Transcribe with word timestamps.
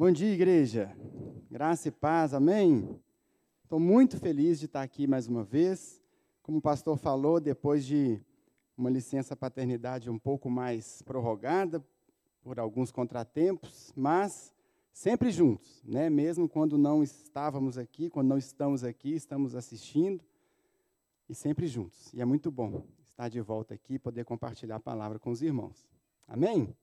Bom 0.00 0.10
dia, 0.10 0.32
igreja. 0.32 0.96
Graça 1.50 1.88
e 1.88 1.90
paz, 1.90 2.32
amém? 2.32 2.98
Estou 3.62 3.78
muito 3.78 4.18
feliz 4.18 4.58
de 4.58 4.64
estar 4.64 4.80
aqui 4.80 5.06
mais 5.06 5.28
uma 5.28 5.44
vez. 5.44 6.00
Como 6.42 6.56
o 6.56 6.62
pastor 6.62 6.96
falou, 6.96 7.38
depois 7.38 7.84
de 7.84 8.18
uma 8.78 8.88
licença 8.88 9.36
paternidade 9.36 10.08
um 10.08 10.18
pouco 10.18 10.48
mais 10.48 11.02
prorrogada, 11.02 11.84
por 12.42 12.58
alguns 12.58 12.90
contratempos, 12.90 13.92
mas 13.94 14.54
sempre 14.90 15.30
juntos, 15.30 15.82
né? 15.84 16.08
Mesmo 16.08 16.48
quando 16.48 16.78
não 16.78 17.02
estávamos 17.02 17.76
aqui, 17.76 18.08
quando 18.08 18.28
não 18.28 18.38
estamos 18.38 18.82
aqui, 18.82 19.12
estamos 19.12 19.54
assistindo 19.54 20.24
e 21.28 21.34
sempre 21.34 21.66
juntos. 21.66 22.10
E 22.14 22.22
é 22.22 22.24
muito 22.24 22.50
bom 22.50 22.86
estar 23.04 23.28
de 23.28 23.42
volta 23.42 23.74
aqui 23.74 23.96
e 23.96 23.98
poder 23.98 24.24
compartilhar 24.24 24.76
a 24.76 24.80
palavra 24.80 25.18
com 25.18 25.30
os 25.30 25.42
irmãos. 25.42 25.86
Amém? 26.26 26.74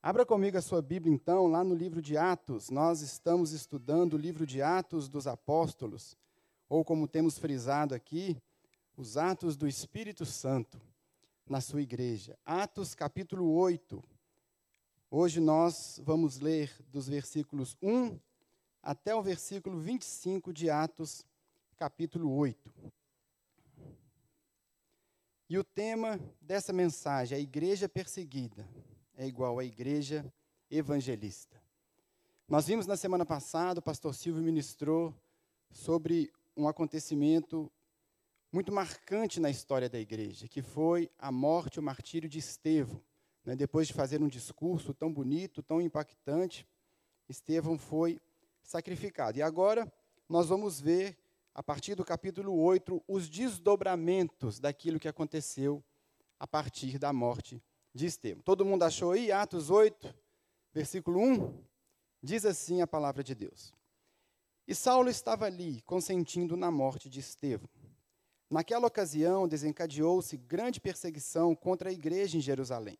Abra 0.00 0.24
comigo 0.24 0.56
a 0.56 0.62
sua 0.62 0.80
Bíblia, 0.80 1.12
então, 1.12 1.48
lá 1.48 1.64
no 1.64 1.74
livro 1.74 2.00
de 2.00 2.16
Atos. 2.16 2.70
Nós 2.70 3.00
estamos 3.00 3.50
estudando 3.50 4.14
o 4.14 4.16
livro 4.16 4.46
de 4.46 4.62
Atos 4.62 5.08
dos 5.08 5.26
Apóstolos, 5.26 6.16
ou 6.68 6.84
como 6.84 7.08
temos 7.08 7.36
frisado 7.36 7.96
aqui, 7.96 8.40
os 8.96 9.16
Atos 9.16 9.56
do 9.56 9.66
Espírito 9.66 10.24
Santo 10.24 10.80
na 11.48 11.60
sua 11.60 11.82
igreja. 11.82 12.38
Atos, 12.46 12.94
capítulo 12.94 13.50
8. 13.50 14.00
Hoje 15.10 15.40
nós 15.40 16.00
vamos 16.04 16.38
ler 16.38 16.72
dos 16.92 17.08
versículos 17.08 17.76
1 17.82 18.20
até 18.80 19.16
o 19.16 19.22
versículo 19.22 19.80
25 19.80 20.52
de 20.52 20.70
Atos, 20.70 21.26
capítulo 21.76 22.32
8. 22.36 22.72
E 25.50 25.58
o 25.58 25.64
tema 25.64 26.20
dessa 26.40 26.72
mensagem 26.72 27.34
é 27.34 27.40
a 27.40 27.42
igreja 27.42 27.88
perseguida 27.88 28.64
é 29.18 29.26
igual 29.26 29.58
à 29.58 29.64
igreja 29.64 30.32
evangelista. 30.70 31.60
Nós 32.48 32.68
vimos 32.68 32.86
na 32.86 32.96
semana 32.96 33.26
passada, 33.26 33.80
o 33.80 33.82
pastor 33.82 34.14
Silvio 34.14 34.40
ministrou 34.40 35.12
sobre 35.72 36.32
um 36.56 36.68
acontecimento 36.68 37.70
muito 38.52 38.70
marcante 38.70 39.40
na 39.40 39.50
história 39.50 39.88
da 39.88 39.98
igreja, 39.98 40.46
que 40.46 40.62
foi 40.62 41.10
a 41.18 41.32
morte 41.32 41.80
o 41.80 41.82
martírio 41.82 42.28
de 42.28 42.38
Estevão. 42.38 43.02
Né? 43.44 43.56
Depois 43.56 43.88
de 43.88 43.92
fazer 43.92 44.22
um 44.22 44.28
discurso 44.28 44.94
tão 44.94 45.12
bonito, 45.12 45.64
tão 45.64 45.80
impactante, 45.80 46.64
Estevão 47.28 47.76
foi 47.76 48.20
sacrificado. 48.62 49.36
E 49.36 49.42
agora 49.42 49.92
nós 50.28 50.48
vamos 50.48 50.80
ver, 50.80 51.18
a 51.52 51.62
partir 51.62 51.96
do 51.96 52.04
capítulo 52.04 52.56
8, 52.56 53.02
os 53.08 53.28
desdobramentos 53.28 54.60
daquilo 54.60 55.00
que 55.00 55.08
aconteceu 55.08 55.82
a 56.38 56.46
partir 56.46 57.00
da 57.00 57.12
morte 57.12 57.60
de 57.98 58.06
Estevão. 58.06 58.42
Todo 58.42 58.64
mundo 58.64 58.84
achou 58.84 59.10
aí? 59.10 59.32
Atos 59.32 59.70
8, 59.70 60.14
versículo 60.72 61.20
1. 61.20 61.64
Diz 62.22 62.46
assim 62.46 62.80
a 62.80 62.86
palavra 62.86 63.24
de 63.24 63.34
Deus. 63.34 63.74
E 64.66 64.74
Saulo 64.74 65.10
estava 65.10 65.46
ali, 65.46 65.82
consentindo 65.82 66.56
na 66.56 66.70
morte 66.70 67.10
de 67.10 67.18
Estevão. 67.18 67.68
Naquela 68.48 68.86
ocasião, 68.86 69.48
desencadeou-se 69.48 70.36
grande 70.36 70.80
perseguição 70.80 71.54
contra 71.54 71.90
a 71.90 71.92
igreja 71.92 72.38
em 72.38 72.40
Jerusalém. 72.40 72.98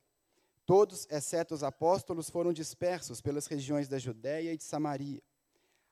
Todos, 0.66 1.06
exceto 1.10 1.54
os 1.54 1.62
apóstolos, 1.62 2.28
foram 2.28 2.52
dispersos 2.52 3.20
pelas 3.20 3.46
regiões 3.46 3.88
da 3.88 3.98
Judéia 3.98 4.52
e 4.52 4.56
de 4.56 4.64
Samaria. 4.64 5.22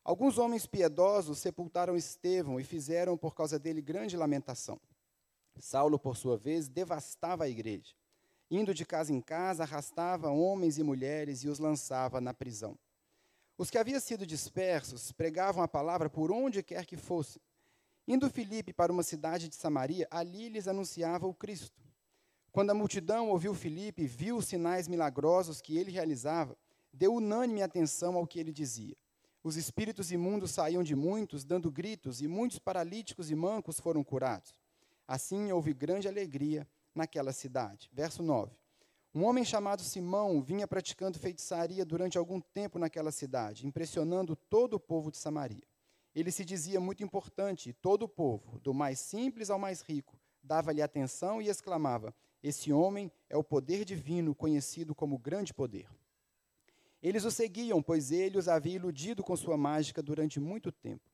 Alguns 0.02 0.36
homens 0.36 0.66
piedosos 0.66 1.38
sepultaram 1.38 1.96
Estevão 1.96 2.58
e 2.60 2.64
fizeram 2.64 3.16
por 3.16 3.34
causa 3.34 3.58
dele 3.58 3.80
grande 3.80 4.16
lamentação. 4.16 4.80
Saulo, 5.58 5.98
por 5.98 6.16
sua 6.16 6.36
vez, 6.36 6.68
devastava 6.68 7.44
a 7.44 7.48
igreja 7.48 7.94
Indo 8.50 8.72
de 8.72 8.86
casa 8.86 9.12
em 9.12 9.20
casa, 9.20 9.64
arrastava 9.64 10.30
homens 10.30 10.78
e 10.78 10.82
mulheres 10.82 11.42
e 11.42 11.48
os 11.48 11.58
lançava 11.58 12.20
na 12.20 12.32
prisão. 12.32 12.78
Os 13.58 13.70
que 13.70 13.78
haviam 13.78 13.98
sido 13.98 14.26
dispersos 14.26 15.10
pregavam 15.12 15.62
a 15.62 15.68
palavra 15.68 16.08
por 16.08 16.30
onde 16.30 16.62
quer 16.62 16.86
que 16.86 16.96
fosse. 16.96 17.40
Indo 18.06 18.30
Filipe 18.30 18.72
para 18.72 18.92
uma 18.92 19.02
cidade 19.02 19.48
de 19.48 19.56
Samaria, 19.56 20.06
ali 20.10 20.48
lhes 20.48 20.68
anunciava 20.68 21.26
o 21.26 21.34
Cristo. 21.34 21.82
Quando 22.52 22.70
a 22.70 22.74
multidão 22.74 23.30
ouviu 23.30 23.52
Filipe 23.52 24.02
e 24.02 24.06
viu 24.06 24.36
os 24.36 24.46
sinais 24.46 24.86
milagrosos 24.86 25.60
que 25.60 25.76
ele 25.76 25.90
realizava, 25.90 26.56
deu 26.92 27.14
unânime 27.14 27.62
atenção 27.62 28.16
ao 28.16 28.26
que 28.26 28.38
ele 28.38 28.52
dizia. 28.52 28.96
Os 29.42 29.56
espíritos 29.56 30.12
imundos 30.12 30.52
saíam 30.52 30.82
de 30.82 30.94
muitos, 30.94 31.44
dando 31.44 31.70
gritos, 31.70 32.20
e 32.20 32.28
muitos 32.28 32.58
paralíticos 32.58 33.30
e 33.30 33.34
mancos 33.34 33.80
foram 33.80 34.04
curados. 34.04 34.54
Assim 35.06 35.50
houve 35.52 35.74
grande 35.74 36.08
alegria 36.08 36.66
naquela 36.96 37.32
cidade. 37.32 37.90
Verso 37.92 38.22
9. 38.22 38.56
Um 39.14 39.24
homem 39.24 39.44
chamado 39.44 39.82
Simão 39.82 40.42
vinha 40.42 40.66
praticando 40.68 41.18
feitiçaria 41.18 41.84
durante 41.84 42.18
algum 42.18 42.40
tempo 42.40 42.78
naquela 42.78 43.10
cidade, 43.10 43.66
impressionando 43.66 44.36
todo 44.36 44.74
o 44.74 44.80
povo 44.80 45.10
de 45.10 45.16
Samaria. 45.16 45.64
Ele 46.14 46.30
se 46.30 46.44
dizia 46.44 46.80
muito 46.80 47.02
importante, 47.02 47.70
e 47.70 47.72
todo 47.72 48.04
o 48.04 48.08
povo, 48.08 48.58
do 48.60 48.74
mais 48.74 48.98
simples 48.98 49.50
ao 49.50 49.58
mais 49.58 49.80
rico, 49.82 50.18
dava-lhe 50.42 50.82
atenção 50.82 51.40
e 51.40 51.48
exclamava: 51.48 52.14
Esse 52.42 52.72
homem 52.72 53.10
é 53.28 53.36
o 53.36 53.44
poder 53.44 53.84
divino, 53.84 54.34
conhecido 54.34 54.94
como 54.94 55.18
grande 55.18 55.54
poder. 55.54 55.88
Eles 57.02 57.24
o 57.24 57.30
seguiam, 57.30 57.82
pois 57.82 58.10
ele 58.10 58.38
os 58.38 58.48
havia 58.48 58.76
iludido 58.76 59.22
com 59.22 59.36
sua 59.36 59.56
mágica 59.56 60.02
durante 60.02 60.40
muito 60.40 60.72
tempo. 60.72 61.10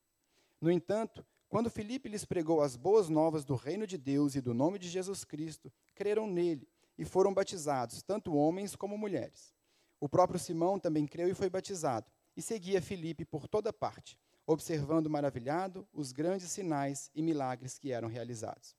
No 0.61 0.71
entanto, 0.71 1.27
quando 1.53 1.69
Filipe 1.69 2.09
lhes 2.09 2.25
pregou 2.25 2.63
as 2.63 2.77
boas 2.77 3.11
novas 3.11 3.45
do 3.45 3.55
reino 3.55 3.87
de 3.87 3.99
Deus 3.99 4.35
e 4.35 4.41
do 4.41 4.55
nome 4.55 4.79
de 4.79 4.89
Jesus 4.89 5.23
Cristo, 5.23 5.71
creram 5.95 6.27
nele 6.27 6.67
e 6.97 7.05
foram 7.05 7.35
batizados, 7.35 8.03
tanto 8.03 8.35
homens 8.35 8.75
como 8.75 8.97
mulheres. 8.97 9.53
O 10.01 10.09
próprio 10.09 10.41
Simão 10.41 10.79
também 10.79 11.07
creu 11.07 11.29
e 11.29 11.35
foi 11.35 11.51
batizado, 11.51 12.11
e 12.35 12.41
seguia 12.41 12.81
Filipe 12.81 13.27
por 13.27 13.47
toda 13.47 13.71
parte, 13.71 14.19
observando 14.47 15.11
maravilhado 15.11 15.87
os 15.93 16.11
grandes 16.11 16.51
sinais 16.51 17.11
e 17.15 17.21
milagres 17.21 17.79
que 17.79 17.93
eram 17.93 18.09
realizados. 18.09 18.75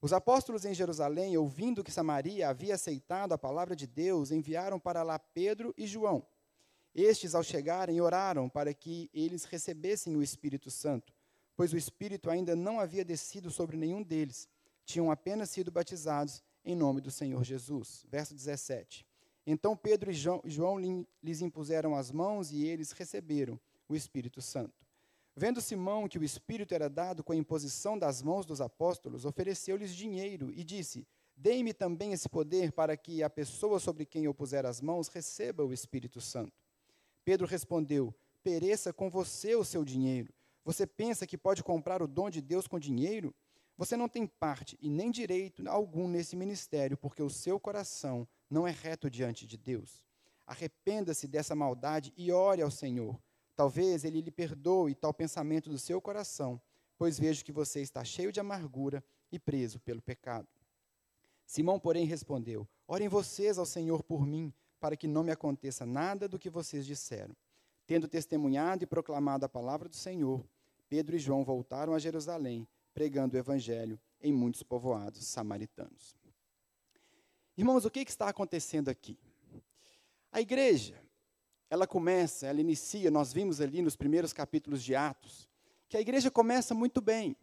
Os 0.00 0.14
apóstolos 0.14 0.64
em 0.64 0.72
Jerusalém, 0.72 1.36
ouvindo 1.36 1.84
que 1.84 1.92
Samaria 1.92 2.48
havia 2.48 2.74
aceitado 2.74 3.34
a 3.34 3.38
palavra 3.38 3.76
de 3.76 3.86
Deus, 3.86 4.30
enviaram 4.30 4.80
para 4.80 5.02
lá 5.02 5.18
Pedro 5.18 5.74
e 5.76 5.86
João. 5.86 6.26
Estes, 6.94 7.34
ao 7.34 7.42
chegarem, 7.42 8.00
oraram 8.00 8.48
para 8.48 8.72
que 8.72 9.10
eles 9.12 9.44
recebessem 9.44 10.16
o 10.16 10.22
Espírito 10.22 10.70
Santo 10.70 11.17
pois 11.58 11.72
o 11.72 11.76
Espírito 11.76 12.30
ainda 12.30 12.54
não 12.54 12.78
havia 12.78 13.04
descido 13.04 13.50
sobre 13.50 13.76
nenhum 13.76 14.00
deles, 14.00 14.48
tinham 14.84 15.10
apenas 15.10 15.50
sido 15.50 15.72
batizados 15.72 16.40
em 16.64 16.76
nome 16.76 17.00
do 17.00 17.10
Senhor 17.10 17.42
Jesus. 17.42 18.06
Verso 18.08 18.32
17. 18.32 19.04
Então 19.44 19.76
Pedro 19.76 20.08
e 20.08 20.14
João 20.14 20.78
lhes 21.20 21.42
impuseram 21.42 21.96
as 21.96 22.12
mãos 22.12 22.52
e 22.52 22.64
eles 22.64 22.92
receberam 22.92 23.58
o 23.88 23.96
Espírito 23.96 24.40
Santo. 24.40 24.86
Vendo 25.34 25.60
Simão 25.60 26.08
que 26.08 26.16
o 26.16 26.22
Espírito 26.22 26.76
era 26.76 26.88
dado 26.88 27.24
com 27.24 27.32
a 27.32 27.36
imposição 27.36 27.98
das 27.98 28.22
mãos 28.22 28.46
dos 28.46 28.60
apóstolos, 28.60 29.24
ofereceu-lhes 29.24 29.92
dinheiro 29.92 30.52
e 30.52 30.62
disse: 30.62 31.08
Dei-me 31.36 31.74
também 31.74 32.12
esse 32.12 32.28
poder 32.28 32.70
para 32.70 32.96
que 32.96 33.20
a 33.20 33.28
pessoa 33.28 33.80
sobre 33.80 34.06
quem 34.06 34.26
eu 34.26 34.32
puser 34.32 34.64
as 34.64 34.80
mãos 34.80 35.08
receba 35.08 35.64
o 35.64 35.72
Espírito 35.72 36.20
Santo. 36.20 36.62
Pedro 37.24 37.48
respondeu: 37.48 38.14
Pereça 38.44 38.92
com 38.92 39.10
você 39.10 39.56
o 39.56 39.64
seu 39.64 39.84
dinheiro 39.84 40.32
você 40.68 40.86
pensa 40.86 41.26
que 41.26 41.38
pode 41.38 41.64
comprar 41.64 42.02
o 42.02 42.06
dom 42.06 42.28
de 42.28 42.42
Deus 42.42 42.66
com 42.66 42.78
dinheiro? 42.78 43.34
Você 43.78 43.96
não 43.96 44.06
tem 44.06 44.26
parte 44.26 44.76
e 44.82 44.90
nem 44.90 45.10
direito 45.10 45.66
algum 45.66 46.06
nesse 46.06 46.36
ministério, 46.36 46.94
porque 46.94 47.22
o 47.22 47.30
seu 47.30 47.58
coração 47.58 48.28
não 48.50 48.68
é 48.68 48.70
reto 48.70 49.08
diante 49.08 49.46
de 49.46 49.56
Deus. 49.56 50.04
Arrependa-se 50.46 51.26
dessa 51.26 51.54
maldade 51.54 52.12
e 52.18 52.30
ore 52.30 52.60
ao 52.60 52.70
Senhor. 52.70 53.18
Talvez 53.56 54.04
ele 54.04 54.20
lhe 54.20 54.30
perdoe 54.30 54.94
tal 54.94 55.14
pensamento 55.14 55.70
do 55.70 55.78
seu 55.78 56.02
coração, 56.02 56.60
pois 56.98 57.18
vejo 57.18 57.46
que 57.46 57.50
você 57.50 57.80
está 57.80 58.04
cheio 58.04 58.30
de 58.30 58.38
amargura 58.38 59.02
e 59.32 59.38
preso 59.38 59.80
pelo 59.80 60.02
pecado. 60.02 60.48
Simão, 61.46 61.80
porém, 61.80 62.04
respondeu: 62.04 62.68
Orem 62.86 63.08
vocês 63.08 63.56
ao 63.56 63.64
Senhor 63.64 64.02
por 64.02 64.26
mim, 64.26 64.52
para 64.78 64.98
que 64.98 65.08
não 65.08 65.24
me 65.24 65.32
aconteça 65.32 65.86
nada 65.86 66.28
do 66.28 66.38
que 66.38 66.50
vocês 66.50 66.84
disseram. 66.84 67.34
Tendo 67.86 68.06
testemunhado 68.06 68.84
e 68.84 68.86
proclamado 68.86 69.46
a 69.46 69.48
palavra 69.48 69.88
do 69.88 69.96
Senhor, 69.96 70.44
Pedro 70.88 71.16
e 71.16 71.18
João 71.18 71.44
voltaram 71.44 71.94
a 71.94 71.98
Jerusalém, 71.98 72.66
pregando 72.94 73.36
o 73.36 73.38
evangelho 73.38 74.00
em 74.20 74.32
muitos 74.32 74.62
povoados 74.62 75.26
samaritanos. 75.26 76.16
Irmãos, 77.56 77.84
o 77.84 77.90
que, 77.90 78.00
está 78.00 78.28
acontecendo 78.28 78.88
aqui? 78.88 79.18
A 80.32 80.40
igreja, 80.40 81.02
ela 81.68 81.86
começa, 81.86 82.46
ela 82.46 82.60
inicia, 82.60 83.10
nós 83.10 83.32
vimos 83.32 83.60
ali 83.60 83.82
nos 83.82 83.96
primeiros 83.96 84.32
capítulos 84.32 84.82
de 84.82 84.94
Atos, 84.94 85.48
que 85.88 85.96
a 85.96 86.00
igreja 86.00 86.30
começa 86.30 86.74
muito 86.74 87.00
bem. 87.00 87.36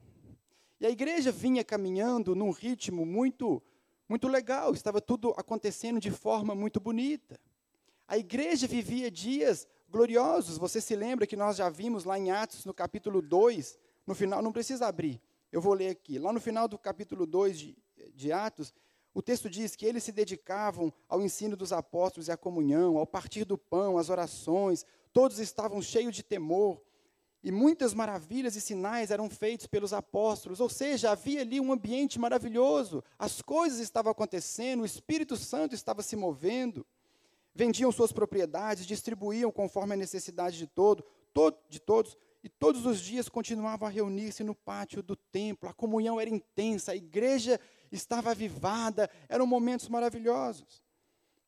E 0.80 0.86
a 0.86 0.90
igreja 0.90 1.32
vinha 1.32 1.64
caminhando 1.64 2.36
num 2.36 2.52
ritmo 2.52 3.06
muito, 3.06 3.62
muito 4.10 4.28
legal, 4.28 4.74
estava 4.74 5.00
tudo 5.00 5.34
acontecendo 5.38 6.00
de 6.00 6.12
forma 6.12 6.56
muito 6.56 6.80
bonita. 6.80 7.40
A 8.08 8.18
igreja 8.18 8.68
vivia 8.68 9.10
dias 9.10 9.68
gloriosos. 9.90 10.58
Você 10.58 10.82
se 10.82 10.96
lembra 10.96 11.28
que 11.28 11.36
nós 11.36 11.58
já 11.58 11.70
vimos 11.70 12.04
lá 12.04 12.18
em 12.18 12.32
Atos, 12.32 12.66
no 12.66 12.74
capítulo 12.74 13.22
2, 13.22 13.78
no 14.06 14.14
final, 14.14 14.42
não 14.42 14.52
precisa 14.52 14.88
abrir, 14.88 15.22
eu 15.52 15.60
vou 15.62 15.74
ler 15.74 15.90
aqui. 15.90 16.20
Lá 16.20 16.32
no 16.32 16.40
final 16.40 16.68
do 16.68 16.78
capítulo 16.78 17.26
2 17.26 17.60
de, 17.60 17.78
de 18.14 18.32
Atos, 18.32 18.74
o 19.14 19.22
texto 19.22 19.50
diz 19.50 19.76
que 19.76 19.86
eles 19.86 20.04
se 20.04 20.12
dedicavam 20.12 20.94
ao 21.08 21.22
ensino 21.22 21.56
dos 21.56 21.72
apóstolos 21.72 22.28
e 22.28 22.32
à 22.32 22.38
comunhão, 22.38 22.98
ao 22.98 23.08
partir 23.08 23.46
do 23.46 23.58
pão, 23.58 23.98
às 23.98 24.10
orações, 24.10 24.86
todos 25.14 25.40
estavam 25.40 25.82
cheios 25.82 26.14
de 26.14 26.22
temor. 26.22 26.82
E 27.42 27.52
muitas 27.52 27.94
maravilhas 27.94 28.56
e 28.56 28.62
sinais 28.62 29.12
eram 29.12 29.30
feitos 29.30 29.68
pelos 29.68 29.94
apóstolos, 29.94 30.60
ou 30.60 30.68
seja, 30.68 31.12
havia 31.12 31.42
ali 31.42 31.62
um 31.62 31.72
ambiente 31.72 32.20
maravilhoso, 32.20 33.04
as 33.18 33.42
coisas 33.42 33.80
estavam 33.80 34.12
acontecendo, 34.12 34.82
o 34.82 34.86
Espírito 34.86 35.38
Santo 35.38 35.76
estava 35.76 36.02
se 36.02 36.16
movendo. 36.16 36.86
Vendiam 37.56 37.92
suas 37.92 38.12
propriedades, 38.12 38.86
distribuíam 38.86 39.50
conforme 39.50 39.94
a 39.94 39.98
necessidade 39.98 40.58
de, 40.58 40.68
todo, 40.68 41.06
todo, 41.34 41.58
de 41.70 41.80
todos, 41.80 42.18
e 42.44 42.50
todos 42.50 42.86
os 42.86 43.00
dias 43.00 43.30
continuavam 43.30 43.88
a 43.88 43.92
reunir-se 43.92 44.44
no 44.44 44.54
pátio 44.54 45.02
do 45.02 45.16
templo. 45.16 45.70
A 45.70 45.74
comunhão 45.74 46.20
era 46.20 46.30
intensa, 46.30 46.92
a 46.92 46.96
igreja 46.96 47.60
estava 47.92 48.32
avivada, 48.32 49.10
eram 49.30 49.48
momentos 49.48 49.88
maravilhosos. 49.88 50.84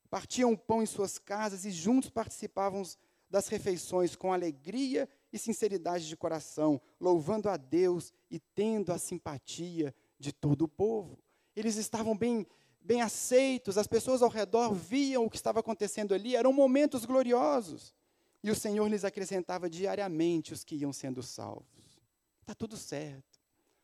Partiam 0.09 0.53
o 0.53 0.57
pão 0.57 0.81
em 0.81 0.85
suas 0.85 1.17
casas 1.17 1.65
e 1.65 1.71
juntos 1.71 2.09
participavam 2.09 2.81
das 3.29 3.47
refeições 3.49 4.15
com 4.15 4.31
alegria 4.31 5.09
e 5.31 5.37
sinceridade 5.37 6.07
de 6.07 6.15
coração, 6.15 6.81
louvando 6.99 7.49
a 7.49 7.57
Deus 7.57 8.13
e 8.31 8.39
tendo 8.39 8.91
a 8.93 8.97
simpatia 8.97 9.93
de 10.17 10.31
todo 10.31 10.63
o 10.63 10.67
povo. 10.67 11.19
Eles 11.55 11.75
estavam 11.75 12.15
bem, 12.15 12.47
bem 12.87 13.01
aceitos, 13.01 13.77
as 13.77 13.85
pessoas 13.85 14.21
ao 14.21 14.29
redor 14.29 14.73
viam 14.73 15.25
o 15.25 15.29
que 15.29 15.35
estava 15.35 15.59
acontecendo 15.59 16.13
ali, 16.13 16.37
eram 16.37 16.53
momentos 16.53 17.03
gloriosos. 17.03 17.93
E 18.41 18.49
o 18.49 18.55
Senhor 18.55 18.87
lhes 18.87 19.03
acrescentava 19.03 19.69
diariamente 19.69 20.53
os 20.53 20.63
que 20.63 20.75
iam 20.75 20.93
sendo 20.93 21.21
salvos. 21.21 21.67
Está 22.39 22.55
tudo 22.55 22.77
certo, 22.77 23.41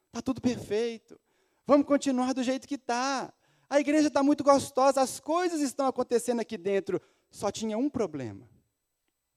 está 0.07 0.21
tudo 0.21 0.39
perfeito, 0.39 1.19
vamos 1.67 1.85
continuar 1.85 2.33
do 2.33 2.41
jeito 2.41 2.65
que 2.65 2.75
está. 2.75 3.33
A 3.69 3.77
igreja 3.77 4.07
está 4.07 4.23
muito 4.23 4.41
gostosa, 4.41 5.01
as 5.01 5.19
coisas 5.19 5.59
estão 5.59 5.85
acontecendo 5.85 6.39
aqui 6.39 6.57
dentro. 6.57 7.01
Só 7.29 7.51
tinha 7.51 7.77
um 7.77 7.89
problema 7.89 8.47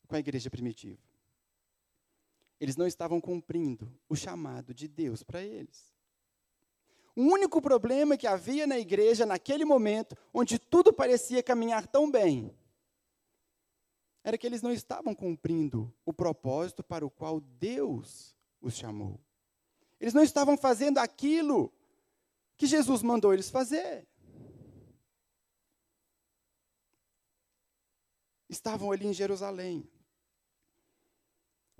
com 0.06 0.14
a 0.14 0.20
igreja 0.20 0.48
primitiva. 0.48 1.02
Eles 2.60 2.76
não 2.76 2.86
estavam 2.86 3.20
cumprindo 3.20 3.92
o 4.08 4.14
chamado 4.14 4.72
de 4.72 4.86
Deus 4.86 5.24
para 5.24 5.42
eles. 5.42 5.95
O 7.16 7.22
único 7.22 7.62
problema 7.62 8.14
que 8.14 8.26
havia 8.26 8.66
na 8.66 8.78
igreja 8.78 9.24
naquele 9.24 9.64
momento, 9.64 10.14
onde 10.34 10.58
tudo 10.58 10.92
parecia 10.92 11.42
caminhar 11.42 11.86
tão 11.86 12.10
bem, 12.10 12.54
era 14.22 14.36
que 14.36 14.46
eles 14.46 14.60
não 14.60 14.70
estavam 14.70 15.14
cumprindo 15.14 15.90
o 16.04 16.12
propósito 16.12 16.84
para 16.84 17.06
o 17.06 17.10
qual 17.10 17.40
Deus 17.40 18.36
os 18.60 18.74
chamou. 18.76 19.18
Eles 19.98 20.12
não 20.12 20.22
estavam 20.22 20.58
fazendo 20.58 20.98
aquilo 20.98 21.72
que 22.56 22.66
Jesus 22.66 23.02
mandou 23.02 23.32
eles 23.32 23.48
fazer. 23.48 24.06
Estavam 28.48 28.92
ali 28.92 29.06
em 29.06 29.14
Jerusalém. 29.14 29.88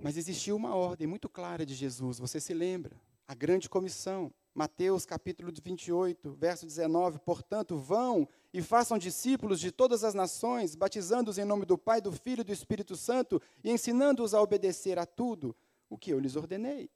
Mas 0.01 0.17
existia 0.17 0.55
uma 0.55 0.75
ordem 0.75 1.05
muito 1.05 1.29
clara 1.29 1.65
de 1.65 1.75
Jesus, 1.75 2.17
você 2.17 2.39
se 2.39 2.53
lembra? 2.53 2.99
A 3.27 3.35
grande 3.35 3.69
comissão. 3.69 4.33
Mateus 4.57 5.05
capítulo 5.05 5.51
28, 5.53 6.31
verso 6.31 6.65
19. 6.65 7.19
Portanto, 7.19 7.77
vão 7.77 8.27
e 8.51 8.59
façam 8.59 8.97
discípulos 8.97 9.59
de 9.59 9.71
todas 9.71 10.03
as 10.03 10.15
nações, 10.15 10.73
batizando-os 10.73 11.37
em 11.37 11.45
nome 11.45 11.63
do 11.63 11.77
Pai, 11.77 12.01
do 12.01 12.11
Filho 12.11 12.41
e 12.41 12.43
do 12.43 12.51
Espírito 12.51 12.95
Santo 12.95 13.39
e 13.63 13.69
ensinando-os 13.69 14.33
a 14.33 14.41
obedecer 14.41 14.97
a 14.97 15.05
tudo 15.05 15.55
o 15.87 15.95
que 15.95 16.09
eu 16.09 16.17
lhes 16.17 16.35
ordenei. 16.35 16.89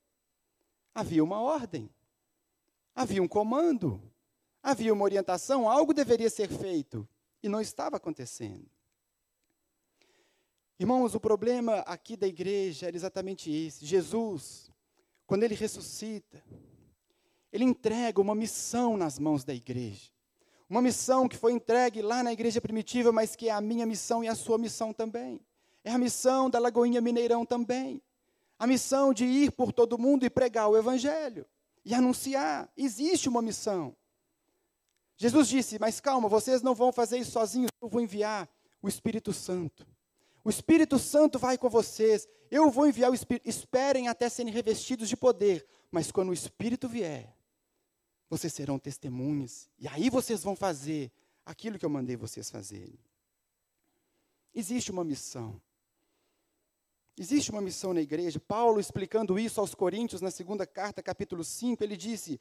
Havia 0.92 1.24
uma 1.24 1.40
ordem, 1.40 1.88
havia 2.96 3.22
um 3.22 3.28
comando, 3.28 4.02
havia 4.64 4.92
uma 4.92 5.04
orientação, 5.04 5.70
algo 5.70 5.94
deveria 5.94 6.32
ser 6.32 6.50
feito 6.50 7.08
e 7.44 7.48
não 7.48 7.62
estava 7.62 7.98
acontecendo. 7.98 8.66
Irmãos, 10.80 11.14
o 11.14 11.20
problema 11.20 11.82
aqui 11.82 12.18
da 12.18 12.26
igreja 12.26 12.88
era 12.88 12.96
exatamente 12.96 13.52
esse. 13.52 13.86
Jesus, 13.86 14.72
quando 15.28 15.44
ele 15.44 15.54
ressuscita, 15.54 16.44
ele 17.52 17.64
entrega 17.64 18.22
uma 18.22 18.36
missão 18.36 18.96
nas 18.98 19.20
mãos 19.20 19.44
da 19.44 19.54
igreja. 19.54 20.10
Uma 20.70 20.82
missão 20.82 21.28
que 21.28 21.36
foi 21.36 21.52
entregue 21.52 22.02
lá 22.02 22.24
na 22.24 22.32
igreja 22.32 22.62
primitiva, 22.62 23.12
mas 23.12 23.36
que 23.36 23.50
é 23.50 23.52
a 23.52 23.60
minha 23.60 23.86
missão 23.86 24.24
e 24.24 24.28
a 24.28 24.36
sua 24.36 24.58
missão 24.58 24.94
também. 24.94 25.42
É 25.84 25.92
a 25.92 25.98
missão 25.98 26.50
da 26.50 26.60
Lagoinha 26.60 27.02
Mineirão 27.02 27.46
também. 27.46 28.02
A 28.58 28.66
missão 28.66 29.14
de 29.14 29.26
ir 29.26 29.52
por 29.52 29.74
todo 29.74 29.98
mundo 29.98 30.26
e 30.26 30.30
pregar 30.30 30.70
o 30.70 30.78
evangelho 30.78 31.46
e 31.84 31.94
anunciar. 31.94 32.72
Existe 32.78 33.28
uma 33.28 33.42
missão. 33.42 33.96
Jesus 35.18 35.48
disse: 35.48 35.78
Mas 35.80 36.00
calma, 36.00 36.30
vocês 36.30 36.62
não 36.62 36.74
vão 36.74 36.92
fazer 36.92 37.18
isso 37.18 37.32
sozinhos, 37.32 37.70
eu 37.82 37.90
vou 37.90 38.02
enviar 38.02 38.50
o 38.82 38.88
Espírito 38.88 39.34
Santo. 39.34 39.86
O 40.44 40.50
Espírito 40.50 40.98
Santo 40.98 41.38
vai 41.38 41.58
com 41.58 41.70
vocês. 41.70 42.28
Eu 42.50 42.70
vou 42.70 42.88
enviar 42.88 43.12
o 43.12 43.14
Espírito. 43.14 43.48
Esperem 43.48 44.08
até 44.08 44.30
serem 44.30 44.52
revestidos 44.52 45.10
de 45.10 45.18
poder. 45.18 45.66
Mas 45.92 46.12
quando 46.12 46.30
o 46.30 46.34
Espírito 46.34 46.88
vier, 46.88 47.36
vocês 48.32 48.54
serão 48.54 48.80
testemunhas. 48.80 49.70
E 49.78 49.90
aí 49.90 50.10
vocês 50.10 50.42
vão 50.42 50.56
fazer 50.56 51.12
aquilo 51.46 51.78
que 51.78 51.86
eu 51.86 51.90
mandei 51.90 52.16
vocês 52.16 52.50
fazerem. 52.50 52.98
Existe 54.56 54.90
uma 54.90 55.04
missão. 55.04 55.62
Existe 57.18 57.52
uma 57.52 57.60
missão 57.60 57.94
na 57.94 58.00
igreja. 58.00 58.40
Paulo, 58.40 58.80
explicando 58.80 59.38
isso 59.38 59.60
aos 59.60 59.76
Coríntios, 59.76 60.22
na 60.22 60.32
segunda 60.32 60.66
carta, 60.66 61.04
capítulo 61.04 61.44
5, 61.44 61.84
ele 61.84 61.98
disse 61.98 62.40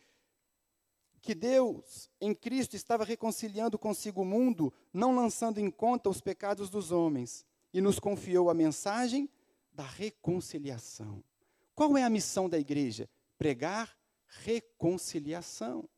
que 1.21 1.35
Deus, 1.35 2.09
em 2.21 2.33
Cristo, 2.37 2.77
estava 2.77 3.05
reconciliando 3.05 3.77
consigo 3.77 4.23
o 4.23 4.25
mundo, 4.25 4.73
não 4.93 5.13
lançando 5.13 5.59
em 5.59 5.73
conta 5.73 6.09
os 6.09 6.21
pecados 6.21 6.71
dos 6.71 6.93
homens 6.93 7.45
e 7.75 7.81
nos 7.81 7.99
confiou 7.99 8.49
a 8.49 8.55
mensagem 8.55 9.29
da 9.73 9.85
reconciliação. 9.85 11.21
Qual 11.75 11.99
é 11.99 12.05
a 12.05 12.11
missão 12.11 12.49
da 12.49 12.61
igreja? 12.61 13.11
Pregar 13.37 14.00
reconciliação. 14.43 15.89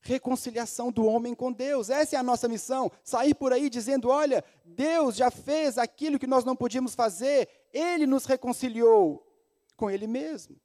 Reconciliação 0.00 0.92
do 0.92 1.04
homem 1.04 1.34
com 1.34 1.52
Deus. 1.52 1.90
Essa 1.90 2.16
é 2.16 2.18
a 2.18 2.22
nossa 2.22 2.48
missão. 2.48 2.90
Sair 3.02 3.34
por 3.34 3.52
aí 3.52 3.68
dizendo: 3.68 4.08
olha, 4.08 4.44
Deus 4.64 5.16
já 5.16 5.30
fez 5.30 5.78
aquilo 5.78 6.18
que 6.18 6.26
nós 6.26 6.44
não 6.44 6.54
podíamos 6.54 6.94
fazer, 6.94 7.48
Ele 7.72 8.06
nos 8.06 8.24
reconciliou 8.24 9.26
com 9.76 9.90
Ele 9.90 10.06
mesmo. 10.06 10.60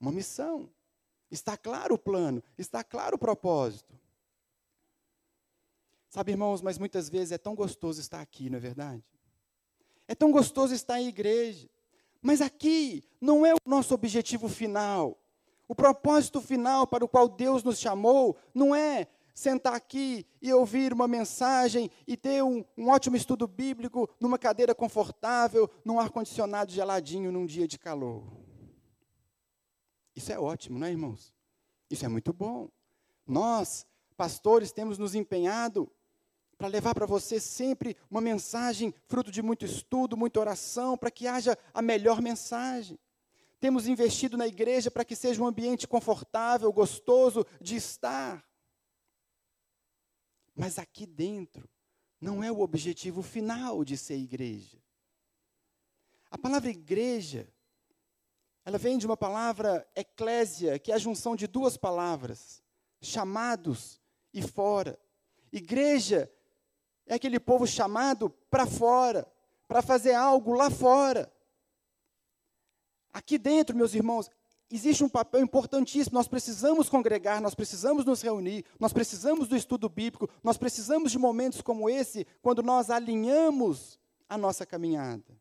Uma 0.00 0.10
missão. 0.10 0.70
Está 1.30 1.56
claro 1.56 1.94
o 1.94 1.98
plano, 1.98 2.42
está 2.58 2.84
claro 2.84 3.16
o 3.16 3.18
propósito. 3.18 3.98
Sabe, 6.10 6.32
irmãos, 6.32 6.60
mas 6.60 6.76
muitas 6.76 7.08
vezes 7.08 7.32
é 7.32 7.38
tão 7.38 7.54
gostoso 7.54 7.98
estar 7.98 8.20
aqui, 8.20 8.50
não 8.50 8.58
é 8.58 8.60
verdade? 8.60 9.02
É 10.06 10.14
tão 10.14 10.30
gostoso 10.30 10.74
estar 10.74 11.00
em 11.00 11.08
igreja. 11.08 11.70
Mas 12.20 12.42
aqui 12.42 13.02
não 13.18 13.46
é 13.46 13.54
o 13.54 13.58
nosso 13.64 13.94
objetivo 13.94 14.46
final. 14.48 15.18
O 15.72 15.74
propósito 15.74 16.38
final 16.38 16.86
para 16.86 17.02
o 17.02 17.08
qual 17.08 17.26
Deus 17.26 17.62
nos 17.62 17.80
chamou 17.80 18.36
não 18.52 18.74
é 18.74 19.08
sentar 19.34 19.72
aqui 19.72 20.26
e 20.38 20.52
ouvir 20.52 20.92
uma 20.92 21.08
mensagem 21.08 21.90
e 22.06 22.14
ter 22.14 22.44
um, 22.44 22.62
um 22.76 22.90
ótimo 22.90 23.16
estudo 23.16 23.48
bíblico 23.48 24.06
numa 24.20 24.38
cadeira 24.38 24.74
confortável, 24.74 25.70
num 25.82 25.98
ar-condicionado 25.98 26.70
geladinho 26.70 27.32
num 27.32 27.46
dia 27.46 27.66
de 27.66 27.78
calor. 27.78 28.22
Isso 30.14 30.30
é 30.30 30.38
ótimo, 30.38 30.78
não 30.78 30.86
é, 30.86 30.90
irmãos? 30.90 31.32
Isso 31.88 32.04
é 32.04 32.08
muito 32.08 32.34
bom. 32.34 32.68
Nós, 33.26 33.86
pastores, 34.14 34.72
temos 34.72 34.98
nos 34.98 35.14
empenhado 35.14 35.90
para 36.58 36.68
levar 36.68 36.94
para 36.94 37.06
você 37.06 37.40
sempre 37.40 37.96
uma 38.10 38.20
mensagem 38.20 38.92
fruto 39.06 39.30
de 39.30 39.40
muito 39.40 39.64
estudo, 39.64 40.18
muita 40.18 40.38
oração, 40.38 40.98
para 40.98 41.10
que 41.10 41.26
haja 41.26 41.56
a 41.72 41.80
melhor 41.80 42.20
mensagem. 42.20 42.98
Temos 43.62 43.86
investido 43.86 44.36
na 44.36 44.48
igreja 44.48 44.90
para 44.90 45.04
que 45.04 45.14
seja 45.14 45.40
um 45.40 45.46
ambiente 45.46 45.86
confortável, 45.86 46.72
gostoso 46.72 47.46
de 47.60 47.76
estar. 47.76 48.44
Mas 50.52 50.80
aqui 50.80 51.06
dentro 51.06 51.70
não 52.20 52.42
é 52.42 52.50
o 52.50 52.58
objetivo 52.58 53.22
final 53.22 53.84
de 53.84 53.96
ser 53.96 54.16
igreja. 54.16 54.82
A 56.28 56.36
palavra 56.36 56.70
igreja, 56.70 57.48
ela 58.64 58.78
vem 58.78 58.98
de 58.98 59.06
uma 59.06 59.16
palavra 59.16 59.88
eclésia, 59.94 60.76
que 60.80 60.90
é 60.90 60.96
a 60.96 60.98
junção 60.98 61.36
de 61.36 61.46
duas 61.46 61.76
palavras, 61.76 62.60
chamados 63.00 64.00
e 64.34 64.42
fora. 64.42 64.98
Igreja 65.52 66.28
é 67.06 67.14
aquele 67.14 67.38
povo 67.38 67.64
chamado 67.64 68.28
para 68.50 68.66
fora, 68.66 69.24
para 69.68 69.80
fazer 69.80 70.14
algo 70.14 70.52
lá 70.52 70.68
fora. 70.68 71.32
Aqui 73.12 73.36
dentro, 73.36 73.76
meus 73.76 73.94
irmãos, 73.94 74.30
existe 74.70 75.04
um 75.04 75.08
papel 75.08 75.42
importantíssimo. 75.42 76.14
Nós 76.14 76.26
precisamos 76.26 76.88
congregar, 76.88 77.40
nós 77.40 77.54
precisamos 77.54 78.04
nos 78.04 78.22
reunir, 78.22 78.64
nós 78.80 78.92
precisamos 78.92 79.48
do 79.48 79.56
estudo 79.56 79.88
bíblico, 79.88 80.28
nós 80.42 80.56
precisamos 80.56 81.12
de 81.12 81.18
momentos 81.18 81.60
como 81.60 81.90
esse, 81.90 82.26
quando 82.40 82.62
nós 82.62 82.88
alinhamos 82.88 83.98
a 84.28 84.38
nossa 84.38 84.64
caminhada. 84.64 85.38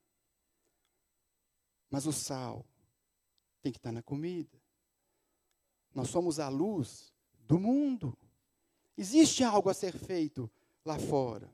Mas 1.90 2.06
o 2.06 2.12
sal 2.12 2.66
tem 3.62 3.72
que 3.72 3.78
estar 3.78 3.92
na 3.92 4.02
comida. 4.02 4.60
Nós 5.94 6.10
somos 6.10 6.40
a 6.40 6.50
luz 6.50 7.14
do 7.48 7.60
mundo. 7.60 8.18
Existe 8.98 9.44
algo 9.44 9.70
a 9.70 9.74
ser 9.74 9.98
feito 9.98 10.50
lá 10.86 10.98
fora. 10.98 11.52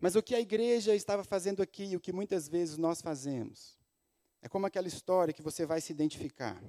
Mas 0.00 0.14
o 0.14 0.22
que 0.22 0.34
a 0.34 0.40
igreja 0.40 0.94
estava 0.94 1.24
fazendo 1.24 1.62
aqui, 1.62 1.96
o 1.96 2.00
que 2.00 2.12
muitas 2.12 2.48
vezes 2.48 2.76
nós 2.76 3.00
fazemos, 3.00 3.78
é 4.44 4.48
como 4.48 4.66
aquela 4.66 4.86
história 4.86 5.32
que 5.32 5.40
você 5.40 5.64
vai 5.64 5.80
se 5.80 5.90
identificar. 5.90 6.62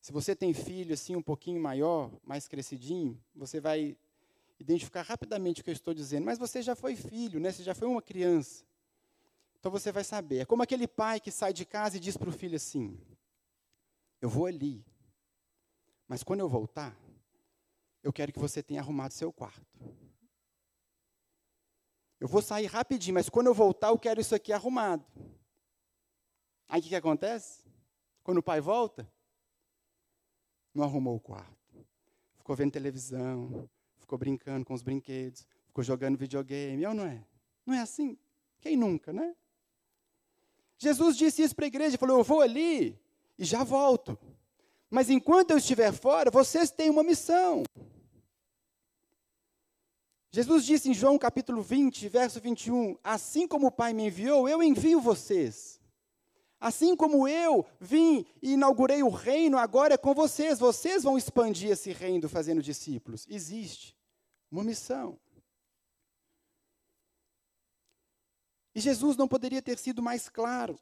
Se 0.00 0.12
você 0.12 0.36
tem 0.36 0.54
filho 0.54 0.94
assim 0.94 1.16
um 1.16 1.22
pouquinho 1.22 1.60
maior, 1.60 2.12
mais 2.22 2.46
crescidinho, 2.46 3.20
você 3.34 3.58
vai 3.58 3.98
identificar 4.60 5.02
rapidamente 5.02 5.60
o 5.60 5.64
que 5.64 5.70
eu 5.70 5.74
estou 5.74 5.92
dizendo. 5.92 6.24
Mas 6.24 6.38
você 6.38 6.62
já 6.62 6.76
foi 6.76 6.94
filho, 6.94 7.40
né? 7.40 7.50
Você 7.50 7.64
já 7.64 7.74
foi 7.74 7.88
uma 7.88 8.00
criança. 8.00 8.64
Então 9.58 9.68
você 9.72 9.90
vai 9.90 10.04
saber. 10.04 10.38
É 10.38 10.44
como 10.44 10.62
aquele 10.62 10.86
pai 10.86 11.18
que 11.18 11.32
sai 11.32 11.52
de 11.52 11.64
casa 11.64 11.96
e 11.96 12.00
diz 12.00 12.16
para 12.16 12.28
o 12.28 12.32
filho 12.32 12.54
assim: 12.54 12.96
Eu 14.20 14.28
vou 14.28 14.46
ali, 14.46 14.84
mas 16.06 16.22
quando 16.22 16.38
eu 16.38 16.48
voltar, 16.48 16.96
eu 18.00 18.12
quero 18.12 18.32
que 18.32 18.38
você 18.38 18.62
tenha 18.62 18.80
arrumado 18.80 19.12
seu 19.12 19.32
quarto. 19.32 19.66
Eu 22.20 22.28
vou 22.28 22.40
sair 22.40 22.66
rapidinho, 22.66 23.14
mas 23.14 23.28
quando 23.28 23.48
eu 23.48 23.54
voltar, 23.54 23.88
eu 23.88 23.98
quero 23.98 24.20
isso 24.20 24.36
aqui 24.36 24.52
arrumado. 24.52 25.04
Aí 26.72 26.80
o 26.80 26.82
que, 26.82 26.88
que 26.88 26.96
acontece? 26.96 27.60
Quando 28.24 28.38
o 28.38 28.42
pai 28.42 28.58
volta, 28.58 29.06
não 30.74 30.82
arrumou 30.82 31.16
o 31.16 31.20
quarto. 31.20 31.84
Ficou 32.38 32.56
vendo 32.56 32.72
televisão, 32.72 33.68
ficou 33.98 34.18
brincando 34.18 34.64
com 34.64 34.72
os 34.72 34.82
brinquedos, 34.82 35.46
ficou 35.66 35.84
jogando 35.84 36.16
videogame. 36.16 36.86
Ou 36.86 36.94
não 36.94 37.04
é? 37.04 37.22
Não 37.66 37.74
é 37.74 37.80
assim? 37.80 38.16
Quem 38.58 38.74
nunca, 38.74 39.12
né? 39.12 39.36
Jesus 40.78 41.14
disse 41.18 41.42
isso 41.42 41.54
para 41.54 41.66
a 41.66 41.68
igreja, 41.68 41.98
falou: 41.98 42.16
Eu 42.16 42.24
vou 42.24 42.40
ali 42.40 42.98
e 43.38 43.44
já 43.44 43.62
volto. 43.62 44.18
Mas 44.88 45.10
enquanto 45.10 45.50
eu 45.50 45.58
estiver 45.58 45.92
fora, 45.92 46.30
vocês 46.30 46.70
têm 46.70 46.88
uma 46.88 47.02
missão. 47.02 47.64
Jesus 50.30 50.64
disse 50.64 50.88
em 50.88 50.94
João 50.94 51.18
capítulo 51.18 51.60
20, 51.60 52.08
verso 52.08 52.40
21, 52.40 52.96
assim 53.04 53.46
como 53.46 53.66
o 53.66 53.70
Pai 53.70 53.92
me 53.92 54.06
enviou, 54.06 54.48
eu 54.48 54.62
envio 54.62 55.02
vocês. 55.02 55.81
Assim 56.62 56.94
como 56.94 57.26
eu 57.26 57.66
vim 57.80 58.24
e 58.40 58.52
inaugurei 58.52 59.02
o 59.02 59.08
reino, 59.08 59.58
agora 59.58 59.94
é 59.94 59.96
com 59.96 60.14
vocês. 60.14 60.60
Vocês 60.60 61.02
vão 61.02 61.18
expandir 61.18 61.72
esse 61.72 61.90
reino 61.90 62.28
fazendo 62.28 62.62
discípulos. 62.62 63.26
Existe 63.28 63.96
uma 64.48 64.62
missão. 64.62 65.18
E 68.72 68.80
Jesus 68.80 69.16
não 69.16 69.26
poderia 69.26 69.60
ter 69.60 69.76
sido 69.76 70.00
mais 70.00 70.28
claro. 70.28 70.78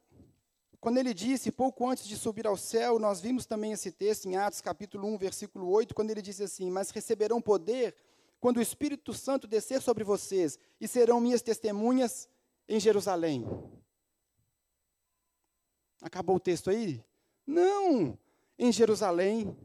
Quando 0.79 0.99
ele 0.99 1.15
disse, 1.15 1.51
pouco 1.51 1.89
antes 1.89 2.07
de 2.07 2.15
subir 2.15 2.45
ao 2.45 2.55
céu, 2.55 2.99
nós 2.99 3.19
vimos 3.19 3.47
também 3.47 3.71
esse 3.71 3.91
texto 3.91 4.27
em 4.27 4.37
Atos 4.37 4.61
capítulo 4.61 5.07
1, 5.07 5.17
versículo 5.17 5.67
8, 5.67 5.95
quando 5.95 6.11
ele 6.11 6.21
disse 6.21 6.43
assim: 6.43 6.69
Mas 6.69 6.91
receberão 6.91 7.41
poder 7.41 7.95
quando 8.39 8.57
o 8.57 8.61
Espírito 8.61 9.15
Santo 9.15 9.47
descer 9.47 9.81
sobre 9.81 10.03
vocês, 10.03 10.59
e 10.79 10.87
serão 10.87 11.19
minhas 11.19 11.41
testemunhas 11.41 12.29
em 12.69 12.79
Jerusalém. 12.79 13.47
Acabou 16.01 16.35
o 16.35 16.39
texto 16.39 16.69
aí? 16.69 17.03
Não! 17.45 18.17
Em 18.57 18.71
Jerusalém, 18.71 19.55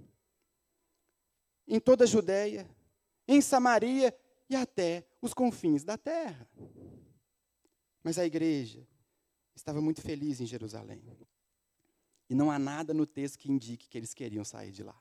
em 1.66 1.80
toda 1.80 2.04
a 2.04 2.06
Judéia, 2.06 2.68
em 3.26 3.40
Samaria 3.40 4.16
e 4.48 4.54
até 4.54 5.06
os 5.20 5.34
confins 5.34 5.82
da 5.82 5.98
terra. 5.98 6.48
Mas 8.02 8.18
a 8.18 8.24
igreja 8.24 8.86
estava 9.54 9.80
muito 9.80 10.00
feliz 10.00 10.40
em 10.40 10.46
Jerusalém. 10.46 11.02
E 12.28 12.34
não 12.34 12.50
há 12.50 12.58
nada 12.58 12.94
no 12.94 13.06
texto 13.06 13.38
que 13.38 13.50
indique 13.50 13.88
que 13.88 13.98
eles 13.98 14.14
queriam 14.14 14.44
sair 14.44 14.70
de 14.70 14.82
lá. 14.82 15.00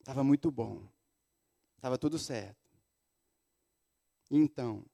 Estava 0.00 0.22
muito 0.22 0.50
bom. 0.50 0.88
Estava 1.76 1.98
tudo 1.98 2.18
certo. 2.18 2.70
Então, 4.30 4.84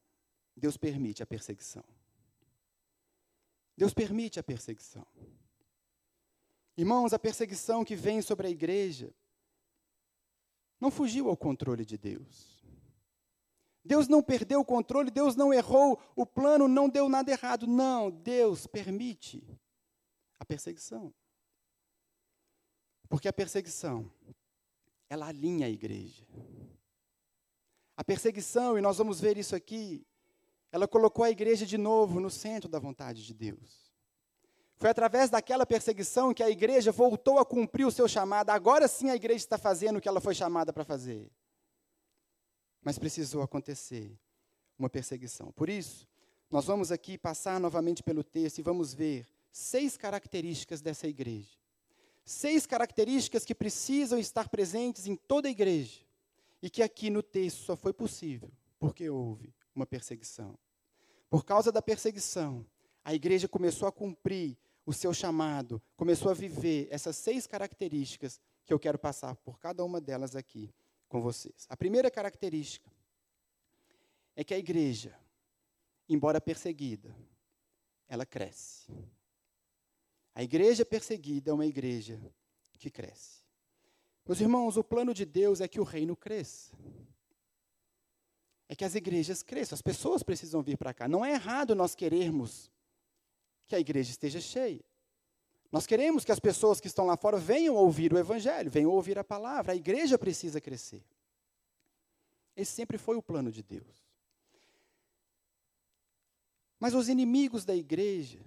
Deus 0.57 0.77
permite 0.77 1.23
a 1.23 1.27
perseguição. 1.27 1.85
Deus 3.77 3.95
permite 3.95 4.39
a 4.39 4.43
perseguição. 4.43 5.07
Irmãos, 6.77 7.13
a 7.13 7.19
perseguição 7.19 7.85
que 7.85 7.95
vem 7.95 8.23
sobre 8.23 8.47
a 8.47 8.51
igreja 8.51 9.15
não 10.81 10.91
fugiu 10.91 11.29
ao 11.29 11.37
controle 11.37 11.85
de 11.85 11.99
Deus. 11.99 12.65
Deus 13.85 14.09
não 14.09 14.23
perdeu 14.23 14.61
o 14.61 14.65
controle, 14.65 15.11
Deus 15.11 15.35
não 15.35 15.53
errou, 15.53 16.01
o 16.15 16.27
plano 16.27 16.69
não 16.69 16.89
deu 16.89 17.09
nada 17.09 17.31
errado. 17.31 17.67
Não, 17.67 18.11
Deus 18.11 18.67
permite 18.67 19.43
a 20.39 20.45
perseguição. 20.45 21.13
Porque 23.09 23.29
a 23.29 23.33
perseguição, 23.33 24.11
ela 25.09 25.27
alinha 25.27 25.67
a 25.67 25.71
igreja. 25.71 26.27
A 27.97 28.05
perseguição, 28.05 28.79
e 28.79 28.81
nós 28.81 28.99
vamos 28.99 29.21
ver 29.21 29.37
isso 29.37 29.57
aqui, 29.57 30.07
ela 30.73 30.87
colocou 30.87 31.25
a 31.25 31.31
igreja 31.31 31.67
de 31.67 31.77
novo 31.77 32.21
no 32.21 32.31
centro 32.31 32.69
da 32.69 32.79
vontade 32.79 33.25
de 33.25 33.35
Deus. 33.35 33.91
Foi 34.77 34.89
através 34.89 35.29
daquela 35.29 35.67
perseguição 35.67 36.33
que 36.33 36.43
a 36.43 36.49
igreja 36.49 36.91
voltou 36.91 37.39
a 37.39 37.45
cumprir 37.45 37.87
o 37.87 37.91
seu 37.91 38.09
chamado. 38.09 38.51
Agora 38.51 38.89
sim 38.89 39.11
a 39.11 39.17
igreja 39.17 39.45
está 39.45 39.59
fazendo 39.59 39.99
o 39.99 40.01
que 40.01 40.09
ela 40.09 40.21
foi 40.21 40.35
chamada 40.35 40.73
para 40.73 40.85
fazer. 40.85 41.31
Mas 42.83 42.99
precisou 42.99 43.43
acontecer 43.43 44.19
uma 44.79 44.89
perseguição. 44.89 45.53
Por 45.53 45.69
isso, 45.69 46.09
nós 46.51 46.65
vamos 46.65 46.91
aqui 46.91 47.19
passar 47.19 47.61
novamente 47.61 48.03
pelo 48.03 48.25
texto 48.25 48.59
e 48.59 48.63
vamos 48.63 48.95
ver 48.95 49.27
seis 49.53 49.99
características 49.99 50.81
dessa 50.81 51.07
igreja. 51.07 51.59
Seis 52.25 52.65
características 52.65 53.45
que 53.45 53.55
precisam 53.55 54.19
estar 54.19 54.49
presentes 54.49 55.07
em 55.07 55.17
toda 55.17 55.49
a 55.49 55.51
igreja 55.51 56.01
e 56.63 56.71
que 56.71 56.83
aqui 56.83 57.11
no 57.11 57.23
texto 57.23 57.65
só 57.65 57.77
foi 57.77 57.93
possível 57.93 58.51
porque 58.79 59.11
houve 59.11 59.53
uma 59.75 59.87
perseguição. 59.87 60.59
Por 61.29 61.45
causa 61.45 61.71
da 61.71 61.81
perseguição, 61.81 62.67
a 63.05 63.15
igreja 63.15 63.49
começou 63.49 63.87
a 63.87 63.93
cumprir 63.93 64.57
o 64.85 64.93
seu 64.93 65.15
chamado, 65.15 65.81
começou 65.97 66.31
a 66.31 66.35
viver 66.35 66.89
essas 66.91 67.17
seis 67.17 67.47
características 67.47 68.41
que 68.67 68.73
eu 68.73 68.79
quero 68.79 68.99
passar 68.99 69.37
por 69.37 69.59
cada 69.59 69.85
uma 69.85 70.01
delas 70.01 70.35
aqui 70.35 70.73
com 71.09 71.21
vocês. 71.21 71.67
A 71.69 71.77
primeira 71.77 72.11
característica 72.11 72.91
é 74.35 74.43
que 74.43 74.55
a 74.55 74.59
igreja, 74.59 75.17
embora 76.09 76.41
perseguida, 76.41 77.15
ela 78.09 78.27
cresce. 78.27 78.93
A 80.35 80.43
igreja 80.43 80.85
perseguida 80.85 81.51
é 81.51 81.55
uma 81.55 81.67
igreja 81.67 82.21
que 82.79 82.91
cresce. 82.91 83.41
Meus 84.27 84.41
irmãos, 84.41 84.77
o 84.77 84.85
plano 84.85 85.13
de 85.13 85.25
Deus 85.25 85.61
é 85.61 85.69
que 85.69 85.81
o 85.81 85.85
reino 85.85 86.17
cresça. 86.17 86.73
É 88.71 88.77
que 88.77 88.85
as 88.85 88.95
igrejas 88.95 89.43
cresçam, 89.43 89.75
as 89.75 89.83
pessoas 89.83 90.23
precisam 90.23 90.63
vir 90.63 90.79
para 90.79 90.95
cá. 90.95 91.09
Não 91.09 91.25
é 91.25 91.33
errado 91.33 91.75
nós 91.75 91.97
querermos 91.97 92.71
que 93.67 93.75
a 93.75 93.81
igreja 93.81 94.13
esteja 94.13 94.41
cheia. 94.41 94.81
Nós 95.73 95.89
queremos 95.89 96.25
que 96.25 96.31
as 96.31 96.39
pessoas 96.39 96.81
que 96.81 96.87
estão 96.87 97.05
lá 97.05 97.17
fora 97.17 97.37
venham 97.37 97.75
ouvir 97.75 98.13
o 98.13 98.19
evangelho, 98.19 98.71
venham 98.71 98.93
ouvir 98.93 99.19
a 99.19 99.25
palavra. 99.25 99.73
A 99.73 99.75
igreja 99.75 100.17
precisa 100.17 100.61
crescer. 100.61 101.05
Esse 102.55 102.71
sempre 102.71 102.97
foi 102.97 103.17
o 103.17 103.23
plano 103.23 103.51
de 103.51 103.61
Deus. 103.61 104.07
Mas 106.79 106.95
os 106.95 107.09
inimigos 107.09 107.65
da 107.65 107.75
igreja, 107.75 108.39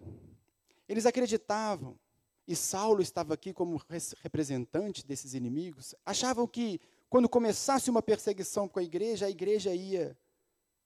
eles 0.88 1.06
acreditavam 1.06 2.00
e 2.48 2.56
Saulo 2.56 3.02
estava 3.02 3.34
aqui 3.34 3.52
como 3.52 3.82
representante 4.22 5.06
desses 5.06 5.34
inimigos, 5.34 5.94
achavam 6.06 6.48
que 6.48 6.80
quando 7.14 7.30
começasse 7.30 7.92
uma 7.92 8.02
perseguição 8.02 8.68
com 8.68 8.80
a 8.80 8.84
igreja, 8.84 9.28
a 9.28 9.30
igreja 9.30 9.72
ia 9.72 10.18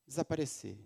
desaparecer. 0.05 0.77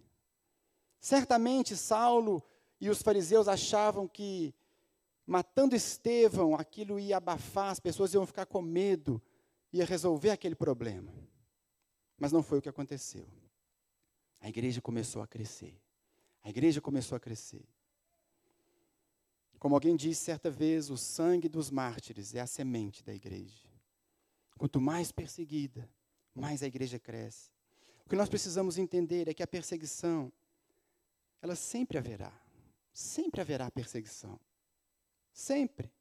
Certamente 1.00 1.76
Saulo 1.76 2.44
e 2.80 2.92
os 2.92 3.02
fariseus 3.02 3.48
achavam 3.48 4.08
que 4.08 4.54
matando 5.26 5.76
Estevão, 5.76 6.54
aquilo 6.54 7.00
ia 7.00 7.18
abafar, 7.18 7.72
as 7.72 7.80
pessoas 7.80 8.14
iam 8.14 8.24
ficar 8.24 8.46
com 8.46 8.62
medo, 8.62 9.20
ia 9.74 9.84
resolver 9.84 10.30
aquele 10.30 10.54
problema. 10.54 11.12
Mas 12.20 12.32
não 12.32 12.44
foi 12.44 12.60
o 12.60 12.62
que 12.62 12.70
aconteceu. 12.70 13.28
A 14.40 14.48
igreja 14.48 14.80
começou 14.80 15.24
a 15.24 15.28
crescer. 15.28 15.76
A 16.44 16.52
igreja 16.52 16.80
começou 16.80 17.16
a 17.16 17.20
crescer. 17.20 17.66
Como 19.58 19.74
alguém 19.74 19.96
disse 19.96 20.24
certa 20.24 20.52
vez, 20.52 20.92
o 20.92 20.98
sangue 20.98 21.50
dos 21.50 21.72
mártires 21.72 22.36
é 22.36 22.42
a 22.42 22.46
semente 22.46 23.04
da 23.04 23.12
igreja. 23.12 23.71
Quanto 24.58 24.80
mais 24.80 25.12
perseguida, 25.12 25.90
mais 26.36 26.62
a 26.64 26.68
igreja 26.68 27.00
cresce. 27.00 27.50
O 28.06 28.10
que 28.10 28.16
nós 28.16 28.30
precisamos 28.30 28.78
entender 28.78 29.28
é 29.28 29.34
que 29.34 29.44
a 29.44 29.48
perseguição, 29.48 30.32
ela 31.42 31.56
sempre 31.56 31.98
haverá. 31.98 32.32
Sempre 32.94 33.42
haverá 33.42 33.72
perseguição. 33.72 34.40
Sempre. 35.34 35.92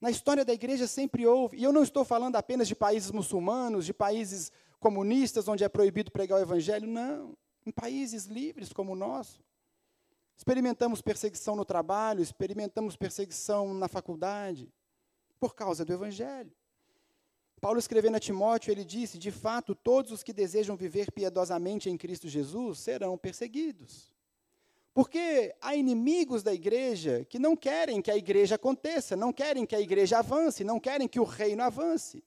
Na 0.00 0.10
história 0.10 0.44
da 0.44 0.52
igreja 0.52 0.86
sempre 0.86 1.26
houve. 1.26 1.56
E 1.58 1.64
eu 1.64 1.72
não 1.72 1.82
estou 1.82 2.04
falando 2.04 2.36
apenas 2.36 2.68
de 2.68 2.74
países 2.74 3.10
muçulmanos, 3.10 3.86
de 3.86 3.92
países 3.92 4.52
comunistas 4.78 5.48
onde 5.48 5.64
é 5.64 5.68
proibido 5.68 6.10
pregar 6.10 6.38
o 6.38 6.42
evangelho. 6.42 6.86
Não. 6.86 7.36
Em 7.66 7.70
países 7.70 8.24
livres 8.24 8.72
como 8.72 8.92
o 8.92 8.96
nosso. 8.96 9.42
Experimentamos 10.40 11.02
perseguição 11.02 11.54
no 11.54 11.66
trabalho, 11.66 12.22
experimentamos 12.22 12.96
perseguição 12.96 13.74
na 13.74 13.88
faculdade, 13.88 14.72
por 15.38 15.54
causa 15.54 15.84
do 15.84 15.92
Evangelho. 15.92 16.50
Paulo 17.60 17.78
escrevendo 17.78 18.16
a 18.16 18.20
Timóteo, 18.20 18.72
ele 18.72 18.84
disse: 18.84 19.18
De 19.18 19.30
fato, 19.30 19.74
todos 19.74 20.10
os 20.12 20.22
que 20.22 20.32
desejam 20.32 20.76
viver 20.76 21.12
piedosamente 21.12 21.90
em 21.90 21.96
Cristo 21.96 22.28
Jesus 22.28 22.78
serão 22.78 23.18
perseguidos. 23.18 24.10
Porque 24.94 25.54
há 25.60 25.76
inimigos 25.76 26.42
da 26.42 26.52
igreja 26.52 27.24
que 27.28 27.38
não 27.38 27.54
querem 27.54 28.02
que 28.02 28.10
a 28.10 28.16
igreja 28.16 28.56
aconteça, 28.56 29.14
não 29.14 29.32
querem 29.32 29.64
que 29.66 29.76
a 29.76 29.80
igreja 29.80 30.18
avance, 30.18 30.64
não 30.64 30.80
querem 30.80 31.06
que 31.06 31.20
o 31.20 31.24
reino 31.24 31.62
avance. 31.62 32.24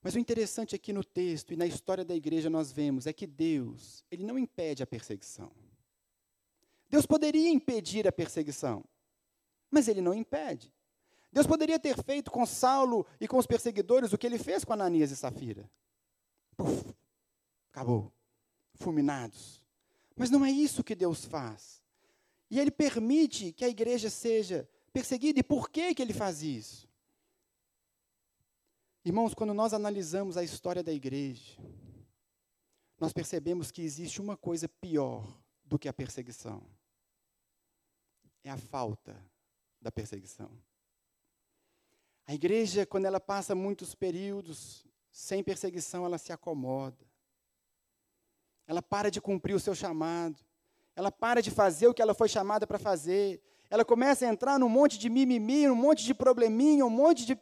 Mas 0.00 0.14
o 0.14 0.18
interessante 0.18 0.74
aqui 0.74 0.92
no 0.92 1.02
texto 1.02 1.52
e 1.52 1.56
na 1.56 1.66
história 1.66 2.04
da 2.04 2.14
igreja 2.14 2.48
nós 2.48 2.70
vemos 2.70 3.06
é 3.06 3.12
que 3.12 3.26
Deus, 3.26 4.04
ele 4.10 4.22
não 4.22 4.38
impede 4.38 4.82
a 4.82 4.86
perseguição. 4.86 5.50
Deus 6.88 7.06
poderia 7.06 7.48
impedir 7.48 8.06
a 8.06 8.12
perseguição, 8.12 8.84
mas 9.70 9.88
ele 9.88 10.00
não 10.00 10.14
impede. 10.14 10.72
Deus 11.34 11.48
poderia 11.48 11.80
ter 11.80 12.00
feito 12.04 12.30
com 12.30 12.46
Saulo 12.46 13.04
e 13.20 13.26
com 13.26 13.36
os 13.36 13.44
perseguidores 13.44 14.12
o 14.12 14.16
que 14.16 14.24
ele 14.24 14.38
fez 14.38 14.64
com 14.64 14.72
Ananias 14.72 15.10
e 15.10 15.16
Safira. 15.16 15.68
Puf, 16.56 16.94
acabou. 17.72 18.12
Fulminados. 18.76 19.66
Mas 20.14 20.30
não 20.30 20.44
é 20.44 20.50
isso 20.52 20.84
que 20.84 20.94
Deus 20.94 21.24
faz. 21.24 21.82
E 22.48 22.60
ele 22.60 22.70
permite 22.70 23.52
que 23.52 23.64
a 23.64 23.68
igreja 23.68 24.08
seja 24.08 24.68
perseguida. 24.92 25.40
E 25.40 25.42
por 25.42 25.68
que, 25.68 25.92
que 25.92 26.00
ele 26.00 26.12
faz 26.12 26.40
isso? 26.40 26.88
Irmãos, 29.04 29.34
quando 29.34 29.52
nós 29.52 29.74
analisamos 29.74 30.36
a 30.36 30.44
história 30.44 30.84
da 30.84 30.92
igreja, 30.92 31.60
nós 32.96 33.12
percebemos 33.12 33.72
que 33.72 33.82
existe 33.82 34.20
uma 34.20 34.36
coisa 34.36 34.68
pior 34.68 35.36
do 35.64 35.80
que 35.80 35.88
a 35.88 35.92
perseguição: 35.92 36.62
é 38.44 38.50
a 38.50 38.56
falta 38.56 39.20
da 39.82 39.90
perseguição. 39.90 40.48
A 42.26 42.34
igreja, 42.34 42.86
quando 42.86 43.04
ela 43.04 43.20
passa 43.20 43.54
muitos 43.54 43.94
períodos 43.94 44.84
sem 45.10 45.42
perseguição, 45.42 46.04
ela 46.04 46.18
se 46.18 46.32
acomoda. 46.32 47.04
Ela 48.66 48.82
para 48.82 49.10
de 49.10 49.20
cumprir 49.20 49.54
o 49.54 49.60
seu 49.60 49.74
chamado. 49.74 50.42
Ela 50.96 51.12
para 51.12 51.42
de 51.42 51.50
fazer 51.50 51.86
o 51.86 51.94
que 51.94 52.00
ela 52.00 52.14
foi 52.14 52.28
chamada 52.28 52.66
para 52.66 52.78
fazer. 52.78 53.42
Ela 53.68 53.84
começa 53.84 54.24
a 54.24 54.28
entrar 54.28 54.58
num 54.58 54.68
monte 54.68 54.98
de 54.98 55.10
mimimi, 55.10 55.66
num 55.66 55.74
monte 55.74 56.04
de 56.04 56.14
probleminha, 56.14 56.86
um 56.86 56.90
monte 56.90 57.26
de. 57.26 57.38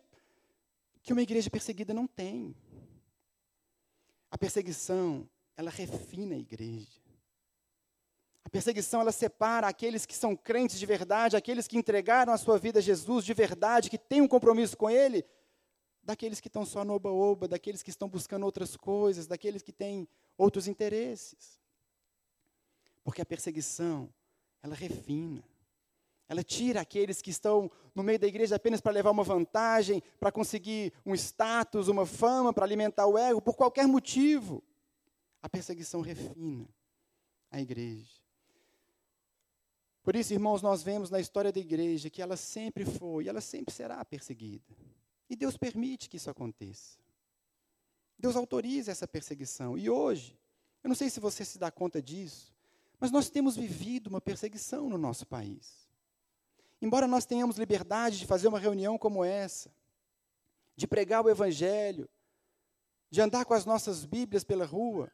que 1.02 1.12
uma 1.12 1.22
igreja 1.22 1.48
perseguida 1.50 1.94
não 1.94 2.06
tem. 2.06 2.56
A 4.30 4.38
perseguição, 4.38 5.28
ela 5.56 5.70
refina 5.70 6.34
a 6.34 6.38
igreja. 6.38 7.01
Perseguição 8.52 9.00
ela 9.00 9.10
separa 9.10 9.66
aqueles 9.66 10.04
que 10.04 10.14
são 10.14 10.36
crentes 10.36 10.78
de 10.78 10.84
verdade, 10.84 11.38
aqueles 11.38 11.66
que 11.66 11.78
entregaram 11.78 12.34
a 12.34 12.36
sua 12.36 12.58
vida 12.58 12.80
a 12.80 12.82
Jesus 12.82 13.24
de 13.24 13.32
verdade, 13.32 13.88
que 13.88 13.96
têm 13.96 14.20
um 14.20 14.28
compromisso 14.28 14.76
com 14.76 14.90
Ele, 14.90 15.24
daqueles 16.02 16.38
que 16.38 16.48
estão 16.48 16.62
só 16.66 16.84
no 16.84 16.92
oba-oba, 16.92 17.48
daqueles 17.48 17.82
que 17.82 17.88
estão 17.88 18.10
buscando 18.10 18.44
outras 18.44 18.76
coisas, 18.76 19.26
daqueles 19.26 19.62
que 19.62 19.72
têm 19.72 20.06
outros 20.36 20.68
interesses. 20.68 21.58
Porque 23.02 23.22
a 23.22 23.24
perseguição, 23.24 24.12
ela 24.62 24.74
refina. 24.74 25.42
Ela 26.28 26.44
tira 26.44 26.82
aqueles 26.82 27.22
que 27.22 27.30
estão 27.30 27.70
no 27.94 28.02
meio 28.02 28.18
da 28.18 28.26
igreja 28.26 28.56
apenas 28.56 28.82
para 28.82 28.92
levar 28.92 29.12
uma 29.12 29.24
vantagem, 29.24 30.02
para 30.20 30.30
conseguir 30.30 30.92
um 31.06 31.14
status, 31.14 31.88
uma 31.88 32.04
fama, 32.04 32.52
para 32.52 32.66
alimentar 32.66 33.06
o 33.06 33.16
ego, 33.16 33.40
por 33.40 33.56
qualquer 33.56 33.88
motivo. 33.88 34.62
A 35.40 35.48
perseguição 35.48 36.02
refina 36.02 36.68
a 37.50 37.58
igreja. 37.58 38.21
Por 40.02 40.16
isso, 40.16 40.32
irmãos, 40.32 40.62
nós 40.62 40.82
vemos 40.82 41.10
na 41.10 41.20
história 41.20 41.52
da 41.52 41.60
igreja 41.60 42.10
que 42.10 42.20
ela 42.20 42.36
sempre 42.36 42.84
foi 42.84 43.24
e 43.24 43.28
ela 43.28 43.40
sempre 43.40 43.72
será 43.72 44.04
perseguida. 44.04 44.64
E 45.30 45.36
Deus 45.36 45.56
permite 45.56 46.08
que 46.08 46.16
isso 46.16 46.28
aconteça. 46.28 46.98
Deus 48.18 48.34
autoriza 48.34 48.90
essa 48.90 49.06
perseguição. 49.06 49.78
E 49.78 49.88
hoje, 49.88 50.38
eu 50.82 50.88
não 50.88 50.94
sei 50.96 51.08
se 51.08 51.20
você 51.20 51.44
se 51.44 51.58
dá 51.58 51.70
conta 51.70 52.02
disso, 52.02 52.52
mas 52.98 53.10
nós 53.10 53.30
temos 53.30 53.56
vivido 53.56 54.08
uma 54.08 54.20
perseguição 54.20 54.88
no 54.88 54.98
nosso 54.98 55.24
país. 55.26 55.88
Embora 56.80 57.06
nós 57.06 57.24
tenhamos 57.24 57.56
liberdade 57.56 58.18
de 58.18 58.26
fazer 58.26 58.48
uma 58.48 58.58
reunião 58.58 58.98
como 58.98 59.24
essa, 59.24 59.72
de 60.76 60.86
pregar 60.86 61.24
o 61.24 61.30
Evangelho, 61.30 62.08
de 63.08 63.20
andar 63.20 63.44
com 63.44 63.54
as 63.54 63.64
nossas 63.64 64.04
Bíblias 64.04 64.42
pela 64.42 64.64
rua, 64.64 65.12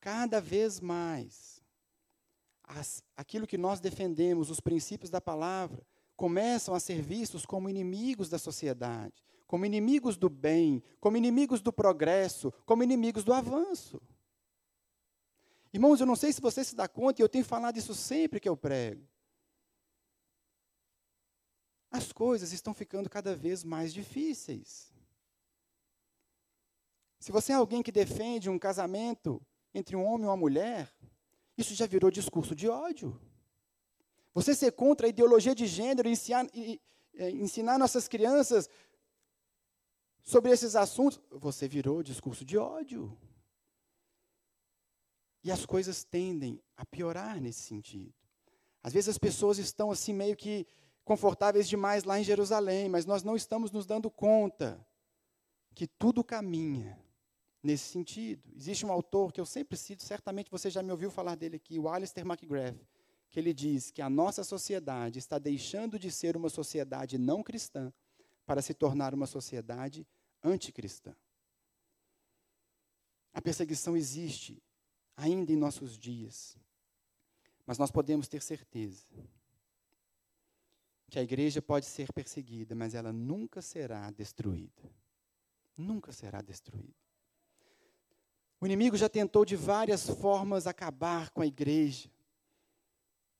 cada 0.00 0.40
vez 0.40 0.78
mais 0.78 1.51
as, 2.78 3.02
aquilo 3.16 3.46
que 3.46 3.58
nós 3.58 3.80
defendemos, 3.80 4.50
os 4.50 4.60
princípios 4.60 5.10
da 5.10 5.20
palavra, 5.20 5.84
começam 6.16 6.74
a 6.74 6.80
ser 6.80 7.00
vistos 7.00 7.44
como 7.44 7.68
inimigos 7.68 8.28
da 8.28 8.38
sociedade, 8.38 9.22
como 9.46 9.66
inimigos 9.66 10.16
do 10.16 10.28
bem, 10.28 10.82
como 11.00 11.16
inimigos 11.16 11.60
do 11.60 11.72
progresso, 11.72 12.52
como 12.64 12.82
inimigos 12.82 13.24
do 13.24 13.32
avanço. 13.32 14.00
Irmãos, 15.72 16.00
eu 16.00 16.06
não 16.06 16.16
sei 16.16 16.32
se 16.32 16.40
você 16.40 16.62
se 16.62 16.74
dá 16.74 16.86
conta, 16.86 17.20
e 17.20 17.24
eu 17.24 17.28
tenho 17.28 17.44
falado 17.44 17.76
isso 17.76 17.94
sempre 17.94 18.40
que 18.40 18.48
eu 18.48 18.56
prego. 18.56 19.06
As 21.90 22.12
coisas 22.12 22.52
estão 22.52 22.72
ficando 22.72 23.08
cada 23.08 23.34
vez 23.34 23.64
mais 23.64 23.92
difíceis. 23.92 24.92
Se 27.18 27.30
você 27.30 27.52
é 27.52 27.54
alguém 27.54 27.82
que 27.82 27.92
defende 27.92 28.50
um 28.50 28.58
casamento 28.58 29.40
entre 29.74 29.94
um 29.94 30.04
homem 30.04 30.26
e 30.26 30.28
uma 30.28 30.36
mulher, 30.36 30.92
isso 31.62 31.74
já 31.74 31.86
virou 31.86 32.10
discurso 32.10 32.54
de 32.54 32.68
ódio. 32.68 33.18
Você 34.34 34.54
ser 34.54 34.72
contra 34.72 35.06
a 35.06 35.10
ideologia 35.10 35.54
de 35.54 35.66
gênero, 35.66 36.08
ensinar, 36.08 36.46
é, 37.14 37.30
ensinar 37.30 37.78
nossas 37.78 38.06
crianças 38.06 38.68
sobre 40.22 40.50
esses 40.52 40.76
assuntos, 40.76 41.20
você 41.30 41.66
virou 41.66 42.02
discurso 42.02 42.44
de 42.44 42.56
ódio. 42.56 43.16
E 45.42 45.50
as 45.50 45.66
coisas 45.66 46.04
tendem 46.04 46.62
a 46.76 46.86
piorar 46.86 47.40
nesse 47.40 47.62
sentido. 47.62 48.14
Às 48.82 48.92
vezes 48.92 49.08
as 49.08 49.18
pessoas 49.18 49.58
estão 49.58 49.90
assim 49.90 50.12
meio 50.12 50.36
que 50.36 50.66
confortáveis 51.04 51.68
demais 51.68 52.04
lá 52.04 52.18
em 52.18 52.24
Jerusalém, 52.24 52.88
mas 52.88 53.04
nós 53.04 53.22
não 53.22 53.34
estamos 53.34 53.70
nos 53.70 53.86
dando 53.86 54.10
conta 54.10 54.86
que 55.74 55.86
tudo 55.86 56.22
caminha 56.22 57.01
nesse 57.62 57.84
sentido. 57.84 58.42
Existe 58.56 58.84
um 58.84 58.92
autor 58.92 59.32
que 59.32 59.40
eu 59.40 59.46
sempre 59.46 59.76
cito, 59.76 60.02
certamente 60.02 60.50
você 60.50 60.68
já 60.70 60.82
me 60.82 60.90
ouviu 60.90 61.10
falar 61.10 61.36
dele 61.36 61.56
aqui, 61.56 61.78
o 61.78 61.88
Alistair 61.88 62.26
McGrath, 62.26 62.76
que 63.30 63.38
ele 63.38 63.54
diz 63.54 63.90
que 63.90 64.02
a 64.02 64.10
nossa 64.10 64.42
sociedade 64.42 65.18
está 65.18 65.38
deixando 65.38 65.98
de 65.98 66.10
ser 66.10 66.36
uma 66.36 66.48
sociedade 66.48 67.16
não 67.16 67.42
cristã 67.42 67.92
para 68.44 68.60
se 68.60 68.74
tornar 68.74 69.14
uma 69.14 69.26
sociedade 69.26 70.06
anticristã. 70.42 71.14
A 73.32 73.40
perseguição 73.40 73.96
existe 73.96 74.62
ainda 75.16 75.52
em 75.52 75.56
nossos 75.56 75.96
dias, 75.96 76.58
mas 77.64 77.78
nós 77.78 77.90
podemos 77.90 78.28
ter 78.28 78.42
certeza 78.42 79.06
que 81.08 81.18
a 81.18 81.22
igreja 81.22 81.60
pode 81.60 81.86
ser 81.86 82.10
perseguida, 82.12 82.74
mas 82.74 82.94
ela 82.94 83.12
nunca 83.12 83.60
será 83.60 84.10
destruída. 84.10 84.90
Nunca 85.76 86.10
será 86.10 86.40
destruída. 86.40 87.01
O 88.62 88.66
inimigo 88.66 88.96
já 88.96 89.08
tentou 89.08 89.44
de 89.44 89.56
várias 89.56 90.08
formas 90.08 90.68
acabar 90.68 91.30
com 91.30 91.42
a 91.42 91.46
igreja, 91.46 92.08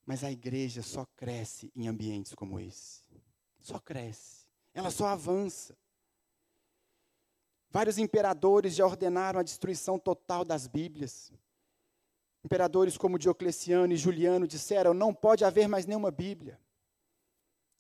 mas 0.05 0.25
a 0.25 0.33
igreja 0.33 0.83
só 0.83 1.07
cresce 1.15 1.71
em 1.77 1.87
ambientes 1.87 2.35
como 2.35 2.59
esse. 2.59 3.05
Só 3.61 3.79
cresce. 3.79 4.49
Ela 4.75 4.91
só 4.91 5.07
avança. 5.07 5.79
Vários 7.71 7.99
imperadores 7.99 8.75
já 8.75 8.85
ordenaram 8.85 9.39
a 9.39 9.45
destruição 9.45 9.97
total 9.97 10.45
das 10.45 10.67
Bíblias. 10.67 11.31
Imperadores 12.45 12.99
como 12.99 13.17
Diocleciano 13.17 13.93
e 13.93 13.97
Juliano 13.97 14.45
disseram: 14.45 14.93
não 14.93 15.15
pode 15.15 15.45
haver 15.45 15.69
mais 15.69 15.87
nenhuma 15.87 16.11
Bíblia. 16.11 16.59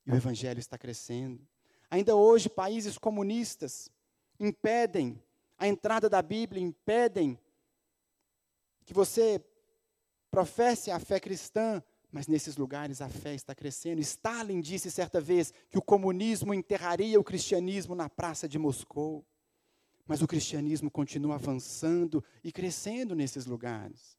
E 0.06 0.12
o 0.12 0.14
Evangelho 0.14 0.60
está 0.60 0.78
crescendo. 0.78 1.44
Ainda 1.90 2.14
hoje, 2.14 2.48
países 2.48 2.96
comunistas 2.96 3.90
impedem 4.38 5.20
a 5.62 5.68
entrada 5.68 6.10
da 6.10 6.20
Bíblia, 6.20 6.60
impedem 6.60 7.38
que 8.84 8.92
você 8.92 9.40
professe 10.28 10.90
a 10.90 10.98
fé 10.98 11.20
cristã, 11.20 11.80
mas 12.10 12.26
nesses 12.26 12.56
lugares 12.56 13.00
a 13.00 13.08
fé 13.08 13.32
está 13.32 13.54
crescendo. 13.54 14.00
Stalin 14.00 14.60
disse 14.60 14.90
certa 14.90 15.20
vez 15.20 15.54
que 15.70 15.78
o 15.78 15.82
comunismo 15.82 16.52
enterraria 16.52 17.20
o 17.20 17.22
cristianismo 17.22 17.94
na 17.94 18.10
praça 18.10 18.48
de 18.48 18.58
Moscou. 18.58 19.24
Mas 20.04 20.20
o 20.20 20.26
cristianismo 20.26 20.90
continua 20.90 21.36
avançando 21.36 22.24
e 22.42 22.50
crescendo 22.50 23.14
nesses 23.14 23.46
lugares. 23.46 24.18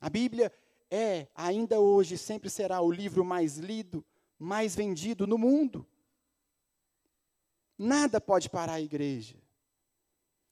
A 0.00 0.08
Bíblia 0.08 0.50
é, 0.90 1.28
ainda 1.34 1.80
hoje, 1.80 2.16
sempre 2.16 2.48
será 2.48 2.80
o 2.80 2.90
livro 2.90 3.22
mais 3.26 3.58
lido, 3.58 4.02
mais 4.38 4.74
vendido 4.74 5.26
no 5.26 5.36
mundo. 5.36 5.86
Nada 7.76 8.18
pode 8.22 8.48
parar 8.48 8.72
a 8.72 8.80
igreja. 8.80 9.36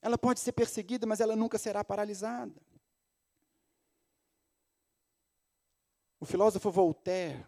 Ela 0.09 0.17
pode 0.17 0.41
ser 0.41 0.53
perseguida, 0.53 1.07
mas 1.07 1.21
ela 1.21 1.37
nunca 1.37 1.59
será 1.59 1.85
paralisada. 1.85 2.55
O 6.19 6.25
filósofo 6.25 6.71
Voltaire, 6.71 7.47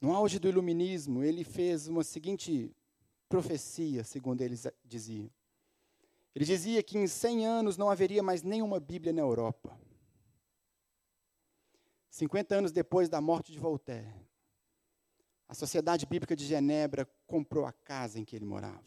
no 0.00 0.14
auge 0.14 0.38
do 0.38 0.48
iluminismo, 0.48 1.24
ele 1.24 1.42
fez 1.42 1.88
uma 1.88 2.04
seguinte 2.04 2.72
profecia, 3.28 4.04
segundo 4.04 4.42
eles 4.42 4.64
diziam. 4.84 5.28
Ele 6.32 6.44
dizia 6.44 6.84
que 6.84 6.96
em 6.96 7.08
100 7.08 7.46
anos 7.46 7.76
não 7.76 7.90
haveria 7.90 8.22
mais 8.22 8.44
nenhuma 8.44 8.78
Bíblia 8.78 9.12
na 9.12 9.22
Europa. 9.22 9.76
50 12.10 12.54
anos 12.54 12.70
depois 12.70 13.08
da 13.08 13.20
morte 13.20 13.50
de 13.50 13.58
Voltaire, 13.58 14.14
a 15.48 15.54
Sociedade 15.54 16.06
Bíblica 16.06 16.36
de 16.36 16.46
Genebra 16.46 17.10
comprou 17.26 17.66
a 17.66 17.72
casa 17.72 18.20
em 18.20 18.24
que 18.24 18.36
ele 18.36 18.44
morava. 18.44 18.84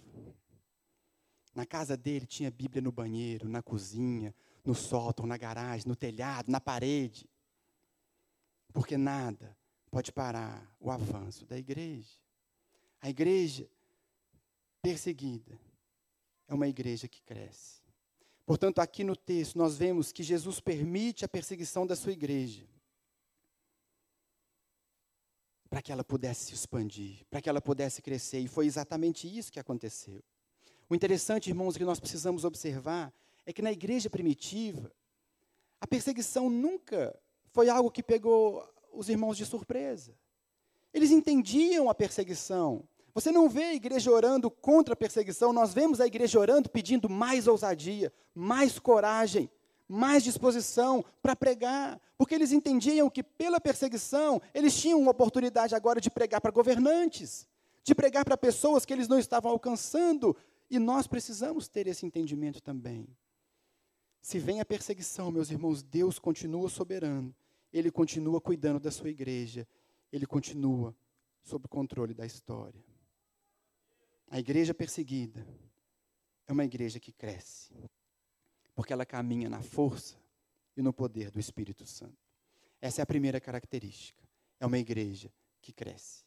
Na 1.55 1.65
casa 1.65 1.95
dele 1.95 2.25
tinha 2.25 2.51
Bíblia 2.51 2.81
no 2.81 2.91
banheiro, 2.91 3.47
na 3.47 3.63
cozinha, 3.63 4.35
no 4.63 4.75
sótão, 4.75 5.25
na 5.25 5.37
garagem, 5.37 5.87
no 5.87 5.95
telhado, 5.95 6.51
na 6.51 6.59
parede. 6.59 7.29
Porque 8.73 8.97
nada 8.97 9.57
pode 9.89 10.11
parar 10.11 10.69
o 10.81 10.91
avanço 10.91 11.45
da 11.45 11.57
igreja. 11.57 12.19
A 12.99 13.09
igreja 13.09 13.69
perseguida 14.81 15.57
é 16.45 16.53
uma 16.53 16.67
igreja 16.67 17.07
que 17.07 17.21
cresce. 17.21 17.81
Portanto, 18.45 18.79
aqui 18.79 19.03
no 19.03 19.15
texto, 19.15 19.57
nós 19.57 19.77
vemos 19.77 20.11
que 20.11 20.23
Jesus 20.23 20.59
permite 20.59 21.23
a 21.23 21.29
perseguição 21.29 21.87
da 21.87 21.95
sua 21.95 22.11
igreja 22.11 22.67
para 25.69 25.81
que 25.81 25.91
ela 25.91 26.03
pudesse 26.03 26.45
se 26.45 26.53
expandir, 26.53 27.25
para 27.29 27.41
que 27.41 27.49
ela 27.49 27.61
pudesse 27.61 28.01
crescer, 28.01 28.39
e 28.39 28.47
foi 28.47 28.65
exatamente 28.65 29.25
isso 29.25 29.51
que 29.51 29.59
aconteceu. 29.59 30.23
O 30.89 30.95
interessante, 30.95 31.49
irmãos, 31.49 31.77
que 31.77 31.83
nós 31.83 31.99
precisamos 31.99 32.45
observar 32.45 33.13
é 33.45 33.51
que 33.51 33.61
na 33.61 33.71
igreja 33.71 34.09
primitiva, 34.09 34.91
a 35.81 35.87
perseguição 35.87 36.49
nunca 36.49 37.17
foi 37.51 37.69
algo 37.69 37.91
que 37.91 38.03
pegou 38.03 38.67
os 38.91 39.09
irmãos 39.09 39.37
de 39.37 39.45
surpresa. 39.45 40.13
Eles 40.93 41.11
entendiam 41.11 41.89
a 41.89 41.95
perseguição, 41.95 42.83
você 43.13 43.31
não 43.31 43.47
vê 43.49 43.63
a 43.63 43.73
igreja 43.73 44.11
orando 44.11 44.51
contra 44.51 44.93
a 44.93 44.97
perseguição, 44.97 45.53
nós 45.53 45.73
vemos 45.73 46.01
a 46.01 46.05
igreja 46.05 46.37
orando 46.37 46.69
pedindo 46.69 47.09
mais 47.09 47.47
ousadia, 47.47 48.11
mais 48.33 48.77
coragem, 48.77 49.49
mais 49.87 50.23
disposição 50.23 51.03
para 51.21 51.35
pregar, 51.35 51.99
porque 52.17 52.35
eles 52.35 52.51
entendiam 52.51 53.09
que 53.09 53.23
pela 53.23 53.59
perseguição 53.59 54.41
eles 54.53 54.75
tinham 54.75 54.99
uma 54.99 55.11
oportunidade 55.11 55.73
agora 55.73 56.01
de 56.01 56.09
pregar 56.09 56.41
para 56.41 56.51
governantes, 56.51 57.47
de 57.83 57.95
pregar 57.95 58.25
para 58.25 58.35
pessoas 58.35 58.85
que 58.85 58.91
eles 58.91 59.07
não 59.07 59.19
estavam 59.19 59.51
alcançando, 59.51 60.35
e 60.69 60.79
nós 60.79 61.07
precisamos 61.07 61.67
ter 61.67 61.87
esse 61.87 62.05
entendimento 62.05 62.61
também. 62.61 63.07
Se 64.21 64.39
vem 64.39 64.59
a 64.59 64.65
perseguição, 64.65 65.31
meus 65.31 65.51
irmãos, 65.51 65.83
Deus 65.83 66.17
continua 66.17 66.67
soberano, 66.69 67.35
Ele 67.71 67.91
continua 67.91 68.41
cuidando 68.41 68.79
da 68.79 68.89
sua 68.89 69.09
igreja, 69.09 69.67
Ele 70.11 70.25
continua 70.25 70.95
sob 71.43 71.65
o 71.65 71.69
controle 71.69 72.13
da 72.13 72.25
história. 72.25 72.83
A 74.27 74.39
igreja 74.39 74.73
perseguida 74.73 75.47
é 76.47 76.51
uma 76.51 76.65
igreja 76.65 76.99
que 76.99 77.11
cresce, 77.11 77.71
porque 78.73 78.91
ela 78.91 79.05
caminha 79.05 79.49
na 79.49 79.61
força 79.61 80.17
e 80.75 80.81
no 80.81 80.91
poder 80.91 81.29
do 81.29 81.39
Espírito 81.39 81.85
Santo. 81.85 82.17
Essa 82.81 83.01
é 83.01 83.03
a 83.03 83.07
primeira 83.07 83.39
característica. 83.39 84.23
É 84.59 84.65
uma 84.65 84.77
igreja 84.77 85.31
que 85.61 85.71
cresce. 85.71 86.23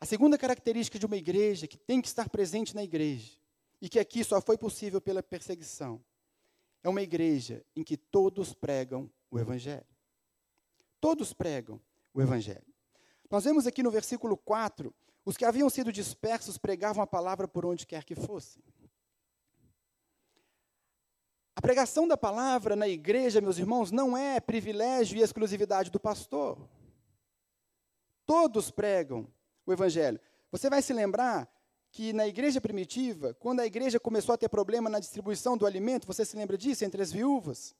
A 0.00 0.06
segunda 0.06 0.38
característica 0.38 0.98
de 0.98 1.06
uma 1.06 1.16
igreja 1.16 1.66
que 1.66 1.76
tem 1.76 2.00
que 2.00 2.08
estar 2.08 2.28
presente 2.28 2.74
na 2.74 2.84
igreja, 2.84 3.32
e 3.80 3.88
que 3.88 3.98
aqui 3.98 4.24
só 4.24 4.40
foi 4.40 4.58
possível 4.58 5.00
pela 5.00 5.22
perseguição, 5.22 6.02
é 6.82 6.88
uma 6.88 7.02
igreja 7.02 7.64
em 7.74 7.82
que 7.82 7.96
todos 7.96 8.54
pregam 8.54 9.10
o 9.30 9.38
Evangelho. 9.38 9.86
Todos 11.00 11.32
pregam 11.32 11.80
o 12.12 12.20
Evangelho. 12.20 12.66
Nós 13.30 13.44
vemos 13.44 13.66
aqui 13.66 13.82
no 13.82 13.90
versículo 13.90 14.36
4 14.36 14.94
os 15.24 15.36
que 15.36 15.44
haviam 15.44 15.68
sido 15.68 15.92
dispersos 15.92 16.56
pregavam 16.56 17.02
a 17.02 17.06
palavra 17.06 17.46
por 17.46 17.66
onde 17.66 17.86
quer 17.86 18.02
que 18.02 18.14
fossem. 18.14 18.62
A 21.54 21.60
pregação 21.60 22.08
da 22.08 22.16
palavra 22.16 22.74
na 22.74 22.88
igreja, 22.88 23.40
meus 23.40 23.58
irmãos, 23.58 23.90
não 23.90 24.16
é 24.16 24.40
privilégio 24.40 25.18
e 25.18 25.22
exclusividade 25.22 25.90
do 25.90 26.00
pastor. 26.00 26.56
Todos 28.24 28.70
pregam 28.70 29.26
o 29.66 29.72
evangelho. 29.72 30.20
Você 30.50 30.70
vai 30.70 30.80
se 30.80 30.92
lembrar 30.92 31.46
que 31.90 32.12
na 32.12 32.26
igreja 32.26 32.60
primitiva, 32.60 33.34
quando 33.34 33.60
a 33.60 33.66
igreja 33.66 33.98
começou 33.98 34.34
a 34.34 34.38
ter 34.38 34.48
problema 34.48 34.90
na 34.90 35.00
distribuição 35.00 35.56
do 35.56 35.66
alimento, 35.66 36.06
você 36.06 36.24
se 36.24 36.36
lembra 36.36 36.56
disso, 36.56 36.84
entre 36.84 37.02
as 37.02 37.10
viúvas? 37.10 37.74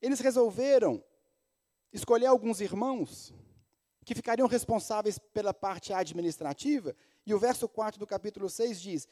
Eles 0.00 0.20
resolveram 0.20 1.02
escolher 1.92 2.26
alguns 2.26 2.60
irmãos 2.60 3.32
que 4.04 4.14
ficariam 4.14 4.48
responsáveis 4.48 5.18
pela 5.18 5.52
parte 5.52 5.92
administrativa. 5.92 6.94
E 7.26 7.34
o 7.34 7.38
verso 7.38 7.68
4 7.68 7.98
do 7.98 8.06
capítulo 8.06 8.48
6 8.48 8.80
diz: 8.80 9.08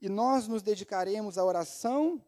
E 0.00 0.08
nós 0.08 0.46
nos 0.46 0.62
dedicaremos 0.62 1.36
à 1.36 1.44
oração 1.44 2.22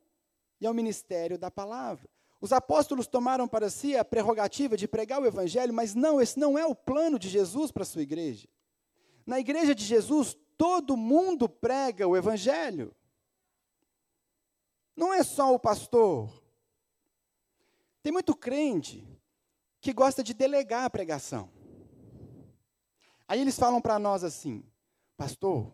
e 0.61 0.67
ao 0.67 0.75
ministério 0.75 1.38
da 1.38 1.51
palavra. 1.51 2.09
Os 2.41 2.53
apóstolos 2.53 3.07
tomaram 3.07 3.47
para 3.47 3.71
si 3.71 3.97
a 3.97 4.05
prerrogativa 4.05 4.77
de 4.77 4.88
pregar 4.88 5.23
o 5.23 5.27
evangelho, 5.27 5.73
mas 5.73 5.95
não, 5.95 6.21
esse 6.21 6.38
não 6.38 6.59
é 6.59 6.67
o 6.67 6.75
plano 6.75 7.19
de 7.19 7.29
Jesus 7.29 7.71
para 7.71 7.85
a 7.85 7.87
sua 7.87 8.03
igreja. 8.03 8.49
Na 9.25 9.38
igreja 9.38 9.75
de 9.75 9.85
Jesus, 9.85 10.37
todo 10.62 10.96
mundo 10.96 11.48
prega 11.48 12.07
o 12.07 12.16
evangelho. 12.16 12.94
Não 14.94 15.12
é 15.12 15.25
só 15.25 15.53
o 15.53 15.59
pastor. 15.59 16.40
Tem 18.01 18.12
muito 18.12 18.33
crente 18.37 19.05
que 19.81 19.92
gosta 19.92 20.22
de 20.22 20.33
delegar 20.33 20.85
a 20.85 20.90
pregação. 20.90 21.51
Aí 23.27 23.40
eles 23.40 23.59
falam 23.59 23.81
para 23.81 23.98
nós 23.98 24.22
assim: 24.22 24.64
Pastor, 25.16 25.72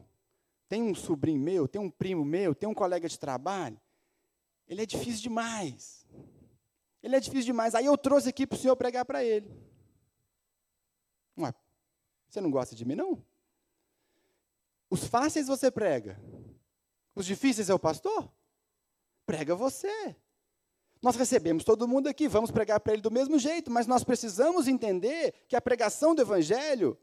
tem 0.71 0.83
um 0.83 0.95
sobrinho 0.95 1.39
meu, 1.39 1.69
tem 1.69 1.83
um 1.83 1.91
primo 1.91 2.25
meu, 2.25 2.55
tem 2.55 2.67
um 2.67 2.73
colega 2.73 3.07
de 3.11 3.19
trabalho. 3.19 3.79
Ele 4.67 4.81
é 4.81 4.87
difícil 4.87 5.21
demais. 5.21 6.07
Ele 7.03 7.15
é 7.15 7.21
difícil 7.21 7.45
demais. 7.45 7.75
Aí 7.75 7.85
eu 7.85 7.99
trouxe 7.99 8.31
aqui 8.31 8.47
para 8.47 8.57
o 8.57 8.59
senhor 8.59 8.75
pregar 8.75 9.05
para 9.05 9.23
ele. 9.23 9.55
Ué, 11.37 11.53
você 12.27 12.41
não 12.41 12.51
gosta 12.51 12.75
de 12.75 12.87
mim, 12.87 12.95
não? 12.95 13.23
Os 14.91 15.05
fáceis 15.05 15.47
você 15.47 15.71
prega. 15.71 16.21
Os 17.15 17.27
difíceis 17.27 17.69
é 17.69 17.75
o 17.75 17.79
pastor? 17.79 18.31
Prega 19.27 19.55
você. 19.55 20.17
Nós 21.01 21.15
recebemos 21.15 21.63
todo 21.63 21.87
mundo 21.87 22.09
aqui, 22.09 22.27
vamos 22.27 22.51
pregar 22.51 22.81
para 22.81 22.93
ele 22.93 23.03
do 23.03 23.11
mesmo 23.11 23.39
jeito, 23.39 23.71
mas 23.71 23.87
nós 23.87 24.03
precisamos 24.03 24.67
entender 24.67 25.33
que 25.47 25.55
a 25.55 25.61
pregação 25.61 26.15
do 26.15 26.23
evangelho 26.23 26.99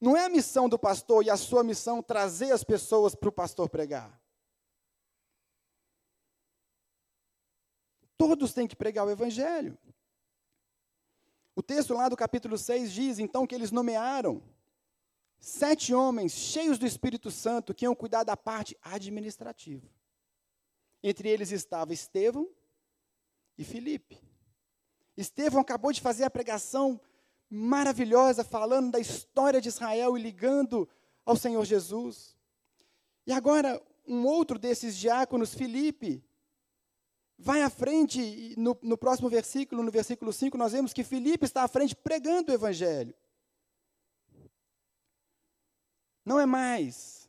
não 0.00 0.16
é 0.16 0.24
a 0.24 0.28
missão 0.28 0.68
do 0.68 0.78
pastor 0.78 1.24
e 1.24 1.30
a 1.30 1.36
sua 1.36 1.62
missão 1.62 2.02
trazer 2.02 2.52
as 2.52 2.64
pessoas 2.64 3.14
para 3.14 3.28
o 3.28 3.32
pastor 3.32 3.68
pregar. 3.68 4.20
Todos 8.16 8.52
têm 8.52 8.66
que 8.66 8.76
pregar 8.76 9.06
o 9.06 9.10
evangelho. 9.10 9.78
O 11.54 11.62
texto 11.62 11.94
lá 11.94 12.08
do 12.08 12.16
capítulo 12.16 12.56
6 12.56 12.90
diz 12.92 13.18
então 13.18 13.46
que 13.46 13.54
eles 13.54 13.70
nomearam 13.70 14.42
sete 15.40 15.94
homens 15.94 16.32
cheios 16.32 16.78
do 16.78 16.86
Espírito 16.86 17.30
Santo 17.30 17.74
que 17.74 17.84
iam 17.84 17.94
cuidar 17.94 18.22
da 18.22 18.36
parte 18.36 18.76
administrativa. 18.82 19.88
Entre 21.02 21.28
eles 21.28 21.50
estava 21.50 21.94
Estevão 21.94 22.48
e 23.56 23.64
Filipe. 23.64 24.20
Estevão 25.16 25.60
acabou 25.60 25.92
de 25.92 26.00
fazer 26.00 26.24
a 26.24 26.30
pregação 26.30 27.00
maravilhosa, 27.48 28.44
falando 28.44 28.92
da 28.92 29.00
história 29.00 29.60
de 29.60 29.68
Israel 29.68 30.16
e 30.16 30.22
ligando 30.22 30.88
ao 31.24 31.36
Senhor 31.36 31.64
Jesus. 31.64 32.36
E 33.26 33.32
agora, 33.32 33.82
um 34.06 34.26
outro 34.26 34.58
desses 34.58 34.96
diáconos, 34.96 35.54
Filipe, 35.54 36.22
vai 37.38 37.62
à 37.62 37.70
frente, 37.70 38.54
no, 38.56 38.78
no 38.82 38.96
próximo 38.96 39.28
versículo, 39.28 39.82
no 39.82 39.90
versículo 39.90 40.32
5, 40.32 40.56
nós 40.58 40.72
vemos 40.72 40.92
que 40.92 41.02
Filipe 41.02 41.44
está 41.44 41.64
à 41.64 41.68
frente 41.68 41.96
pregando 41.96 42.52
o 42.52 42.54
Evangelho. 42.54 43.14
Não 46.24 46.38
é 46.38 46.46
mais 46.46 47.28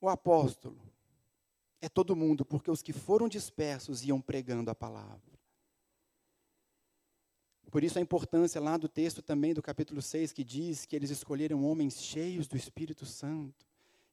o 0.00 0.08
apóstolo, 0.08 0.80
é 1.80 1.88
todo 1.88 2.16
mundo, 2.16 2.44
porque 2.44 2.70
os 2.70 2.82
que 2.82 2.92
foram 2.92 3.28
dispersos 3.28 4.04
iam 4.04 4.20
pregando 4.20 4.70
a 4.70 4.74
palavra. 4.74 5.30
Por 7.70 7.84
isso 7.84 7.98
a 7.98 8.02
importância 8.02 8.60
lá 8.60 8.76
do 8.76 8.88
texto 8.88 9.22
também 9.22 9.54
do 9.54 9.62
capítulo 9.62 10.02
6, 10.02 10.32
que 10.32 10.42
diz 10.42 10.84
que 10.84 10.96
eles 10.96 11.10
escolheram 11.10 11.64
homens 11.64 12.02
cheios 12.02 12.48
do 12.48 12.56
Espírito 12.56 13.06
Santo. 13.06 13.64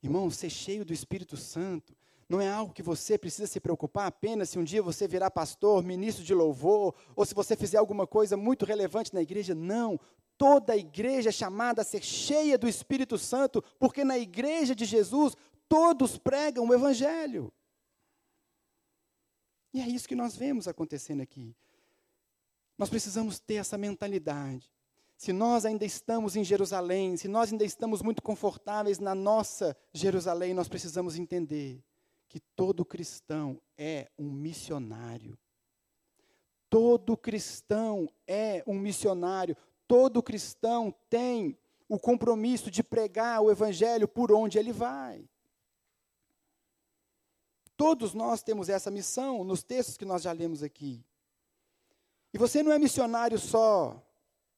Irmão, 0.02 0.30
ser 0.30 0.50
cheio 0.50 0.86
do 0.86 0.94
Espírito 0.94 1.36
Santo 1.36 1.96
não 2.30 2.40
é 2.40 2.48
algo 2.50 2.74
que 2.74 2.84
você 2.84 3.18
precisa 3.18 3.48
se 3.48 3.60
preocupar 3.60 4.06
apenas 4.06 4.50
se 4.50 4.60
um 4.60 4.64
dia 4.64 4.84
você 4.84 5.08
virar 5.08 5.32
pastor, 5.32 5.82
ministro 5.82 6.24
de 6.24 6.34
louvor, 6.34 6.94
ou 7.16 7.26
se 7.26 7.34
você 7.34 7.56
fizer 7.56 7.78
alguma 7.78 8.06
coisa 8.06 8.38
muito 8.38 8.66
relevante 8.66 9.14
na 9.14 9.22
igreja. 9.22 9.56
Não. 9.56 10.00
Toda 10.38 10.74
a 10.74 10.78
igreja 10.78 11.30
é 11.30 11.32
chamada 11.32 11.82
a 11.82 11.86
ser 11.86 12.04
cheia 12.04 12.58
do 12.58 12.68
Espírito 12.68 13.18
Santo, 13.18 13.64
porque 13.80 14.04
na 14.04 14.18
igreja 14.18 14.76
de 14.76 14.86
Jesus 14.86 15.36
todos 15.68 16.18
pregam 16.18 16.68
o 16.68 16.74
Evangelho. 16.74 17.52
E 19.74 19.82
é 19.82 19.88
isso 19.88 20.08
que 20.08 20.16
nós 20.16 20.36
vemos 20.36 20.68
acontecendo 20.68 21.22
aqui. 21.22 21.56
Nós 22.78 22.90
precisamos 22.90 23.40
ter 23.40 23.56
essa 23.56 23.78
mentalidade 23.78 24.72
se 25.18 25.34
nós 25.34 25.66
ainda 25.66 25.84
estamos 25.84 26.36
em 26.36 26.44
Jerusalém, 26.44 27.18
se 27.18 27.28
nós 27.28 27.52
ainda 27.52 27.66
estamos 27.66 28.04
muito 28.04 28.22
confortáveis 28.22 29.00
na 29.00 29.16
nossa 29.16 29.76
Jerusalém, 29.92 30.54
nós 30.54 30.70
precisamos 30.70 31.18
entender 31.18 31.84
que 32.30 32.40
todo 32.56 32.86
cristão 32.86 33.60
é 33.76 34.12
um 34.18 34.32
missionário. 34.32 35.36
Todo 36.70 37.18
cristão 37.18 38.08
é 38.28 38.64
um 38.68 38.78
missionário. 38.78 39.58
Todo 39.88 40.24
cristão 40.24 40.94
tem 41.10 41.58
o 41.88 41.98
compromisso 41.98 42.70
de 42.70 42.84
pregar 42.84 43.42
o 43.42 43.50
evangelho 43.50 44.08
por 44.08 44.32
onde 44.32 44.58
ele 44.58 44.74
vai. 44.74 45.28
Todos 47.78 48.14
nós 48.14 48.42
temos 48.42 48.70
essa 48.70 48.90
missão 48.90 49.44
nos 49.44 49.64
textos 49.64 49.98
que 49.98 50.06
nós 50.06 50.24
já 50.24 50.32
lemos 50.32 50.64
aqui. 50.64 51.06
E 52.34 52.38
você 52.38 52.62
não 52.62 52.72
é 52.72 52.80
missionário 52.80 53.40
só 53.40 54.04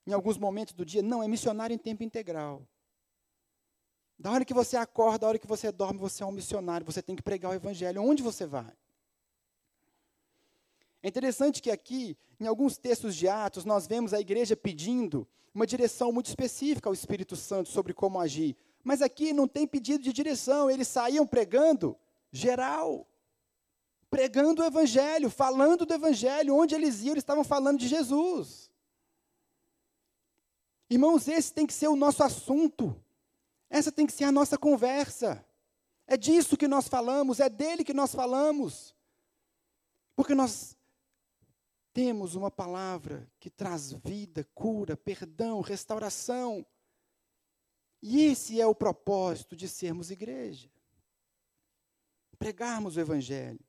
em 0.08 0.14
alguns 0.14 0.38
momentos 0.38 0.74
do 0.74 0.84
dia, 0.84 1.04
não, 1.04 1.22
é 1.22 1.28
missionário 1.28 1.74
em 1.74 1.78
tempo 1.78 2.04
integral. 2.04 2.68
Da 4.18 4.32
hora 4.32 4.44
que 4.44 4.54
você 4.54 4.76
acorda, 4.76 5.20
da 5.20 5.28
hora 5.28 5.40
que 5.40 5.48
você 5.48 5.72
dorme, 5.72 6.00
você 6.00 6.24
é 6.24 6.26
um 6.26 6.32
missionário, 6.32 6.86
você 6.86 7.02
tem 7.02 7.16
que 7.16 7.22
pregar 7.22 7.52
o 7.52 7.54
evangelho 7.54 8.02
onde 8.02 8.24
você 8.24 8.46
vai. 8.46 8.74
É 11.02 11.08
interessante 11.08 11.62
que 11.62 11.72
aqui, 11.72 12.18
em 12.40 12.46
alguns 12.46 12.78
textos 12.78 13.16
de 13.16 13.28
Atos, 13.28 13.64
nós 13.66 13.88
vemos 13.88 14.14
a 14.14 14.20
igreja 14.20 14.56
pedindo 14.56 15.28
uma 15.54 15.66
direção 15.66 16.12
muito 16.12 16.28
específica 16.28 16.90
ao 16.90 16.94
Espírito 16.94 17.36
Santo 17.36 17.70
sobre 17.70 17.94
como 17.94 18.20
agir. 18.20 18.56
Mas 18.84 19.02
aqui 19.02 19.34
não 19.34 19.48
tem 19.48 19.68
pedido 19.68 20.04
de 20.04 20.14
direção, 20.14 20.70
eles 20.70 20.88
saíam 20.88 21.26
pregando 21.26 21.98
geral. 22.32 23.08
Pregando 24.10 24.62
o 24.62 24.66
Evangelho, 24.66 25.30
falando 25.30 25.86
do 25.86 25.94
Evangelho, 25.94 26.56
onde 26.56 26.76
eles 26.76 27.02
iam, 27.02 27.12
eles 27.12 27.22
estavam 27.22 27.44
falando 27.44 27.80
de 27.80 27.88
Jesus. 27.88 28.70
Irmãos, 30.90 31.28
esse 31.28 31.54
tem 31.54 31.68
que 31.68 31.74
ser 31.74 31.88
o 31.88 31.96
nosso 31.96 32.24
assunto, 32.24 32.96
essa 33.70 33.92
tem 33.92 34.08
que 34.08 34.14
ser 34.14 34.24
a 34.24 34.32
nossa 34.32 34.58
conversa. 34.58 35.46
É 36.08 36.18
disso 36.18 36.58
que 36.58 36.68
nós 36.68 36.88
falamos, 36.88 37.40
é 37.40 37.48
dele 37.48 37.84
que 37.84 37.94
nós 37.94 38.16
falamos. 38.16 38.96
Porque 40.16 40.34
nós 40.34 40.76
temos 42.00 42.34
uma 42.34 42.50
palavra 42.50 43.30
que 43.42 43.50
traz 43.50 43.92
vida, 43.92 44.48
cura, 44.56 44.96
perdão, 44.96 45.60
restauração. 45.60 46.66
E 48.02 48.22
esse 48.22 48.62
é 48.62 48.66
o 48.66 48.74
propósito 48.74 49.54
de 49.54 49.68
sermos 49.68 50.10
igreja. 50.10 50.72
Pregarmos 52.38 52.96
o 52.96 53.02
Evangelho. 53.02 53.60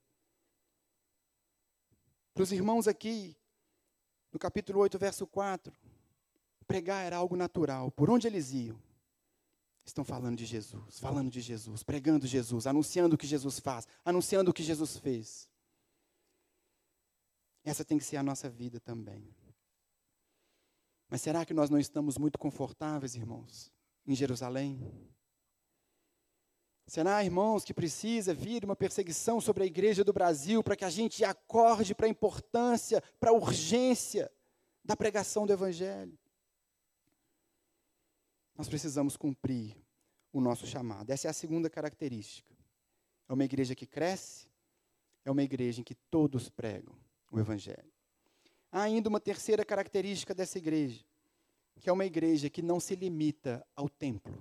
Para 2.32 2.44
os 2.44 2.52
irmãos 2.52 2.86
aqui, 2.86 3.36
no 4.32 4.38
capítulo 4.38 4.78
8, 4.78 4.96
verso 4.96 5.26
4, 5.26 5.74
pregar 6.68 7.04
era 7.04 7.16
algo 7.16 7.34
natural. 7.34 7.90
Por 7.90 8.08
onde 8.08 8.28
eles 8.28 8.52
iam? 8.52 8.80
Estão 9.84 10.04
falando 10.04 10.38
de 10.38 10.46
Jesus, 10.46 11.00
falando 11.00 11.32
de 11.32 11.40
Jesus, 11.40 11.82
pregando 11.82 12.28
Jesus, 12.28 12.68
anunciando 12.68 13.16
o 13.16 13.18
que 13.18 13.26
Jesus 13.26 13.58
faz, 13.58 13.88
anunciando 14.04 14.52
o 14.52 14.54
que 14.54 14.62
Jesus 14.62 14.98
fez. 14.98 15.49
Essa 17.64 17.84
tem 17.84 17.98
que 17.98 18.04
ser 18.04 18.16
a 18.16 18.22
nossa 18.22 18.48
vida 18.48 18.80
também. 18.80 19.34
Mas 21.08 21.20
será 21.20 21.44
que 21.44 21.52
nós 21.52 21.68
não 21.68 21.78
estamos 21.78 22.16
muito 22.16 22.38
confortáveis, 22.38 23.14
irmãos, 23.14 23.72
em 24.06 24.14
Jerusalém? 24.14 24.80
Será, 26.86 27.22
irmãos, 27.22 27.64
que 27.64 27.74
precisa 27.74 28.32
vir 28.32 28.64
uma 28.64 28.76
perseguição 28.76 29.40
sobre 29.40 29.64
a 29.64 29.66
igreja 29.66 30.02
do 30.02 30.12
Brasil 30.12 30.62
para 30.62 30.76
que 30.76 30.84
a 30.84 30.90
gente 30.90 31.24
acorde 31.24 31.94
para 31.94 32.06
a 32.06 32.08
importância, 32.08 33.02
para 33.18 33.30
a 33.30 33.34
urgência 33.34 34.30
da 34.84 34.96
pregação 34.96 35.46
do 35.46 35.52
Evangelho? 35.52 36.18
Nós 38.56 38.68
precisamos 38.68 39.16
cumprir 39.16 39.76
o 40.32 40.40
nosso 40.40 40.66
chamado. 40.66 41.10
Essa 41.10 41.28
é 41.28 41.30
a 41.30 41.34
segunda 41.34 41.68
característica. 41.68 42.56
É 43.28 43.32
uma 43.32 43.44
igreja 43.44 43.74
que 43.74 43.86
cresce, 43.86 44.48
é 45.24 45.30
uma 45.30 45.42
igreja 45.42 45.80
em 45.80 45.84
que 45.84 45.94
todos 45.94 46.48
pregam 46.48 46.99
o 47.30 47.38
Evangelho. 47.38 47.90
Há 48.72 48.82
ainda 48.82 49.08
uma 49.08 49.20
terceira 49.20 49.64
característica 49.64 50.34
dessa 50.34 50.58
igreja, 50.58 51.04
que 51.80 51.88
é 51.88 51.92
uma 51.92 52.04
igreja 52.04 52.50
que 52.50 52.62
não 52.62 52.78
se 52.78 52.94
limita 52.94 53.66
ao 53.74 53.88
templo. 53.88 54.38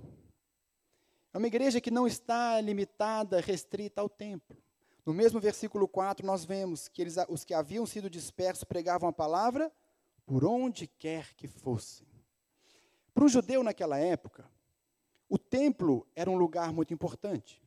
É 1.33 1.37
uma 1.37 1.47
igreja 1.47 1.79
que 1.79 1.91
não 1.91 2.07
está 2.07 2.59
limitada, 2.59 3.39
restrita 3.39 4.01
ao 4.01 4.09
templo. 4.09 4.57
No 5.05 5.13
mesmo 5.13 5.39
versículo 5.39 5.87
4, 5.87 6.25
nós 6.25 6.43
vemos 6.45 6.87
que 6.87 7.01
eles, 7.01 7.15
os 7.29 7.43
que 7.43 7.53
haviam 7.53 7.85
sido 7.85 8.09
dispersos 8.09 8.63
pregavam 8.63 9.09
a 9.09 9.13
palavra 9.13 9.71
por 10.25 10.45
onde 10.45 10.85
quer 10.85 11.33
que 11.33 11.47
fossem. 11.47 12.07
Para 13.13 13.25
o 13.25 13.29
judeu 13.29 13.63
naquela 13.63 13.97
época, 13.97 14.49
o 15.27 15.37
templo 15.37 16.07
era 16.15 16.29
um 16.29 16.37
lugar 16.37 16.71
muito 16.71 16.93
importante. 16.93 17.61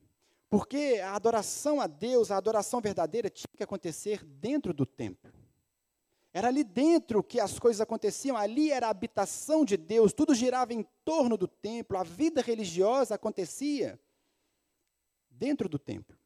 Porque 0.52 1.00
a 1.02 1.14
adoração 1.14 1.80
a 1.80 1.86
Deus, 1.86 2.30
a 2.30 2.36
adoração 2.36 2.78
verdadeira, 2.78 3.30
tinha 3.30 3.48
que 3.56 3.62
acontecer 3.62 4.22
dentro 4.22 4.74
do 4.74 4.84
templo. 4.84 5.32
Era 6.30 6.48
ali 6.48 6.62
dentro 6.62 7.22
que 7.22 7.40
as 7.40 7.58
coisas 7.58 7.80
aconteciam, 7.80 8.36
ali 8.36 8.70
era 8.70 8.86
a 8.86 8.90
habitação 8.90 9.64
de 9.64 9.78
Deus, 9.78 10.12
tudo 10.12 10.34
girava 10.34 10.74
em 10.74 10.86
torno 11.06 11.38
do 11.38 11.48
templo, 11.48 11.96
a 11.96 12.02
vida 12.02 12.42
religiosa 12.42 13.14
acontecia 13.14 13.98
dentro 15.30 15.70
do 15.70 15.78
templo. 15.78 16.18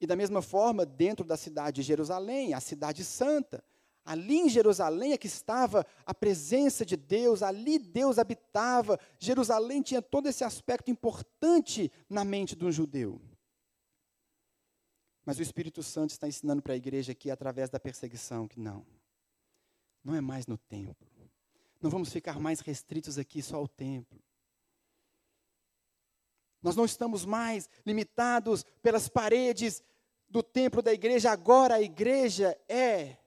E 0.00 0.06
da 0.06 0.14
mesma 0.14 0.40
forma, 0.40 0.86
dentro 0.86 1.24
da 1.24 1.36
cidade 1.36 1.82
de 1.82 1.82
Jerusalém, 1.82 2.54
a 2.54 2.60
cidade 2.60 3.04
santa, 3.04 3.64
Ali 4.10 4.38
em 4.40 4.48
Jerusalém 4.48 5.12
é 5.12 5.16
que 5.16 5.28
estava 5.28 5.86
a 6.04 6.12
presença 6.12 6.84
de 6.84 6.96
Deus, 6.96 7.44
ali 7.44 7.78
Deus 7.78 8.18
habitava. 8.18 8.98
Jerusalém 9.20 9.80
tinha 9.82 10.02
todo 10.02 10.28
esse 10.28 10.42
aspecto 10.42 10.90
importante 10.90 11.92
na 12.08 12.24
mente 12.24 12.56
de 12.56 12.64
um 12.64 12.72
judeu. 12.72 13.22
Mas 15.24 15.38
o 15.38 15.42
Espírito 15.42 15.80
Santo 15.80 16.10
está 16.10 16.26
ensinando 16.26 16.60
para 16.60 16.72
a 16.72 16.76
igreja 16.76 17.12
aqui, 17.12 17.30
através 17.30 17.70
da 17.70 17.78
perseguição, 17.78 18.48
que 18.48 18.58
não. 18.58 18.84
Não 20.02 20.16
é 20.16 20.20
mais 20.20 20.44
no 20.44 20.58
templo. 20.58 21.06
Não 21.80 21.88
vamos 21.88 22.12
ficar 22.12 22.40
mais 22.40 22.58
restritos 22.58 23.16
aqui 23.16 23.40
só 23.40 23.58
ao 23.58 23.68
templo. 23.68 24.20
Nós 26.60 26.74
não 26.74 26.84
estamos 26.84 27.24
mais 27.24 27.70
limitados 27.86 28.64
pelas 28.82 29.08
paredes 29.08 29.84
do 30.28 30.42
templo 30.42 30.82
da 30.82 30.92
igreja, 30.92 31.30
agora 31.30 31.76
a 31.76 31.80
igreja 31.80 32.58
é 32.68 33.19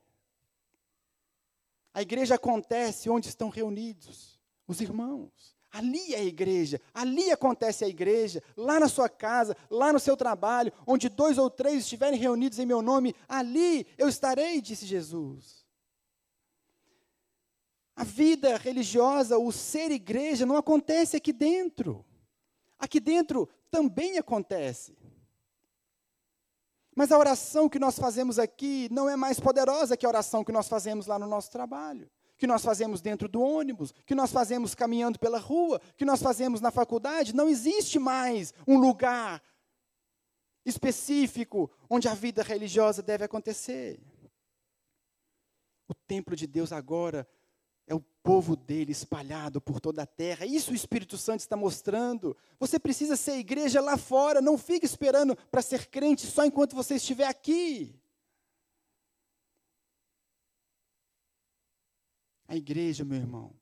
a 1.94 2.02
igreja 2.02 2.36
acontece 2.36 3.10
onde 3.10 3.28
estão 3.28 3.50
reunidos 3.50 4.40
os 4.68 4.82
irmãos. 4.82 5.54
Ali 5.72 6.14
é 6.14 6.20
a 6.20 6.24
igreja, 6.24 6.80
ali 6.94 7.32
acontece 7.32 7.84
a 7.84 7.88
igreja, 7.88 8.44
lá 8.56 8.80
na 8.80 8.88
sua 8.88 9.10
casa, 9.10 9.58
lá 9.72 9.92
no 9.92 10.00
seu 10.00 10.16
trabalho, 10.16 10.72
onde 10.86 11.10
dois 11.10 11.40
ou 11.40 11.50
três 11.50 11.80
estiverem 11.80 12.20
reunidos 12.20 12.60
em 12.60 12.66
meu 12.66 12.82
nome, 12.82 13.16
ali 13.28 13.88
eu 13.98 14.08
estarei, 14.08 14.62
disse 14.62 14.86
Jesus. 14.86 15.66
A 17.96 18.04
vida 18.04 18.56
religiosa, 18.58 19.38
o 19.38 19.52
ser 19.52 19.90
igreja, 19.92 20.46
não 20.46 20.58
acontece 20.58 21.18
aqui 21.18 21.34
dentro. 21.34 22.06
Aqui 22.78 23.00
dentro 23.00 23.50
também 23.72 24.18
acontece. 24.20 24.96
Mas 26.96 27.12
a 27.12 27.18
oração 27.18 27.68
que 27.68 27.80
nós 27.80 27.98
fazemos 27.98 28.38
aqui 28.38 28.88
não 28.92 29.10
é 29.10 29.16
mais 29.16 29.40
poderosa 29.40 29.98
que 29.98 30.06
a 30.06 30.10
oração 30.10 30.44
que 30.44 30.52
nós 30.52 30.68
fazemos 30.68 31.08
lá 31.08 31.18
no 31.18 31.28
nosso 31.28 31.50
trabalho, 31.52 32.10
que 32.38 32.46
nós 32.46 32.64
fazemos 32.64 33.02
dentro 33.02 33.28
do 33.28 33.42
ônibus, 33.42 33.94
que 34.06 34.14
nós 34.14 34.32
fazemos 34.32 34.76
caminhando 34.76 35.18
pela 35.18 35.40
rua, 35.40 35.82
que 35.98 36.06
nós 36.06 36.22
fazemos 36.22 36.62
na 36.62 36.72
faculdade. 36.72 37.36
Não 37.36 37.50
existe 37.50 37.98
mais 37.98 38.54
um 38.68 38.78
lugar 38.78 39.42
específico 40.66 41.70
onde 41.90 42.08
a 42.08 42.14
vida 42.14 42.44
religiosa 42.44 43.02
deve 43.02 43.26
acontecer. 43.26 44.00
O 45.88 45.94
templo 45.94 46.36
de 46.36 46.48
Deus 46.48 46.72
agora 46.72 47.28
é 47.86 47.94
o 47.94 48.00
povo 48.00 48.56
dele 48.56 48.92
espalhado 48.92 49.60
por 49.60 49.80
toda 49.80 50.04
a 50.04 50.06
terra. 50.06 50.46
Isso 50.46 50.72
o 50.72 50.76
Espírito 50.76 51.18
Santo 51.18 51.42
está 51.42 51.56
mostrando. 51.56 52.36
Você 52.60 52.80
precisa 52.80 53.16
ser 53.16 53.38
igreja 53.38 53.82
lá 53.82 53.98
fora. 53.98 54.42
Não 54.42 54.58
fique 54.58 54.86
esperando 54.86 55.36
para 55.36 55.62
ser 55.62 55.88
crente 55.88 56.26
só 56.26 56.46
enquanto 56.46 56.76
você 56.76 56.96
estiver 56.96 57.28
aqui. 57.28 58.00
A 62.48 62.56
igreja, 62.56 63.04
meu 63.04 63.18
irmão, 63.18 63.54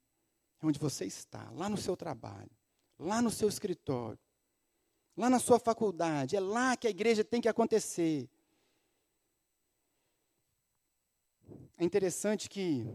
é 0.62 0.66
onde 0.66 0.80
você 0.80 1.06
está, 1.06 1.50
lá 1.52 1.70
no 1.70 1.78
seu 1.78 1.96
trabalho, 1.96 2.52
lá 3.00 3.22
no 3.22 3.32
seu 3.32 3.48
escritório, 3.48 4.20
lá 5.16 5.30
na 5.30 5.40
sua 5.40 5.60
faculdade. 5.60 6.36
É 6.36 6.40
lá 6.40 6.76
que 6.76 6.88
a 6.88 6.90
igreja 6.90 7.24
tem 7.24 7.42
que 7.42 7.48
acontecer. 7.48 8.30
É 11.78 11.84
interessante 11.84 12.48
que 12.48 12.86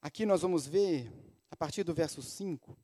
Aqui 0.00 0.24
nós 0.24 0.42
vamos 0.42 0.64
ver, 0.64 1.12
a 1.50 1.56
partir 1.56 1.82
do 1.82 1.92
verso 1.92 2.22
5, 2.22 2.78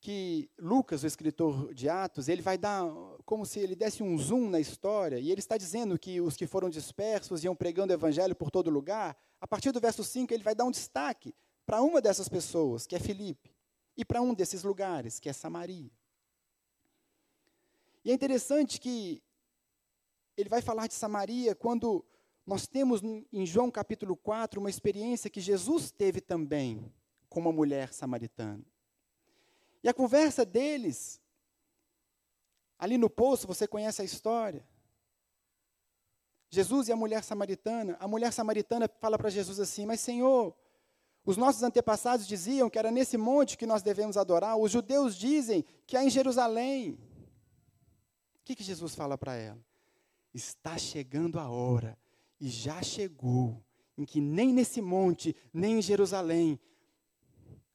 que 0.00 0.50
Lucas, 0.58 1.02
o 1.02 1.06
escritor 1.06 1.74
de 1.74 1.86
Atos, 1.86 2.28
ele 2.28 2.40
vai 2.40 2.56
dar 2.56 2.82
como 3.26 3.44
se 3.44 3.60
ele 3.60 3.76
desse 3.76 4.02
um 4.02 4.16
zoom 4.16 4.48
na 4.48 4.58
história, 4.58 5.18
e 5.18 5.30
ele 5.30 5.40
está 5.40 5.58
dizendo 5.58 5.98
que 5.98 6.18
os 6.18 6.34
que 6.34 6.46
foram 6.46 6.70
dispersos 6.70 7.44
iam 7.44 7.54
pregando 7.54 7.92
o 7.92 7.96
evangelho 7.96 8.34
por 8.34 8.50
todo 8.50 8.70
lugar. 8.70 9.14
A 9.38 9.46
partir 9.46 9.70
do 9.70 9.80
verso 9.80 10.02
5, 10.02 10.32
ele 10.32 10.42
vai 10.42 10.54
dar 10.54 10.64
um 10.64 10.70
destaque 10.70 11.34
para 11.66 11.82
uma 11.82 12.00
dessas 12.00 12.26
pessoas, 12.26 12.86
que 12.86 12.96
é 12.96 12.98
Filipe, 12.98 13.54
e 13.98 14.02
para 14.02 14.22
um 14.22 14.32
desses 14.32 14.64
lugares, 14.64 15.20
que 15.20 15.28
é 15.28 15.32
Samaria. 15.34 15.90
E 18.02 18.10
é 18.10 18.14
interessante 18.14 18.80
que 18.80 19.22
ele 20.38 20.48
vai 20.48 20.62
falar 20.62 20.86
de 20.86 20.94
Samaria 20.94 21.54
quando 21.54 22.02
nós 22.50 22.66
temos 22.66 23.00
em 23.32 23.46
João 23.46 23.70
capítulo 23.70 24.16
4 24.16 24.58
uma 24.58 24.68
experiência 24.68 25.30
que 25.30 25.40
Jesus 25.40 25.92
teve 25.92 26.20
também 26.20 26.92
com 27.28 27.38
uma 27.38 27.52
mulher 27.52 27.92
samaritana. 27.92 28.66
E 29.84 29.88
a 29.88 29.94
conversa 29.94 30.44
deles, 30.44 31.20
ali 32.76 32.98
no 32.98 33.08
poço, 33.08 33.46
você 33.46 33.68
conhece 33.68 34.02
a 34.02 34.04
história. 34.04 34.66
Jesus 36.48 36.88
e 36.88 36.92
a 36.92 36.96
mulher 36.96 37.22
samaritana. 37.22 37.96
A 38.00 38.08
mulher 38.08 38.32
samaritana 38.32 38.90
fala 38.98 39.16
para 39.16 39.30
Jesus 39.30 39.60
assim: 39.60 39.86
Mas 39.86 40.00
Senhor, 40.00 40.52
os 41.24 41.36
nossos 41.36 41.62
antepassados 41.62 42.26
diziam 42.26 42.68
que 42.68 42.80
era 42.80 42.90
nesse 42.90 43.16
monte 43.16 43.56
que 43.56 43.64
nós 43.64 43.80
devemos 43.80 44.16
adorar. 44.16 44.56
Os 44.56 44.72
judeus 44.72 45.14
dizem 45.14 45.64
que 45.86 45.96
é 45.96 46.02
em 46.02 46.10
Jerusalém. 46.10 46.98
O 48.34 48.44
que, 48.44 48.56
que 48.56 48.64
Jesus 48.64 48.92
fala 48.92 49.16
para 49.16 49.36
ela? 49.36 49.64
Está 50.34 50.76
chegando 50.76 51.38
a 51.38 51.48
hora, 51.48 51.96
e 52.40 52.48
já 52.48 52.82
chegou, 52.82 53.62
em 53.98 54.04
que 54.04 54.20
nem 54.20 54.52
nesse 54.52 54.80
monte, 54.80 55.36
nem 55.52 55.78
em 55.78 55.82
Jerusalém, 55.82 56.58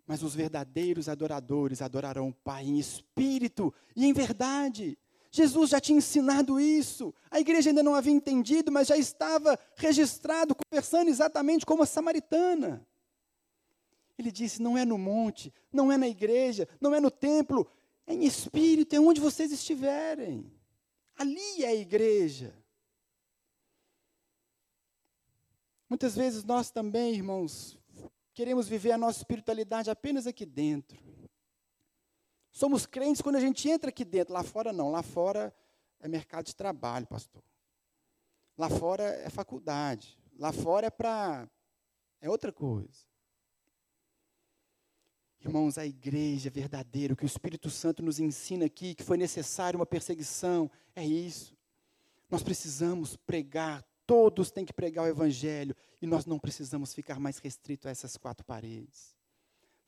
mas 0.07 0.23
os 0.23 0.35
verdadeiros 0.35 1.09
adoradores 1.09 1.81
adorarão 1.81 2.29
o 2.29 2.33
Pai 2.33 2.65
em 2.65 2.79
espírito 2.79 3.73
e 3.95 4.05
em 4.05 4.13
verdade. 4.13 4.97
Jesus 5.31 5.71
já 5.71 5.81
tinha 5.81 5.97
ensinado 5.97 6.59
isso. 6.59 7.13
A 7.29 7.39
igreja 7.39 7.69
ainda 7.69 7.83
não 7.83 7.95
havia 7.95 8.13
entendido, 8.13 8.71
mas 8.71 8.87
já 8.87 8.97
estava 8.97 9.59
registrado, 9.75 10.55
conversando 10.55 11.09
exatamente 11.09 11.65
como 11.65 11.83
a 11.83 11.85
samaritana. 11.85 12.87
Ele 14.17 14.31
disse: 14.31 14.61
não 14.61 14.77
é 14.77 14.85
no 14.85 14.97
monte, 14.97 15.53
não 15.73 15.91
é 15.91 15.97
na 15.97 16.07
igreja, 16.07 16.67
não 16.79 16.93
é 16.95 17.01
no 17.01 17.11
templo, 17.11 17.67
é 18.07 18.13
em 18.13 18.23
espírito, 18.23 18.95
é 18.95 18.99
onde 18.99 19.19
vocês 19.19 19.51
estiverem. 19.51 20.49
Ali 21.17 21.63
é 21.63 21.67
a 21.67 21.75
igreja. 21.75 22.55
Muitas 25.89 26.15
vezes 26.15 26.43
nós 26.43 26.71
também, 26.71 27.13
irmãos, 27.13 27.77
queremos 28.33 28.67
viver 28.67 28.91
a 28.91 28.97
nossa 28.97 29.19
espiritualidade 29.19 29.89
apenas 29.89 30.25
aqui 30.25 30.45
dentro. 30.45 30.99
Somos 32.51 32.85
crentes 32.85 33.21
quando 33.21 33.35
a 33.35 33.41
gente 33.41 33.69
entra 33.69 33.89
aqui 33.89 34.05
dentro, 34.05 34.33
lá 34.33 34.43
fora 34.43 34.71
não, 34.71 34.89
lá 34.89 35.03
fora 35.03 35.53
é 35.99 36.07
mercado 36.07 36.45
de 36.45 36.55
trabalho, 36.55 37.05
pastor. 37.05 37.43
Lá 38.57 38.69
fora 38.69 39.03
é 39.03 39.29
faculdade, 39.29 40.17
lá 40.37 40.51
fora 40.53 40.87
é 40.87 40.89
para 40.89 41.49
é 42.21 42.29
outra 42.29 42.51
coisa. 42.51 43.05
Irmãos, 45.39 45.77
a 45.77 45.85
igreja 45.85 46.49
verdadeira, 46.49 47.13
o 47.13 47.17
que 47.17 47.23
o 47.23 47.27
Espírito 47.27 47.69
Santo 47.69 48.01
nos 48.01 48.19
ensina 48.19 48.65
aqui, 48.65 48.95
que 48.95 49.03
foi 49.03 49.15
necessário 49.15 49.77
uma 49.77 49.85
perseguição, 49.85 50.71
é 50.95 51.05
isso. 51.05 51.55
Nós 52.29 52.41
precisamos 52.41 53.15
pregar 53.15 53.85
Todos 54.05 54.51
têm 54.51 54.65
que 54.65 54.73
pregar 54.73 55.05
o 55.05 55.09
Evangelho 55.09 55.75
e 56.01 56.05
nós 56.05 56.25
não 56.25 56.37
precisamos 56.37 56.93
ficar 56.93 57.19
mais 57.19 57.39
restritos 57.39 57.87
a 57.87 57.89
essas 57.89 58.17
quatro 58.17 58.45
paredes. 58.45 59.15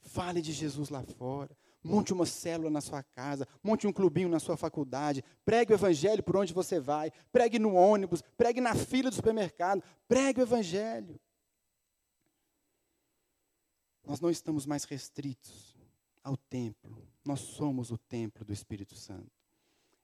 Fale 0.01 0.41
de 0.41 0.51
Jesus 0.51 0.89
lá 0.89 1.03
fora. 1.03 1.55
Monte 1.83 2.11
uma 2.11 2.25
célula 2.25 2.69
na 2.69 2.81
sua 2.81 3.03
casa, 3.03 3.47
monte 3.63 3.87
um 3.87 3.93
clubinho 3.93 4.27
na 4.27 4.39
sua 4.39 4.57
faculdade, 4.57 5.23
pregue 5.45 5.71
o 5.71 5.75
evangelho 5.75 6.23
por 6.23 6.35
onde 6.35 6.51
você 6.51 6.79
vai, 6.79 7.11
pregue 7.31 7.59
no 7.59 7.75
ônibus, 7.75 8.21
pregue 8.35 8.59
na 8.59 8.75
fila 8.75 9.09
do 9.09 9.15
supermercado, 9.15 9.81
pregue 10.07 10.41
o 10.41 10.43
evangelho. 10.43 11.17
Nós 14.03 14.19
não 14.19 14.29
estamos 14.29 14.65
mais 14.65 14.83
restritos 14.83 15.77
ao 16.23 16.35
templo, 16.35 17.01
nós 17.23 17.39
somos 17.39 17.91
o 17.91 17.97
templo 17.97 18.43
do 18.43 18.51
Espírito 18.51 18.95
Santo. 18.95 19.31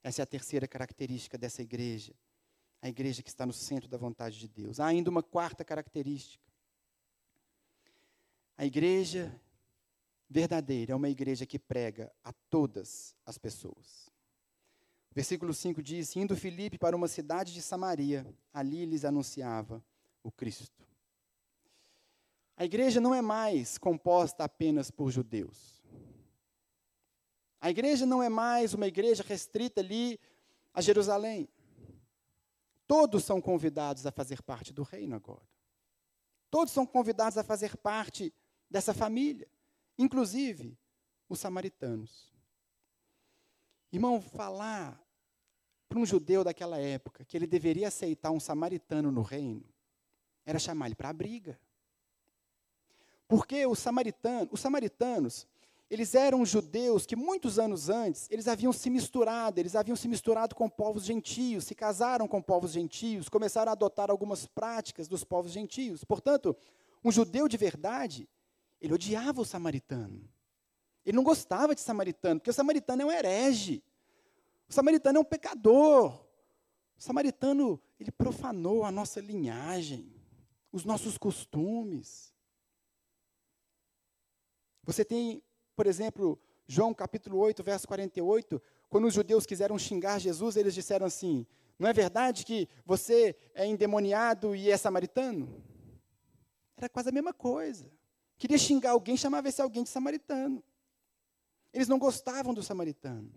Essa 0.02 0.22
é 0.22 0.24
a 0.24 0.28
terceira 0.28 0.68
característica 0.68 1.38
dessa 1.38 1.62
igreja 1.62 2.14
a 2.84 2.90
igreja 2.90 3.24
que 3.24 3.30
está 3.30 3.46
no 3.46 3.54
centro 3.54 3.88
da 3.88 3.98
vontade 3.98 4.38
de 4.38 4.46
Deus. 4.46 4.78
Há 4.78 4.88
ainda 4.88 5.10
uma 5.10 5.24
quarta 5.24 5.64
característica. 5.64 6.44
A 8.58 8.66
igreja 8.66 9.34
verdadeira 10.30 10.92
é 10.92 10.96
uma 10.96 11.08
igreja 11.08 11.46
que 11.46 11.58
prega 11.58 12.12
a 12.22 12.34
todas 12.50 13.16
as 13.26 13.38
pessoas. 13.38 14.12
Versículo 15.14 15.54
5 15.54 15.82
diz: 15.82 16.14
Indo 16.18 16.36
Filipe 16.36 16.78
para 16.78 16.94
uma 16.94 17.08
cidade 17.08 17.54
de 17.54 17.62
Samaria, 17.62 18.28
ali 18.54 18.84
lhes 18.86 19.06
anunciava 19.06 19.82
o 20.22 20.30
Cristo. 20.30 20.86
A 22.58 22.66
igreja 22.66 23.00
não 23.00 23.16
é 23.16 23.22
mais 23.22 23.78
composta 23.78 24.44
apenas 24.44 24.92
por 24.92 25.10
judeus. 25.10 25.82
A 27.62 27.70
igreja 27.70 28.06
não 28.06 28.22
é 28.22 28.28
mais 28.28 28.74
uma 28.74 28.88
igreja 28.88 29.24
restrita 29.26 29.80
ali 29.80 30.20
a 30.74 30.82
Jerusalém. 30.82 31.48
Todos 32.88 33.24
são 33.24 33.42
convidados 33.42 34.06
a 34.06 34.12
fazer 34.12 34.42
parte 34.42 34.74
do 34.74 34.84
reino 34.84 35.16
agora. 35.16 35.48
Todos 36.50 36.74
são 36.74 36.86
convidados 36.86 37.38
a 37.38 37.44
fazer 37.44 37.78
parte 37.78 38.34
dessa 38.70 38.94
família, 38.94 39.48
inclusive 39.98 40.78
os 41.28 41.40
samaritanos. 41.40 42.32
Irmão, 43.92 44.22
falar 44.22 45.02
para 45.88 46.00
um 46.00 46.06
judeu 46.06 46.44
daquela 46.44 46.78
época 46.78 47.24
que 47.24 47.38
ele 47.38 47.48
deveria 47.48 47.88
aceitar 47.88 48.32
um 48.32 48.40
samaritano 48.40 49.12
no 49.12 49.22
reino 49.22 49.64
era 50.46 50.60
chamar 50.60 50.88
ele 50.88 50.96
para 50.96 51.10
a 51.10 51.14
briga. 51.14 51.60
Porque 53.28 53.66
os 53.66 53.80
samaritanos, 53.80 54.50
os 54.52 54.60
samaritanos 54.60 55.48
eles 55.94 56.16
eram 56.16 56.44
judeus 56.44 57.06
que 57.06 57.16
muitos 57.16 57.60
anos 57.60 57.88
antes, 57.88 58.28
eles 58.32 58.48
haviam 58.48 58.74
se 58.74 58.90
misturado, 58.90 59.60
eles 59.60 59.76
haviam 59.76 59.96
se 59.96 60.08
misturado 60.08 60.56
com 60.56 60.68
povos 60.68 61.04
gentios, 61.04 61.66
se 61.66 61.76
casaram 61.76 62.28
com 62.28 62.42
povos 62.42 62.72
gentios, 62.72 63.30
começaram 63.30 63.70
a 63.70 63.74
adotar 63.74 64.10
algumas 64.10 64.48
práticas 64.48 65.08
dos 65.08 65.24
povos 65.24 65.52
gentios. 65.52 66.04
Portanto, 66.04 66.58
um 67.04 67.12
judeu 67.12 67.48
de 67.48 67.58
verdade, 67.58 68.28
ele 68.82 68.92
odiava 68.92 69.40
o 69.40 69.46
samaritano. 69.46 70.28
Ele 71.06 71.16
não 71.16 71.24
gostava 71.24 71.76
de 71.76 71.82
samaritano, 71.82 72.40
porque 72.40 72.50
o 72.50 72.54
samaritano 72.54 73.04
é 73.04 73.06
um 73.06 73.12
herege. 73.12 73.84
O 74.68 74.74
samaritano 74.74 75.20
é 75.20 75.22
um 75.22 75.26
pecador. 75.26 76.12
O 76.98 77.02
samaritano, 77.04 77.80
ele 78.00 78.10
profanou 78.10 78.84
a 78.84 78.92
nossa 78.92 79.22
linhagem, 79.22 80.12
os 80.72 80.86
nossos 80.86 81.20
costumes. 81.20 82.34
Você 84.84 85.06
tem 85.06 85.44
por 85.76 85.88
exemplo, 85.88 86.40
João 86.68 86.94
capítulo 86.94 87.38
8, 87.40 87.64
verso 87.64 87.88
48, 87.88 88.62
quando 88.90 89.08
os 89.08 89.14
judeus 89.14 89.46
quiseram 89.46 89.78
xingar 89.78 90.20
Jesus, 90.20 90.56
eles 90.56 90.74
disseram 90.74 91.06
assim: 91.06 91.46
Não 91.78 91.90
é 91.90 91.94
verdade 91.94 92.46
que 92.46 92.68
você 92.86 93.36
é 93.54 93.66
endemoniado 93.66 94.56
e 94.56 94.70
é 94.70 94.78
samaritano? 94.78 95.64
Era 96.78 96.90
quase 96.90 97.10
a 97.10 97.12
mesma 97.12 97.34
coisa. 97.34 97.92
Queria 98.38 98.58
xingar 98.58 98.92
alguém, 98.92 99.16
chamava 99.16 99.48
esse 99.48 99.62
alguém 99.62 99.84
de 99.84 99.90
samaritano. 99.90 100.64
Eles 101.74 101.88
não 101.88 101.98
gostavam 101.98 102.54
do 102.54 102.62
samaritano. 102.62 103.32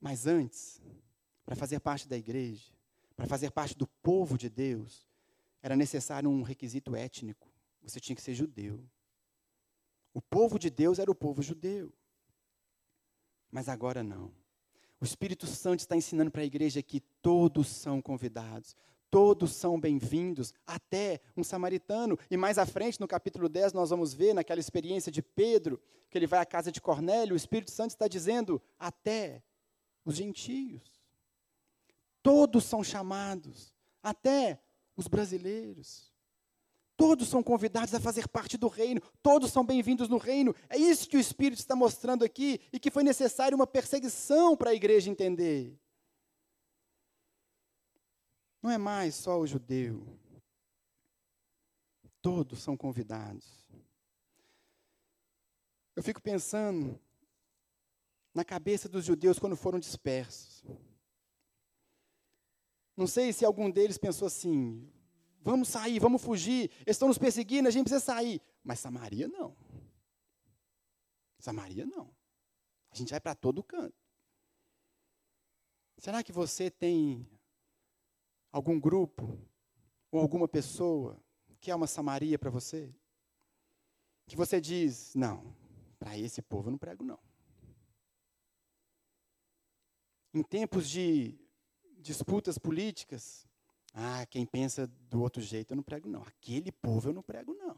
Mas 0.00 0.26
antes, 0.26 0.80
para 1.44 1.56
fazer 1.56 1.80
parte 1.80 2.08
da 2.08 2.16
igreja, 2.16 2.72
para 3.16 3.26
fazer 3.26 3.50
parte 3.50 3.76
do 3.76 3.86
povo 3.86 4.38
de 4.38 4.48
Deus, 4.48 5.08
era 5.60 5.74
necessário 5.74 6.30
um 6.30 6.42
requisito 6.42 6.94
étnico. 6.94 7.48
Você 7.82 7.98
tinha 7.98 8.14
que 8.14 8.22
ser 8.22 8.34
judeu. 8.34 8.80
O 10.18 10.20
povo 10.20 10.58
de 10.58 10.68
Deus 10.68 10.98
era 10.98 11.08
o 11.08 11.14
povo 11.14 11.40
judeu. 11.40 11.92
Mas 13.52 13.68
agora 13.68 14.02
não. 14.02 14.32
O 15.00 15.04
Espírito 15.04 15.46
Santo 15.46 15.78
está 15.78 15.94
ensinando 15.94 16.28
para 16.28 16.42
a 16.42 16.44
igreja 16.44 16.82
que 16.82 16.98
todos 17.22 17.68
são 17.68 18.02
convidados, 18.02 18.74
todos 19.08 19.52
são 19.52 19.78
bem-vindos, 19.78 20.52
até 20.66 21.20
um 21.36 21.44
samaritano. 21.44 22.18
E 22.28 22.36
mais 22.36 22.58
à 22.58 22.66
frente, 22.66 22.98
no 22.98 23.06
capítulo 23.06 23.48
10, 23.48 23.72
nós 23.74 23.90
vamos 23.90 24.12
ver, 24.12 24.34
naquela 24.34 24.58
experiência 24.58 25.12
de 25.12 25.22
Pedro, 25.22 25.80
que 26.10 26.18
ele 26.18 26.26
vai 26.26 26.40
à 26.40 26.44
casa 26.44 26.72
de 26.72 26.80
Cornélio, 26.80 27.34
o 27.34 27.36
Espírito 27.36 27.70
Santo 27.70 27.90
está 27.90 28.08
dizendo, 28.08 28.60
até 28.76 29.40
os 30.04 30.16
gentios. 30.16 31.00
Todos 32.24 32.64
são 32.64 32.82
chamados, 32.82 33.72
até 34.02 34.60
os 34.96 35.06
brasileiros. 35.06 36.07
Todos 36.98 37.28
são 37.28 37.44
convidados 37.44 37.94
a 37.94 38.00
fazer 38.00 38.26
parte 38.26 38.58
do 38.58 38.66
reino, 38.66 39.00
todos 39.22 39.52
são 39.52 39.64
bem-vindos 39.64 40.08
no 40.08 40.18
reino. 40.18 40.52
É 40.68 40.76
isso 40.76 41.08
que 41.08 41.16
o 41.16 41.20
Espírito 41.20 41.60
está 41.60 41.76
mostrando 41.76 42.24
aqui 42.24 42.60
e 42.72 42.80
que 42.80 42.90
foi 42.90 43.04
necessário 43.04 43.54
uma 43.54 43.68
perseguição 43.68 44.56
para 44.56 44.70
a 44.70 44.74
igreja 44.74 45.08
entender. 45.08 45.78
Não 48.60 48.68
é 48.68 48.76
mais 48.76 49.14
só 49.14 49.38
o 49.38 49.46
judeu. 49.46 50.04
Todos 52.20 52.58
são 52.58 52.76
convidados. 52.76 53.46
Eu 55.94 56.02
fico 56.02 56.20
pensando 56.20 57.00
na 58.34 58.44
cabeça 58.44 58.88
dos 58.88 59.04
judeus 59.04 59.38
quando 59.38 59.54
foram 59.54 59.78
dispersos. 59.78 60.64
Não 62.96 63.06
sei 63.06 63.32
se 63.32 63.44
algum 63.44 63.70
deles 63.70 63.96
pensou 63.98 64.26
assim: 64.26 64.92
vamos 65.48 65.68
sair, 65.68 65.98
vamos 65.98 66.22
fugir, 66.22 66.70
estão 66.86 67.08
nos 67.08 67.16
perseguindo, 67.16 67.68
a 67.68 67.70
gente 67.70 67.84
precisa 67.84 68.04
sair. 68.04 68.40
Mas 68.62 68.80
Samaria 68.80 69.26
não. 69.26 69.56
Samaria 71.38 71.86
não. 71.86 72.14
A 72.90 72.94
gente 72.94 73.10
vai 73.10 73.20
para 73.20 73.34
todo 73.34 73.62
canto. 73.62 73.96
Será 75.96 76.22
que 76.22 76.32
você 76.32 76.70
tem 76.70 77.26
algum 78.52 78.78
grupo 78.78 79.38
ou 80.10 80.20
alguma 80.20 80.46
pessoa 80.46 81.18
que 81.60 81.70
é 81.70 81.74
uma 81.74 81.86
Samaria 81.86 82.38
para 82.38 82.50
você? 82.50 82.94
Que 84.26 84.36
você 84.36 84.60
diz: 84.60 85.14
não, 85.14 85.56
para 85.98 86.16
esse 86.18 86.42
povo 86.42 86.68
eu 86.68 86.72
não 86.72 86.78
prego, 86.78 87.02
não. 87.02 87.18
Em 90.34 90.42
tempos 90.42 90.88
de 90.88 91.38
disputas 92.00 92.58
políticas, 92.58 93.47
ah, 93.94 94.26
quem 94.26 94.44
pensa 94.46 94.86
do 95.08 95.20
outro 95.20 95.42
jeito 95.42 95.72
eu 95.72 95.76
não 95.76 95.82
prego, 95.82 96.08
não. 96.08 96.22
Aquele 96.22 96.70
povo 96.70 97.08
eu 97.08 97.12
não 97.12 97.22
prego, 97.22 97.54
não. 97.54 97.76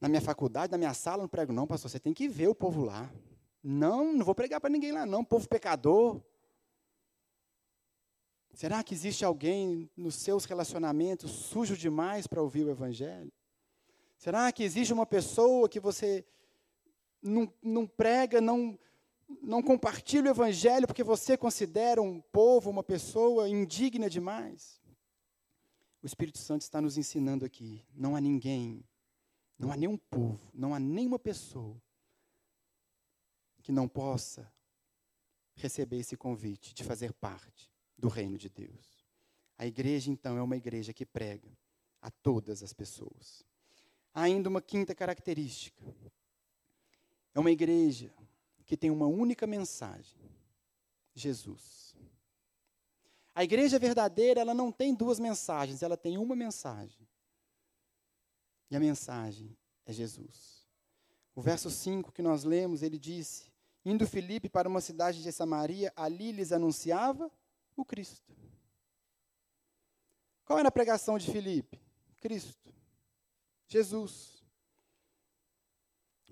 Na 0.00 0.08
minha 0.08 0.20
faculdade, 0.20 0.70
na 0.70 0.78
minha 0.78 0.94
sala, 0.94 1.18
eu 1.18 1.22
não 1.22 1.28
prego, 1.28 1.52
não, 1.52 1.66
pastor. 1.66 1.90
Você 1.90 1.98
tem 1.98 2.12
que 2.12 2.28
ver 2.28 2.48
o 2.48 2.54
povo 2.54 2.84
lá. 2.84 3.10
Não, 3.62 4.12
não 4.12 4.24
vou 4.24 4.34
pregar 4.34 4.60
para 4.60 4.70
ninguém 4.70 4.92
lá, 4.92 5.06
não. 5.06 5.24
Povo 5.24 5.48
pecador. 5.48 6.20
Será 8.52 8.84
que 8.84 8.94
existe 8.94 9.24
alguém 9.24 9.90
nos 9.96 10.14
seus 10.14 10.44
relacionamentos 10.44 11.30
sujo 11.30 11.76
demais 11.76 12.26
para 12.26 12.42
ouvir 12.42 12.64
o 12.64 12.70
Evangelho? 12.70 13.32
Será 14.16 14.52
que 14.52 14.62
existe 14.62 14.92
uma 14.92 15.04
pessoa 15.04 15.68
que 15.68 15.80
você 15.80 16.24
não, 17.20 17.52
não 17.62 17.86
prega, 17.86 18.40
não, 18.40 18.78
não 19.42 19.62
compartilha 19.62 20.28
o 20.28 20.30
evangelho 20.30 20.86
porque 20.86 21.02
você 21.02 21.36
considera 21.36 22.00
um 22.00 22.20
povo, 22.20 22.70
uma 22.70 22.82
pessoa 22.82 23.48
indigna 23.48 24.08
demais. 24.08 24.80
O 26.02 26.06
Espírito 26.06 26.38
Santo 26.38 26.62
está 26.62 26.80
nos 26.80 26.98
ensinando 26.98 27.44
aqui: 27.44 27.84
não 27.94 28.14
há 28.14 28.20
ninguém, 28.20 28.84
não 29.58 29.72
há 29.72 29.76
nenhum 29.76 29.96
povo, 29.96 30.50
não 30.52 30.74
há 30.74 30.78
nenhuma 30.78 31.18
pessoa 31.18 31.80
que 33.62 33.72
não 33.72 33.88
possa 33.88 34.52
receber 35.54 35.98
esse 35.98 36.16
convite 36.16 36.74
de 36.74 36.84
fazer 36.84 37.12
parte 37.12 37.70
do 37.96 38.08
reino 38.08 38.36
de 38.36 38.48
Deus. 38.48 39.04
A 39.56 39.66
igreja, 39.66 40.10
então, 40.10 40.36
é 40.36 40.42
uma 40.42 40.56
igreja 40.56 40.92
que 40.92 41.06
prega 41.06 41.48
a 42.02 42.10
todas 42.10 42.62
as 42.62 42.72
pessoas. 42.72 43.42
Há 44.12 44.22
ainda 44.22 44.48
uma 44.48 44.60
quinta 44.60 44.94
característica. 44.94 45.82
É 47.34 47.40
uma 47.40 47.50
igreja 47.50 48.12
que 48.66 48.76
tem 48.76 48.90
uma 48.90 49.06
única 49.06 49.46
mensagem: 49.46 50.18
Jesus. 51.14 51.94
A 53.34 53.42
igreja 53.42 53.78
verdadeira, 53.78 54.40
ela 54.40 54.54
não 54.54 54.70
tem 54.70 54.94
duas 54.94 55.18
mensagens, 55.18 55.82
ela 55.82 55.96
tem 55.96 56.16
uma 56.16 56.36
mensagem. 56.36 57.06
E 58.70 58.76
a 58.76 58.80
mensagem 58.80 59.56
é 59.84 59.92
Jesus. 59.92 60.64
O 61.34 61.42
verso 61.42 61.68
5 61.68 62.12
que 62.12 62.22
nós 62.22 62.44
lemos, 62.44 62.82
ele 62.82 62.98
disse: 62.98 63.52
Indo 63.84 64.06
Filipe 64.06 64.48
para 64.48 64.68
uma 64.68 64.80
cidade 64.80 65.22
de 65.22 65.32
Samaria, 65.32 65.92
ali 65.96 66.30
lhes 66.30 66.52
anunciava 66.52 67.30
o 67.76 67.84
Cristo. 67.84 68.32
Qual 70.44 70.58
era 70.58 70.68
a 70.68 70.72
pregação 70.72 71.18
de 71.18 71.30
Filipe? 71.30 71.80
Cristo. 72.20 72.72
Jesus. 73.66 74.43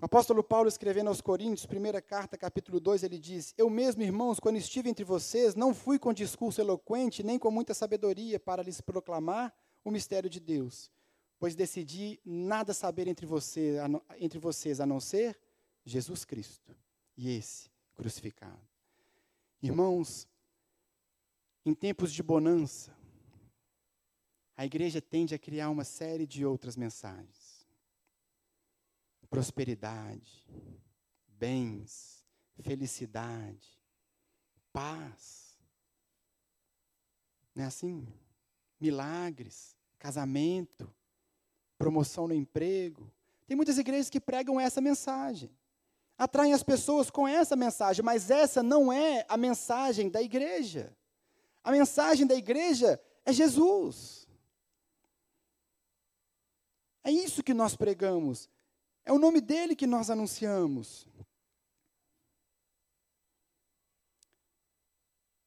O 0.01 0.05
apóstolo 0.05 0.43
Paulo, 0.43 0.67
escrevendo 0.67 1.07
aos 1.07 1.21
Coríntios, 1.21 1.65
primeira 1.65 2.01
carta, 2.01 2.37
capítulo 2.37 2.79
2, 2.79 3.03
ele 3.03 3.17
diz: 3.17 3.53
Eu 3.57 3.69
mesmo, 3.69 4.03
irmãos, 4.03 4.39
quando 4.39 4.57
estive 4.57 4.89
entre 4.89 5.05
vocês, 5.05 5.55
não 5.55 5.73
fui 5.73 5.97
com 5.97 6.11
discurso 6.11 6.59
eloquente, 6.59 7.23
nem 7.23 7.39
com 7.39 7.49
muita 7.49 7.73
sabedoria 7.73 8.39
para 8.39 8.61
lhes 8.61 8.81
proclamar 8.81 9.53
o 9.83 9.91
mistério 9.91 10.29
de 10.29 10.39
Deus, 10.39 10.91
pois 11.39 11.55
decidi 11.55 12.19
nada 12.25 12.73
saber 12.73 13.07
entre, 13.07 13.25
você, 13.25 13.77
entre 14.17 14.39
vocês 14.39 14.79
a 14.79 14.85
não 14.85 14.99
ser 14.99 15.39
Jesus 15.85 16.25
Cristo 16.25 16.75
e 17.15 17.29
esse 17.29 17.69
crucificado. 17.95 18.61
Irmãos, 19.61 20.27
em 21.65 21.73
tempos 21.73 22.11
de 22.11 22.21
bonança, 22.21 22.93
a 24.57 24.65
igreja 24.65 25.01
tende 25.01 25.33
a 25.33 25.39
criar 25.39 25.69
uma 25.69 25.83
série 25.83 26.27
de 26.27 26.45
outras 26.45 26.75
mensagens 26.75 27.42
prosperidade, 29.33 30.45
bens, 31.27 32.23
felicidade, 32.61 33.67
paz. 34.71 35.57
Não 37.55 37.63
é 37.63 37.65
assim? 37.65 38.07
Milagres, 38.79 39.75
casamento, 39.97 40.87
promoção 41.79 42.27
no 42.27 42.35
emprego. 42.35 43.11
Tem 43.47 43.57
muitas 43.57 43.79
igrejas 43.79 44.07
que 44.07 44.19
pregam 44.19 44.59
essa 44.59 44.79
mensagem. 44.79 45.49
Atraem 46.15 46.53
as 46.53 46.61
pessoas 46.61 47.09
com 47.09 47.27
essa 47.27 47.55
mensagem, 47.55 48.05
mas 48.05 48.29
essa 48.29 48.61
não 48.61 48.93
é 48.93 49.25
a 49.27 49.35
mensagem 49.35 50.11
da 50.11 50.21
igreja. 50.21 50.95
A 51.63 51.71
mensagem 51.71 52.27
da 52.27 52.35
igreja 52.35 53.01
é 53.25 53.33
Jesus. 53.33 54.27
É 57.03 57.09
isso 57.09 57.41
que 57.41 57.51
nós 57.55 57.75
pregamos. 57.75 58.47
É 59.05 59.11
o 59.11 59.19
nome 59.19 59.41
dele 59.41 59.75
que 59.75 59.85
nós 59.85 60.09
anunciamos. 60.09 61.05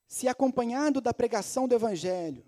Se 0.06 0.28
acompanhado 0.28 1.00
da 1.00 1.12
pregação 1.12 1.66
do 1.68 1.74
Evangelho 1.74 2.44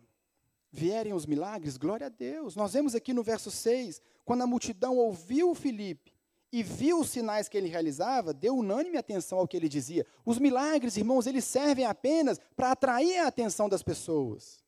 vierem 0.71 1.13
os 1.15 1.27
milagres, 1.27 1.77
glória 1.77 2.07
a 2.07 2.11
Deus. 2.11 2.55
Nós 2.57 2.73
vemos 2.73 2.95
aqui 2.95 3.13
no 3.13 3.23
verso 3.23 3.51
6, 3.51 4.01
quando 4.25 4.43
a 4.43 4.47
multidão 4.47 4.97
ouviu 4.97 5.55
Filipe 5.55 6.15
e 6.53 6.63
viu 6.63 7.01
os 7.01 7.11
sinais 7.11 7.49
que 7.49 7.57
ele 7.57 7.69
realizava, 7.69 8.33
deu 8.33 8.57
unânime 8.57 8.97
atenção 8.97 9.39
ao 9.39 9.49
que 9.49 9.57
ele 9.57 9.69
dizia. 9.69 10.07
Os 10.25 10.39
milagres, 10.39 10.97
irmãos, 10.97 11.27
eles 11.27 11.45
servem 11.45 11.85
apenas 11.85 12.39
para 12.57 12.73
atrair 12.73 13.19
a 13.19 13.27
atenção 13.27 13.69
das 13.69 13.83
pessoas. 13.83 14.63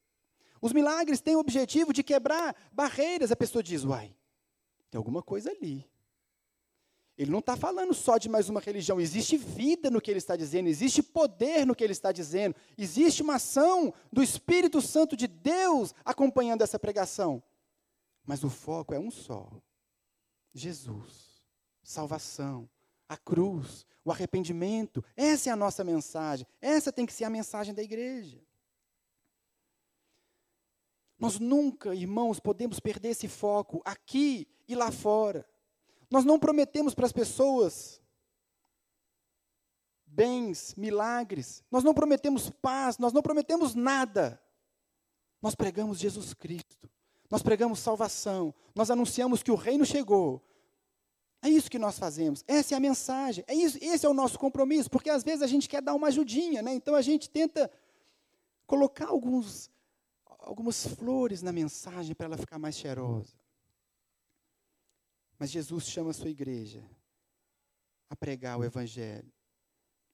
Os 0.60 0.72
milagres 0.72 1.20
têm 1.20 1.36
o 1.36 1.40
objetivo 1.40 1.92
de 1.92 2.02
quebrar 2.02 2.54
barreiras. 2.72 3.32
A 3.32 3.36
pessoa 3.36 3.62
diz: 3.62 3.82
Uai, 3.84 4.14
tem 4.90 4.98
alguma 4.98 5.22
coisa 5.22 5.50
ali. 5.50 5.88
Ele 7.20 7.30
não 7.30 7.40
está 7.40 7.54
falando 7.54 7.92
só 7.92 8.16
de 8.16 8.30
mais 8.30 8.48
uma 8.48 8.60
religião, 8.60 8.98
existe 8.98 9.36
vida 9.36 9.90
no 9.90 10.00
que 10.00 10.10
ele 10.10 10.16
está 10.16 10.36
dizendo, 10.36 10.70
existe 10.70 11.02
poder 11.02 11.66
no 11.66 11.74
que 11.74 11.84
ele 11.84 11.92
está 11.92 12.10
dizendo, 12.12 12.56
existe 12.78 13.20
uma 13.20 13.34
ação 13.34 13.92
do 14.10 14.22
Espírito 14.22 14.80
Santo 14.80 15.14
de 15.14 15.26
Deus 15.26 15.94
acompanhando 16.02 16.62
essa 16.62 16.78
pregação. 16.78 17.42
Mas 18.24 18.42
o 18.42 18.48
foco 18.48 18.94
é 18.94 18.98
um 18.98 19.10
só: 19.10 19.52
Jesus, 20.54 21.44
salvação, 21.82 22.66
a 23.06 23.18
cruz, 23.18 23.84
o 24.02 24.10
arrependimento. 24.10 25.04
Essa 25.14 25.50
é 25.50 25.52
a 25.52 25.56
nossa 25.56 25.84
mensagem, 25.84 26.46
essa 26.58 26.90
tem 26.90 27.04
que 27.04 27.12
ser 27.12 27.24
a 27.24 27.30
mensagem 27.30 27.74
da 27.74 27.82
igreja. 27.82 28.42
Nós 31.18 31.38
nunca, 31.38 31.94
irmãos, 31.94 32.40
podemos 32.40 32.80
perder 32.80 33.08
esse 33.10 33.28
foco 33.28 33.82
aqui 33.84 34.48
e 34.66 34.74
lá 34.74 34.90
fora. 34.90 35.46
Nós 36.10 36.24
não 36.24 36.38
prometemos 36.38 36.94
para 36.94 37.06
as 37.06 37.12
pessoas 37.12 38.00
bens, 40.04 40.74
milagres, 40.74 41.62
nós 41.70 41.84
não 41.84 41.94
prometemos 41.94 42.50
paz, 42.50 42.98
nós 42.98 43.12
não 43.12 43.22
prometemos 43.22 43.74
nada. 43.74 44.40
Nós 45.40 45.54
pregamos 45.54 45.98
Jesus 45.98 46.34
Cristo, 46.34 46.90
nós 47.30 47.42
pregamos 47.42 47.78
salvação, 47.78 48.52
nós 48.74 48.90
anunciamos 48.90 49.42
que 49.42 49.50
o 49.50 49.54
reino 49.54 49.86
chegou. 49.86 50.44
É 51.42 51.48
isso 51.48 51.70
que 51.70 51.78
nós 51.78 51.98
fazemos, 51.98 52.44
essa 52.46 52.74
é 52.74 52.76
a 52.76 52.80
mensagem, 52.80 53.42
é 53.46 53.54
isso, 53.54 53.78
esse 53.80 54.04
é 54.04 54.08
o 54.08 54.12
nosso 54.12 54.38
compromisso, 54.38 54.90
porque 54.90 55.08
às 55.08 55.22
vezes 55.22 55.40
a 55.40 55.46
gente 55.46 55.66
quer 55.66 55.80
dar 55.80 55.94
uma 55.94 56.08
ajudinha, 56.08 56.60
né? 56.60 56.74
então 56.74 56.94
a 56.94 57.00
gente 57.00 57.30
tenta 57.30 57.70
colocar 58.66 59.06
alguns, 59.06 59.70
algumas 60.26 60.86
flores 60.86 61.40
na 61.40 61.50
mensagem 61.50 62.14
para 62.14 62.26
ela 62.26 62.36
ficar 62.36 62.58
mais 62.58 62.76
cheirosa. 62.76 63.32
Mas 65.40 65.50
Jesus 65.50 65.88
chama 65.88 66.10
a 66.10 66.12
sua 66.12 66.28
igreja 66.28 66.84
a 68.10 68.14
pregar 68.14 68.58
o 68.58 68.64
Evangelho. 68.64 69.32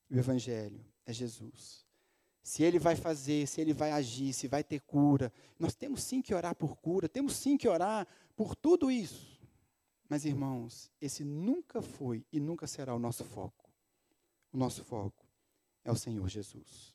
O 0.09 0.17
Evangelho 0.17 0.87
é 1.05 1.13
Jesus. 1.13 1.85
Se 2.45 2.63
ele 2.63 2.79
vai 2.79 2.95
fazer, 2.95 3.49
se 3.49 3.61
ele 3.61 3.73
vai 3.75 3.91
agir, 3.91 4.33
se 4.33 4.47
vai 4.47 4.63
ter 4.63 4.81
cura, 4.83 5.33
nós 5.59 5.75
temos 5.75 6.05
sim 6.05 6.23
que 6.23 6.33
orar 6.33 6.55
por 6.55 6.77
cura, 6.77 7.09
temos 7.09 7.35
sim 7.35 7.57
que 7.57 7.67
orar 7.67 8.07
por 8.37 8.55
tudo 8.55 8.89
isso. 8.89 9.37
Mas, 10.09 10.25
irmãos, 10.25 10.93
esse 11.01 11.25
nunca 11.25 11.83
foi 11.83 12.25
e 12.33 12.39
nunca 12.39 12.69
será 12.69 12.95
o 12.95 12.99
nosso 13.01 13.25
foco. 13.25 13.69
O 14.53 14.57
nosso 14.57 14.85
foco 14.85 15.27
é 15.83 15.91
o 15.91 15.97
Senhor 15.97 16.29
Jesus. 16.29 16.95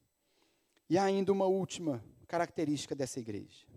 E 0.90 0.98
há 0.98 1.04
ainda 1.04 1.34
uma 1.34 1.48
última 1.48 2.02
característica 2.30 2.96
dessa 2.96 3.20
igreja. 3.20 3.68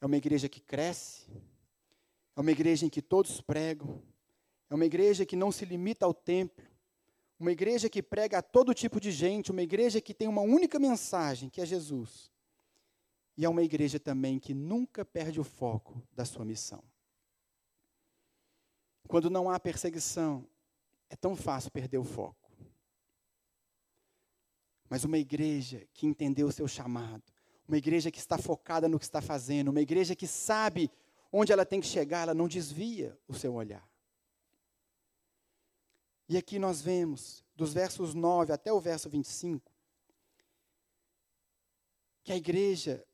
É 0.00 0.06
uma 0.06 0.16
igreja 0.16 0.48
que 0.48 0.60
cresce, 0.60 1.26
é 2.36 2.40
uma 2.40 2.50
igreja 2.50 2.84
em 2.86 2.88
que 2.88 3.00
todos 3.00 3.40
pregam. 3.40 4.02
É 4.68 4.74
uma 4.74 4.84
igreja 4.84 5.24
que 5.24 5.36
não 5.36 5.52
se 5.52 5.64
limita 5.64 6.04
ao 6.04 6.12
templo. 6.12 6.64
Uma 7.38 7.52
igreja 7.52 7.88
que 7.88 8.02
prega 8.02 8.38
a 8.38 8.42
todo 8.42 8.74
tipo 8.74 9.00
de 9.00 9.12
gente. 9.12 9.50
Uma 9.50 9.62
igreja 9.62 10.00
que 10.00 10.14
tem 10.14 10.26
uma 10.26 10.42
única 10.42 10.78
mensagem, 10.78 11.48
que 11.48 11.60
é 11.60 11.66
Jesus. 11.66 12.32
E 13.36 13.44
é 13.44 13.48
uma 13.48 13.62
igreja 13.62 13.98
também 14.00 14.38
que 14.38 14.54
nunca 14.54 15.04
perde 15.04 15.40
o 15.40 15.44
foco 15.44 16.02
da 16.12 16.24
sua 16.24 16.44
missão. 16.44 16.82
Quando 19.06 19.30
não 19.30 19.50
há 19.50 19.60
perseguição, 19.60 20.46
é 21.10 21.16
tão 21.16 21.36
fácil 21.36 21.70
perder 21.70 21.98
o 21.98 22.04
foco. 22.04 22.50
Mas 24.88 25.04
uma 25.04 25.18
igreja 25.18 25.86
que 25.92 26.06
entendeu 26.06 26.46
o 26.46 26.52
seu 26.52 26.68
chamado, 26.68 27.22
uma 27.66 27.76
igreja 27.76 28.10
que 28.10 28.18
está 28.18 28.38
focada 28.38 28.88
no 28.88 28.98
que 28.98 29.04
está 29.04 29.20
fazendo, 29.20 29.68
uma 29.68 29.80
igreja 29.80 30.14
que 30.14 30.26
sabe 30.26 30.90
onde 31.36 31.52
ela 31.52 31.66
tem 31.66 31.80
que 31.80 31.86
chegar, 31.88 32.22
ela 32.22 32.34
não 32.34 32.46
desvia 32.46 33.18
o 33.26 33.34
seu 33.34 33.54
olhar. 33.54 33.84
E 36.28 36.36
aqui 36.36 36.60
nós 36.60 36.80
vemos, 36.80 37.44
dos 37.56 37.72
versos 37.72 38.14
9 38.14 38.52
até 38.52 38.72
o 38.72 38.80
verso 38.80 39.10
25, 39.10 39.72
que 42.22 42.32
a 42.32 42.36
igreja 42.36 43.04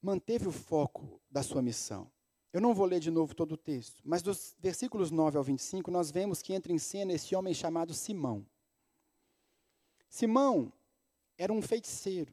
manteve 0.00 0.48
o 0.48 0.52
foco 0.52 1.20
da 1.30 1.42
sua 1.42 1.60
missão. 1.60 2.10
Eu 2.50 2.62
não 2.62 2.72
vou 2.72 2.86
ler 2.86 2.98
de 2.98 3.10
novo 3.10 3.34
todo 3.34 3.52
o 3.52 3.58
texto, 3.58 4.00
mas 4.06 4.22
dos 4.22 4.56
versículos 4.58 5.10
9 5.10 5.36
ao 5.36 5.44
25, 5.44 5.90
nós 5.90 6.10
vemos 6.10 6.40
que 6.40 6.54
entra 6.54 6.72
em 6.72 6.78
cena 6.78 7.12
esse 7.12 7.36
homem 7.36 7.52
chamado 7.52 7.92
Simão. 7.92 8.46
Simão 10.08 10.72
era 11.36 11.52
um 11.52 11.60
feiticeiro. 11.60 12.32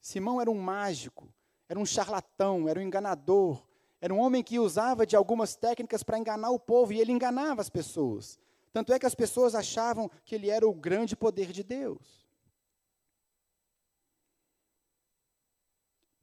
Simão 0.00 0.40
era 0.40 0.50
um 0.50 0.58
mágico, 0.58 1.28
era 1.68 1.78
um 1.78 1.84
charlatão, 1.84 2.66
era 2.66 2.80
um 2.80 2.82
enganador, 2.82 3.62
era 4.02 4.12
um 4.12 4.18
homem 4.18 4.42
que 4.42 4.58
usava 4.58 5.06
de 5.06 5.14
algumas 5.14 5.54
técnicas 5.54 6.02
para 6.02 6.18
enganar 6.18 6.50
o 6.50 6.58
povo 6.58 6.92
e 6.92 7.00
ele 7.00 7.12
enganava 7.12 7.60
as 7.60 7.70
pessoas. 7.70 8.36
Tanto 8.72 8.92
é 8.92 8.98
que 8.98 9.06
as 9.06 9.14
pessoas 9.14 9.54
achavam 9.54 10.10
que 10.24 10.34
ele 10.34 10.50
era 10.50 10.66
o 10.66 10.74
grande 10.74 11.14
poder 11.14 11.52
de 11.52 11.62
Deus. 11.62 12.26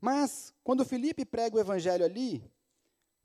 Mas, 0.02 0.54
quando 0.62 0.84
Felipe 0.84 1.24
prega 1.24 1.56
o 1.56 1.60
evangelho 1.60 2.04
ali, 2.04 2.44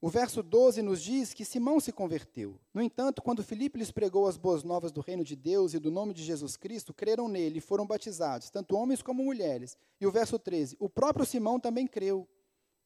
o 0.00 0.08
verso 0.08 0.40
12 0.40 0.82
nos 0.82 1.02
diz 1.02 1.34
que 1.34 1.44
Simão 1.44 1.80
se 1.80 1.90
converteu. 1.90 2.56
No 2.72 2.80
entanto, 2.80 3.22
quando 3.22 3.42
Filipe 3.42 3.78
lhes 3.78 3.90
pregou 3.90 4.28
as 4.28 4.36
boas 4.36 4.62
novas 4.62 4.92
do 4.92 5.00
reino 5.00 5.24
de 5.24 5.34
Deus 5.34 5.74
e 5.74 5.80
do 5.80 5.90
nome 5.90 6.14
de 6.14 6.22
Jesus 6.22 6.56
Cristo, 6.56 6.94
creram 6.94 7.26
nele 7.26 7.58
e 7.58 7.60
foram 7.60 7.84
batizados, 7.84 8.50
tanto 8.50 8.76
homens 8.76 9.02
como 9.02 9.24
mulheres. 9.24 9.76
E 10.00 10.06
o 10.06 10.12
verso 10.12 10.38
13: 10.38 10.76
o 10.78 10.88
próprio 10.88 11.26
Simão 11.26 11.58
também 11.58 11.88
creu 11.88 12.28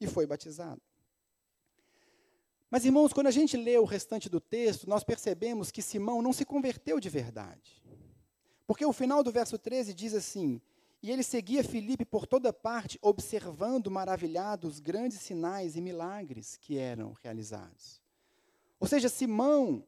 e 0.01 0.07
foi 0.07 0.27
batizado. 0.27 0.81
Mas, 2.71 2.85
irmãos, 2.85 3.12
quando 3.12 3.29
a 3.29 3.33
gente 3.33 3.57
lê 3.57 3.79
o 3.79 3.85
restante 3.85 4.29
do 4.29 4.41
texto, 4.41 4.89
nós 4.89 5.03
percebemos 5.03 5.71
que 5.71 5.83
Simão 5.83 6.21
não 6.21 6.33
se 6.33 6.45
converteu 6.45 7.01
de 7.01 7.09
verdade. 7.09 7.83
Porque 8.66 8.85
o 8.85 8.93
final 8.93 9.23
do 9.23 9.33
verso 9.33 9.57
13 9.59 9.95
diz 9.95 10.14
assim: 10.14 10.61
e 11.03 11.11
ele 11.11 11.23
seguia 11.23 11.62
Filipe 11.62 12.05
por 12.05 12.27
toda 12.27 12.53
parte, 12.53 12.99
observando 13.01 13.91
maravilhado 13.91 14.66
os 14.66 14.81
grandes 14.81 15.21
sinais 15.21 15.77
e 15.77 15.81
milagres 15.81 16.57
que 16.57 16.77
eram 16.77 17.14
realizados. 17.23 18.03
Ou 18.81 18.87
seja, 18.87 19.09
Simão, 19.09 19.85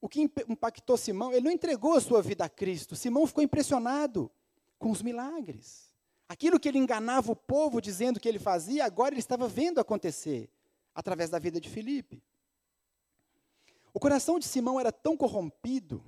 o 0.00 0.08
que 0.08 0.20
impactou 0.20 0.98
Simão, 0.98 1.32
ele 1.32 1.44
não 1.44 1.50
entregou 1.50 1.94
a 1.94 2.00
sua 2.00 2.20
vida 2.20 2.44
a 2.44 2.48
Cristo. 2.48 2.94
Simão 2.94 3.26
ficou 3.26 3.42
impressionado 3.42 4.30
com 4.78 4.90
os 4.90 5.00
milagres. 5.00 5.92
Aquilo 6.28 6.60
que 6.60 6.68
ele 6.68 6.78
enganava 6.78 7.32
o 7.32 7.36
povo 7.36 7.80
dizendo 7.80 8.20
que 8.20 8.28
ele 8.28 8.38
fazia, 8.38 8.84
agora 8.84 9.14
ele 9.14 9.20
estava 9.20 9.48
vendo 9.48 9.80
acontecer 9.80 10.50
através 10.94 11.30
da 11.30 11.38
vida 11.38 11.60
de 11.60 11.68
Filipe. 11.68 12.22
O 13.92 14.00
coração 14.00 14.38
de 14.38 14.46
Simão 14.46 14.78
era 14.78 14.92
tão 14.92 15.16
corrompido 15.16 16.04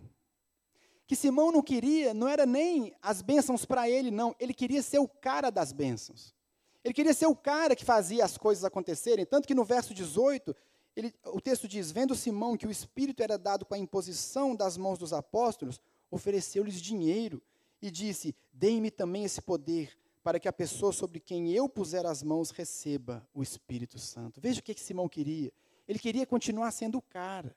que 1.06 1.14
Simão 1.14 1.52
não 1.52 1.62
queria, 1.62 2.12
não 2.12 2.28
era 2.28 2.44
nem 2.44 2.92
as 3.00 3.22
bênçãos 3.22 3.64
para 3.64 3.88
ele, 3.88 4.10
não. 4.10 4.34
Ele 4.40 4.52
queria 4.52 4.82
ser 4.82 4.98
o 4.98 5.06
cara 5.06 5.50
das 5.50 5.72
bênçãos. 5.72 6.34
Ele 6.82 6.92
queria 6.92 7.14
ser 7.14 7.26
o 7.26 7.36
cara 7.36 7.76
que 7.76 7.84
fazia 7.84 8.24
as 8.24 8.36
coisas 8.36 8.64
acontecerem. 8.64 9.24
Tanto 9.24 9.46
que 9.46 9.54
no 9.54 9.64
verso 9.64 9.94
18, 9.94 10.54
ele, 10.96 11.14
o 11.26 11.40
texto 11.40 11.68
diz: 11.68 11.92
Vendo 11.92 12.14
Simão 12.14 12.56
que 12.56 12.66
o 12.66 12.70
Espírito 12.70 13.22
era 13.22 13.38
dado 13.38 13.64
com 13.64 13.74
a 13.74 13.78
imposição 13.78 14.54
das 14.54 14.76
mãos 14.76 14.98
dos 14.98 15.12
apóstolos, 15.12 15.80
ofereceu-lhes 16.10 16.80
dinheiro 16.80 17.40
e 17.80 17.90
disse: 17.90 18.34
Deem-me 18.52 18.90
também 18.90 19.24
esse 19.24 19.40
poder, 19.40 19.96
para 20.26 20.40
que 20.40 20.48
a 20.48 20.52
pessoa 20.52 20.92
sobre 20.92 21.20
quem 21.20 21.52
eu 21.52 21.68
puser 21.68 22.04
as 22.04 22.20
mãos 22.20 22.50
receba 22.50 23.24
o 23.32 23.44
Espírito 23.44 23.96
Santo. 23.96 24.40
Veja 24.40 24.58
o 24.58 24.62
que, 24.64 24.74
que 24.74 24.80
Simão 24.80 25.08
queria. 25.08 25.52
Ele 25.86 26.00
queria 26.00 26.26
continuar 26.26 26.72
sendo 26.72 26.98
o 26.98 27.00
cara. 27.00 27.56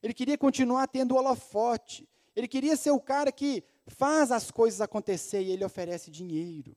Ele 0.00 0.14
queria 0.14 0.38
continuar 0.38 0.86
tendo 0.86 1.16
o 1.16 1.18
holofote. 1.18 2.08
Ele 2.36 2.46
queria 2.46 2.76
ser 2.76 2.92
o 2.92 3.00
cara 3.00 3.32
que 3.32 3.64
faz 3.88 4.30
as 4.30 4.52
coisas 4.52 4.80
acontecer 4.80 5.42
e 5.42 5.50
ele 5.50 5.64
oferece 5.64 6.08
dinheiro 6.08 6.76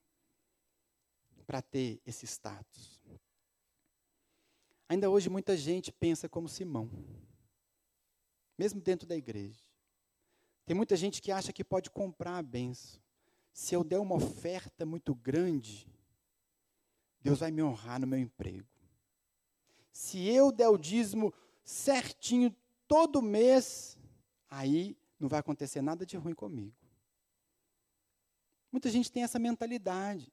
para 1.46 1.62
ter 1.62 2.02
esse 2.08 2.26
status. 2.26 3.00
Ainda 4.90 5.12
hoje 5.12 5.30
muita 5.30 5.56
gente 5.56 5.92
pensa 5.92 6.28
como 6.28 6.50
Simão, 6.50 6.90
mesmo 8.58 8.82
dentro 8.82 9.08
da 9.08 9.16
igreja. 9.16 9.64
Tem 10.66 10.76
muita 10.76 10.96
gente 10.96 11.22
que 11.22 11.32
acha 11.32 11.54
que 11.54 11.64
pode 11.64 11.92
comprar 11.92 12.40
a 12.40 12.42
benção. 12.42 13.00
Se 13.52 13.76
eu 13.76 13.84
der 13.84 14.00
uma 14.00 14.16
oferta 14.16 14.86
muito 14.86 15.14
grande, 15.14 15.88
Deus 17.22 17.40
vai 17.40 17.52
me 17.52 17.62
honrar 17.62 18.00
no 18.00 18.08
meu 18.08 18.20
emprego. 18.20 18.68
Se 19.92 20.26
eu 20.28 20.52
der 20.52 20.70
o 20.70 20.78
dízimo 20.78 21.34
certinho 21.64 22.56
todo 22.88 23.22
mês, 23.22 23.98
aí 24.50 24.98
não 25.20 25.28
vai 25.28 25.40
acontecer 25.40 25.82
nada 25.82 26.06
de 26.06 26.16
ruim 26.16 26.34
comigo. 26.34 26.76
Muita 28.72 28.90
gente 28.90 29.12
tem 29.12 29.24
essa 29.24 29.40
mentalidade. 29.40 30.32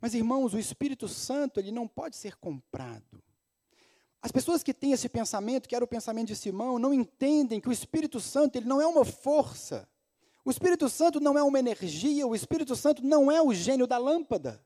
Mas, 0.00 0.14
irmãos, 0.14 0.52
o 0.52 0.58
Espírito 0.58 1.06
Santo, 1.06 1.60
ele 1.60 1.70
não 1.70 1.86
pode 1.86 2.16
ser 2.16 2.36
comprado. 2.36 3.22
As 4.20 4.32
pessoas 4.32 4.62
que 4.62 4.74
têm 4.74 4.92
esse 4.92 5.08
pensamento, 5.08 5.68
que 5.68 5.74
era 5.74 5.84
o 5.84 5.88
pensamento 5.88 6.28
de 6.28 6.36
Simão, 6.36 6.78
não 6.78 6.92
entendem 6.92 7.60
que 7.60 7.68
o 7.68 7.72
Espírito 7.72 8.20
Santo, 8.20 8.56
ele 8.56 8.66
não 8.66 8.80
é 8.80 8.86
uma 8.86 9.04
força. 9.04 9.88
O 10.44 10.50
Espírito 10.50 10.88
Santo 10.88 11.20
não 11.20 11.38
é 11.38 11.42
uma 11.42 11.58
energia, 11.58 12.26
o 12.26 12.34
Espírito 12.34 12.74
Santo 12.74 13.04
não 13.04 13.30
é 13.30 13.40
o 13.40 13.54
gênio 13.54 13.86
da 13.86 13.98
lâmpada. 13.98 14.64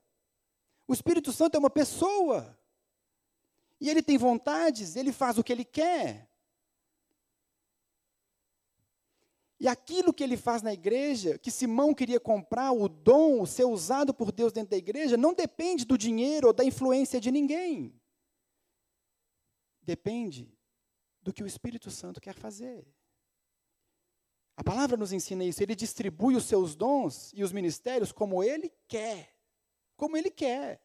O 0.89 0.95
Espírito 0.95 1.33
Santo 1.33 1.57
é 1.57 1.59
uma 1.59 1.70
pessoa. 1.70 2.59
E 3.81 3.91
ele 3.91 4.03
tem 4.03 4.16
vontades, 4.16 4.97
ele 4.97 5.12
faz 5.12 5.37
o 5.37 5.45
que 5.45 5.53
ele 5.53 5.64
quer. 5.64 6.31
E 9.59 9.66
aquilo 9.66 10.12
que 10.12 10.22
ele 10.22 10.37
faz 10.37 10.62
na 10.62 10.72
igreja, 10.72 11.39
que 11.39 11.51
Simão 11.51 11.95
queria 11.95 12.20
comprar, 12.20 12.72
o 12.72 12.89
dom, 12.89 13.41
o 13.41 13.47
ser 13.47 13.64
usado 13.64 14.12
por 14.12 14.31
Deus 14.31 14.53
dentro 14.53 14.70
da 14.70 14.77
igreja, 14.77 15.16
não 15.16 15.33
depende 15.33 15.85
do 15.85 15.97
dinheiro 15.97 16.49
ou 16.49 16.53
da 16.53 16.64
influência 16.64 17.20
de 17.20 17.31
ninguém. 17.31 17.99
Depende 19.83 20.53
do 21.22 21.33
que 21.33 21.43
o 21.43 21.47
Espírito 21.47 21.91
Santo 21.91 22.20
quer 22.20 22.35
fazer. 22.35 22.87
A 24.57 24.64
palavra 24.64 24.96
nos 24.96 25.12
ensina 25.12 25.44
isso. 25.44 25.62
Ele 25.62 25.74
distribui 25.74 26.34
os 26.34 26.44
seus 26.44 26.74
dons 26.74 27.32
e 27.34 27.44
os 27.44 27.52
ministérios 27.52 28.11
como 28.11 28.42
ele 28.42 28.72
quer. 28.88 29.34
Como 29.96 30.16
ele 30.16 30.30
quer. 30.30 30.80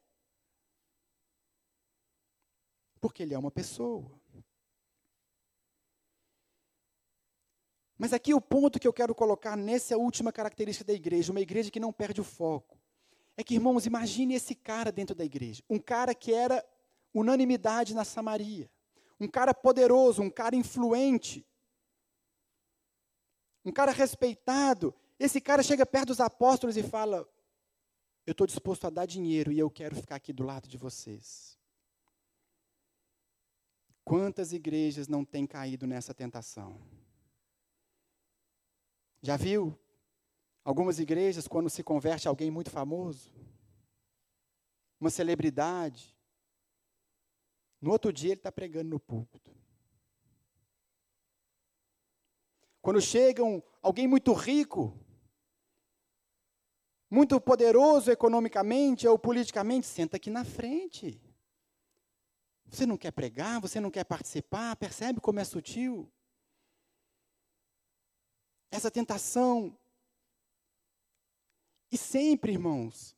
Porque 3.00 3.24
ele 3.24 3.34
é 3.34 3.40
uma 3.40 3.50
pessoa. 3.50 4.20
Mas 7.98 8.14
aqui 8.14 8.34
o 8.34 8.42
ponto 8.42 8.80
que 8.80 8.88
eu 8.88 8.94
quero 8.94 9.14
colocar 9.14 9.56
nessa 9.56 9.96
última 9.96 10.32
característica 10.32 10.86
da 10.86 10.94
igreja, 10.94 11.32
uma 11.32 11.40
igreja 11.40 11.70
que 11.70 11.80
não 11.80 11.94
perde 11.94 12.20
o 12.20 12.24
foco, 12.24 12.82
é 13.38 13.44
que, 13.44 13.54
irmãos, 13.54 13.86
imagine 13.86 14.34
esse 14.34 14.56
cara 14.56 14.92
dentro 14.92 15.16
da 15.16 15.24
igreja. 15.24 15.64
Um 15.70 15.80
cara 15.80 16.14
que 16.14 16.34
era 16.34 16.66
unanimidade 17.14 17.94
na 17.94 18.04
Samaria. 18.04 18.70
Um 19.20 19.28
cara 19.28 19.54
poderoso, 19.54 20.22
um 20.22 20.30
cara 20.30 20.56
influente. 20.56 21.46
Um 23.64 23.72
cara 23.72 23.92
respeitado. 23.92 24.94
Esse 25.20 25.40
cara 25.40 25.62
chega 25.62 25.86
perto 25.86 26.08
dos 26.08 26.20
apóstolos 26.20 26.78
e 26.78 26.84
fala: 26.84 27.28
Eu 28.26 28.32
estou 28.32 28.48
disposto 28.48 28.86
a 28.86 28.90
dar 28.90 29.06
dinheiro 29.06 29.52
e 29.52 29.60
eu 29.60 29.70
quero 29.70 29.96
ficar 29.96 30.16
aqui 30.16 30.34
do 30.34 30.44
lado 30.44 30.68
de 30.68 30.78
vocês. 30.78 31.60
Quantas 34.04 34.52
igrejas 34.52 35.08
não 35.08 35.24
têm 35.24 35.46
caído 35.46 35.86
nessa 35.86 36.14
tentação? 36.14 36.82
Já 39.22 39.38
viu 39.38 39.78
algumas 40.66 40.98
igrejas 41.00 41.48
quando 41.48 41.70
se 41.70 41.84
converte 41.84 42.28
alguém 42.28 42.50
muito 42.50 42.72
famoso? 42.72 43.32
Uma 45.00 45.12
celebridade. 45.12 46.18
No 47.80 47.92
outro 47.92 48.12
dia 48.12 48.32
ele 48.32 48.40
está 48.40 48.52
pregando 48.52 48.90
no 48.90 49.00
púlpito. 49.00 49.61
Quando 52.82 53.00
chega 53.02 53.44
alguém 53.82 54.08
muito 54.08 54.34
rico, 54.34 54.98
muito 57.10 57.40
poderoso 57.40 58.12
economicamente 58.12 59.08
ou 59.08 59.20
politicamente, 59.20 59.86
senta 59.86 60.18
aqui 60.18 60.30
na 60.30 60.44
frente. 60.44 61.22
Você 62.66 62.86
não 62.86 62.98
quer 62.98 63.12
pregar, 63.12 63.60
você 63.60 63.80
não 63.80 63.92
quer 63.92 64.06
participar, 64.06 64.76
percebe 64.78 65.20
como 65.20 65.40
é 65.40 65.44
sutil? 65.44 66.12
essa 68.72 68.90
tentação. 68.90 69.78
E 71.92 71.98
sempre, 71.98 72.54
irmãos, 72.54 73.16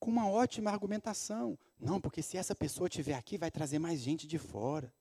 com 0.00 0.10
uma 0.10 0.28
ótima 0.28 0.70
argumentação. 0.72 1.56
Não, 1.78 2.00
porque 2.00 2.20
se 2.20 2.36
essa 2.36 2.54
pessoa 2.54 2.88
estiver 2.88 3.14
aqui, 3.14 3.38
vai 3.38 3.50
trazer 3.50 3.78
mais 3.78 4.00
gente 4.00 4.26
de 4.26 4.38
fora. 4.38 4.92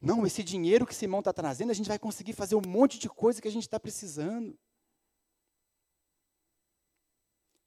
Não, 0.00 0.24
esse 0.24 0.44
dinheiro 0.44 0.86
que 0.86 0.94
Simão 0.94 1.18
está 1.18 1.32
trazendo, 1.32 1.70
a 1.70 1.74
gente 1.74 1.88
vai 1.88 1.98
conseguir 1.98 2.32
fazer 2.32 2.54
um 2.54 2.62
monte 2.66 2.98
de 2.98 3.08
coisa 3.08 3.42
que 3.42 3.48
a 3.48 3.50
gente 3.50 3.64
está 3.64 3.80
precisando. 3.80 4.56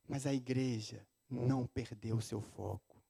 Mas 0.07 0.25
a 0.25 0.33
igreja 0.33 1.05
não 1.29 1.67
perdeu 1.67 2.17
o 2.17 2.21
seu 2.21 2.41
foco. 2.41 3.01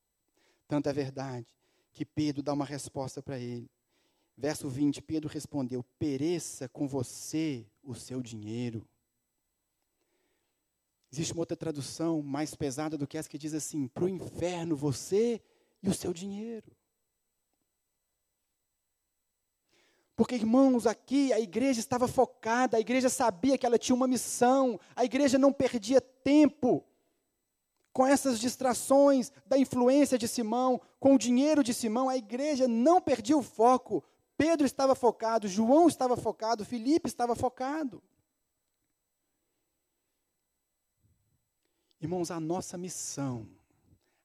Tanto 0.67 0.89
é 0.89 0.93
verdade 0.93 1.47
que 1.91 2.05
Pedro 2.05 2.41
dá 2.41 2.53
uma 2.53 2.65
resposta 2.65 3.21
para 3.21 3.37
ele. 3.37 3.69
Verso 4.37 4.67
20, 4.69 5.01
Pedro 5.01 5.29
respondeu: 5.29 5.83
Pereça 5.99 6.67
com 6.69 6.87
você 6.87 7.67
o 7.83 7.93
seu 7.93 8.21
dinheiro. 8.21 8.87
Existe 11.11 11.33
uma 11.33 11.41
outra 11.41 11.57
tradução 11.57 12.21
mais 12.21 12.55
pesada 12.55 12.97
do 12.97 13.05
que 13.05 13.17
essa 13.17 13.29
que 13.29 13.37
diz 13.37 13.53
assim: 13.53 13.87
para 13.87 14.05
o 14.05 14.09
inferno 14.09 14.75
você 14.75 15.41
e 15.83 15.89
o 15.89 15.93
seu 15.93 16.13
dinheiro. 16.13 16.71
Porque, 20.21 20.35
irmãos, 20.35 20.85
aqui 20.85 21.33
a 21.33 21.39
igreja 21.39 21.79
estava 21.79 22.07
focada, 22.07 22.77
a 22.77 22.79
igreja 22.79 23.09
sabia 23.09 23.57
que 23.57 23.65
ela 23.65 23.79
tinha 23.79 23.95
uma 23.95 24.07
missão, 24.07 24.79
a 24.95 25.03
igreja 25.03 25.39
não 25.39 25.51
perdia 25.51 25.99
tempo 25.99 26.85
com 27.91 28.05
essas 28.05 28.39
distrações 28.39 29.31
da 29.47 29.57
influência 29.57 30.19
de 30.19 30.27
Simão, 30.27 30.79
com 30.99 31.15
o 31.15 31.17
dinheiro 31.17 31.63
de 31.63 31.73
Simão, 31.73 32.07
a 32.07 32.15
igreja 32.15 32.67
não 32.67 33.01
perdia 33.01 33.35
o 33.35 33.41
foco. 33.41 34.03
Pedro 34.37 34.63
estava 34.63 34.93
focado, 34.93 35.47
João 35.47 35.87
estava 35.87 36.15
focado, 36.15 36.63
Filipe 36.63 37.07
estava 37.09 37.35
focado. 37.35 37.99
Irmãos, 41.99 42.29
a 42.29 42.39
nossa 42.39 42.77
missão, 42.77 43.47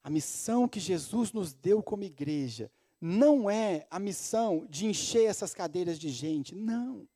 a 0.05 0.11
missão 0.11 0.69
que 0.69 0.79
Jesus 0.79 1.33
nos 1.33 1.55
deu 1.55 1.83
como 1.83 2.05
igreja, 2.05 2.71
não 3.01 3.51
é 3.51 3.87
a 3.91 3.99
missão 3.99 4.67
de 4.69 4.87
encher 4.87 5.29
essas 5.29 5.53
cadeiras 5.55 5.99
de 5.99 6.09
gente, 6.09 6.55
não. 6.55 7.07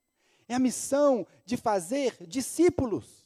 É 0.48 0.54
a 0.54 0.58
missão 0.58 1.26
de 1.44 1.56
fazer 1.56 2.16
discípulos. 2.26 3.20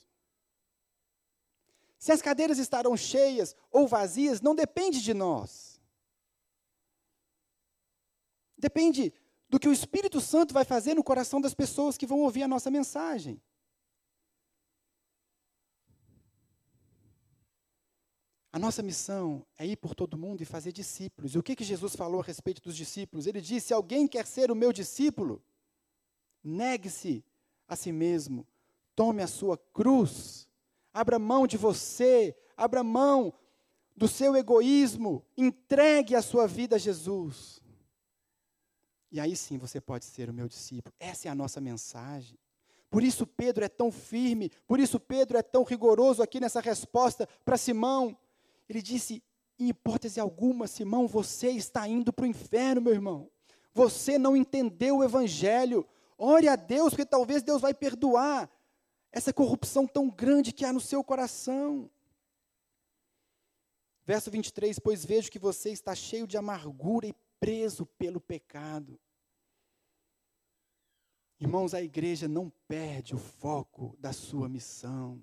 Se 1.99 2.13
as 2.13 2.21
cadeiras 2.21 2.59
estarão 2.59 2.97
cheias 2.97 3.57
ou 3.71 3.89
vazias, 3.89 4.41
não 4.41 4.55
depende 4.55 5.01
de 5.01 5.15
nós. 5.15 5.81
Depende 8.57 9.13
do 9.49 9.59
que 9.59 9.69
o 9.69 9.73
Espírito 9.73 10.21
Santo 10.21 10.53
vai 10.53 10.65
fazer 10.65 10.95
no 10.95 11.03
coração 11.03 11.41
das 11.41 11.55
pessoas 11.55 11.97
que 11.97 12.07
vão 12.07 12.21
ouvir 12.21 12.43
a 12.43 12.49
nossa 12.49 12.71
mensagem. 12.71 13.41
A 18.55 18.59
nossa 18.59 18.83
missão 18.83 19.45
é 19.59 19.67
ir 19.67 19.77
por 19.77 19.95
todo 19.95 20.17
mundo 20.17 20.41
e 20.41 20.45
fazer 20.45 20.71
discípulos. 20.71 21.35
E 21.35 21.39
o 21.39 21.43
que, 21.43 21.57
que 21.57 21.65
Jesus 21.65 21.97
falou 21.97 22.21
a 22.21 22.25
respeito 22.25 22.63
dos 22.63 22.77
discípulos? 22.77 23.27
Ele 23.27 23.41
disse: 23.41 23.69
se 23.69 23.75
alguém 23.75 24.07
quer 24.07 24.27
ser 24.27 24.51
o 24.51 24.55
meu 24.55 24.73
discípulo, 24.73 25.43
negue-se 26.43 27.25
a 27.67 27.75
si 27.75 27.91
mesmo, 27.91 28.47
tome 28.95 29.23
a 29.23 29.27
sua 29.27 29.59
cruz 29.59 30.49
abra 30.95 31.19
mão 31.19 31.45
de 31.45 31.57
você, 31.57 32.37
abra 32.57 32.85
mão 32.85 33.35
do 33.97 34.07
seu 34.07 34.37
egoísmo, 34.37 35.27
entregue 35.37 36.15
a 36.15 36.23
sua 36.23 36.47
vida 36.47 36.77
a 36.77 36.79
Jesus. 36.79 37.61
E 39.11 39.19
aí 39.19 39.35
sim 39.35 39.59
você 39.59 39.81
pode 39.81 40.05
ser 40.05 40.31
o 40.31 40.33
meu 40.33 40.49
discípulo. 40.49 40.95
Essa 41.01 41.29
é 41.29 41.31
a 41.31 41.35
nossa 41.35 41.61
mensagem. 41.61 42.39
Por 42.89 43.03
isso 43.03 43.27
Pedro 43.27 43.65
é 43.65 43.69
tão 43.69 43.91
firme, 43.91 44.51
por 44.69 44.79
isso 44.79 45.01
Pedro 45.01 45.37
é 45.37 45.43
tão 45.43 45.65
rigoroso 45.65 46.23
aqui 46.23 46.39
nessa 46.39 46.61
resposta 46.61 47.29
para 47.45 47.57
Simão. 47.57 48.17
Ele 48.69 48.83
disse: 48.83 49.23
em 49.59 49.69
hipótese 49.69 50.19
alguma, 50.19 50.67
Simão, 50.67 51.07
você 51.07 51.51
está 51.51 51.87
indo 51.87 52.13
para 52.13 52.25
o 52.25 52.29
inferno, 52.29 52.81
meu 52.81 52.93
irmão. 52.93 53.31
Você 53.73 54.19
não 54.19 54.37
entendeu 54.37 54.99
o 54.99 55.05
evangelho. 55.05 55.87
Ore 56.19 56.49
a 56.49 56.57
Deus, 56.57 56.91
porque 56.91 57.07
talvez 57.07 57.43
Deus 57.43 57.61
vai 57.61 57.75
perdoar 57.75 58.51
essa 59.13 59.33
corrupção 59.33 59.87
tão 59.87 60.11
grande 60.11 60.53
que 60.53 60.65
há 60.65 60.73
no 60.73 60.81
seu 60.81 61.05
coração. 61.05 61.91
Verso 64.05 64.31
23: 64.31 64.79
Pois 64.79 65.05
vejo 65.05 65.31
que 65.31 65.39
você 65.39 65.71
está 65.71 65.95
cheio 65.95 66.27
de 66.27 66.37
amargura 66.37 67.07
e 67.07 67.15
preso 67.39 67.87
pelo 67.87 68.21
pecado. 68.21 68.99
Irmãos, 71.39 71.75
a 71.75 71.83
igreja 71.83 72.27
não 72.27 72.51
perde 72.67 73.15
o 73.15 73.19
foco 73.19 73.97
da 73.99 74.13
sua 74.13 74.49
missão. 74.49 75.23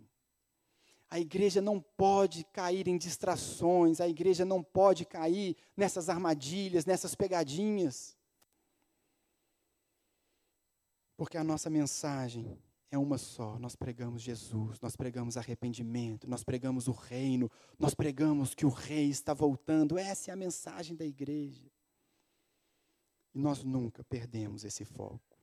A 1.11 1.19
igreja 1.19 1.59
não 1.59 1.81
pode 1.81 2.45
cair 2.45 2.87
em 2.87 2.97
distrações, 2.97 3.99
a 3.99 4.07
igreja 4.07 4.45
não 4.45 4.63
pode 4.63 5.03
cair 5.03 5.57
nessas 5.75 6.07
armadilhas, 6.07 6.85
nessas 6.85 7.13
pegadinhas. 7.13 8.17
Porque 11.17 11.37
a 11.37 11.43
nossa 11.43 11.69
mensagem 11.69 12.57
é 12.89 12.97
uma 12.97 13.17
só. 13.17 13.59
Nós 13.59 13.75
pregamos 13.75 14.21
Jesus, 14.21 14.79
nós 14.79 14.95
pregamos 14.95 15.35
arrependimento, 15.35 16.29
nós 16.29 16.45
pregamos 16.45 16.87
o 16.87 16.93
reino, 16.93 17.51
nós 17.77 17.93
pregamos 17.93 18.55
que 18.55 18.65
o 18.65 18.69
rei 18.69 19.09
está 19.09 19.33
voltando. 19.33 19.97
Essa 19.97 20.31
é 20.31 20.33
a 20.33 20.37
mensagem 20.37 20.95
da 20.95 21.05
igreja. 21.05 21.69
E 23.35 23.39
nós 23.39 23.65
nunca 23.65 24.01
perdemos 24.05 24.63
esse 24.63 24.85
foco. 24.85 25.37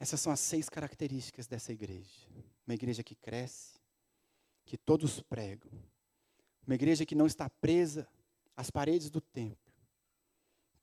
Essas 0.00 0.22
são 0.22 0.32
as 0.32 0.40
seis 0.40 0.70
características 0.70 1.46
dessa 1.46 1.70
igreja. 1.70 2.26
Uma 2.68 2.74
igreja 2.74 3.02
que 3.02 3.16
cresce, 3.16 3.80
que 4.64 4.76
todos 4.76 5.20
pregam. 5.22 5.72
Uma 6.64 6.76
igreja 6.76 7.04
que 7.04 7.16
não 7.16 7.26
está 7.26 7.48
presa 7.48 8.06
às 8.56 8.70
paredes 8.70 9.10
do 9.10 9.20
templo. 9.20 9.72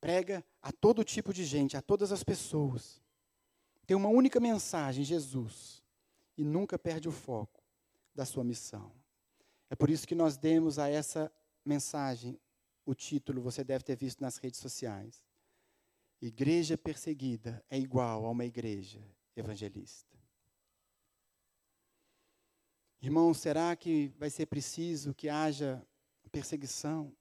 Prega 0.00 0.44
a 0.60 0.70
todo 0.70 1.02
tipo 1.02 1.32
de 1.32 1.44
gente, 1.44 1.78
a 1.78 1.80
todas 1.80 2.12
as 2.12 2.22
pessoas 2.22 3.00
tem 3.86 3.96
uma 3.96 4.08
única 4.08 4.40
mensagem, 4.40 5.04
Jesus, 5.04 5.82
e 6.36 6.44
nunca 6.44 6.78
perde 6.78 7.08
o 7.08 7.12
foco 7.12 7.62
da 8.12 8.24
sua 8.24 8.42
missão. 8.42 8.90
É 9.70 9.76
por 9.76 9.88
isso 9.88 10.06
que 10.06 10.14
nós 10.14 10.36
demos 10.36 10.78
a 10.78 10.88
essa 10.88 11.32
mensagem 11.64 12.38
o 12.84 12.94
título, 12.94 13.40
você 13.40 13.64
deve 13.64 13.84
ter 13.84 13.96
visto 13.96 14.20
nas 14.20 14.38
redes 14.38 14.60
sociais. 14.60 15.24
Igreja 16.20 16.76
perseguida 16.76 17.64
é 17.68 17.78
igual 17.78 18.24
a 18.24 18.30
uma 18.30 18.44
igreja 18.44 19.00
evangelista. 19.36 20.15
Irmão, 23.00 23.32
será 23.34 23.74
que 23.76 24.12
vai 24.18 24.30
ser 24.30 24.46
preciso 24.46 25.14
que 25.14 25.28
haja 25.28 25.84
perseguição? 26.36 27.12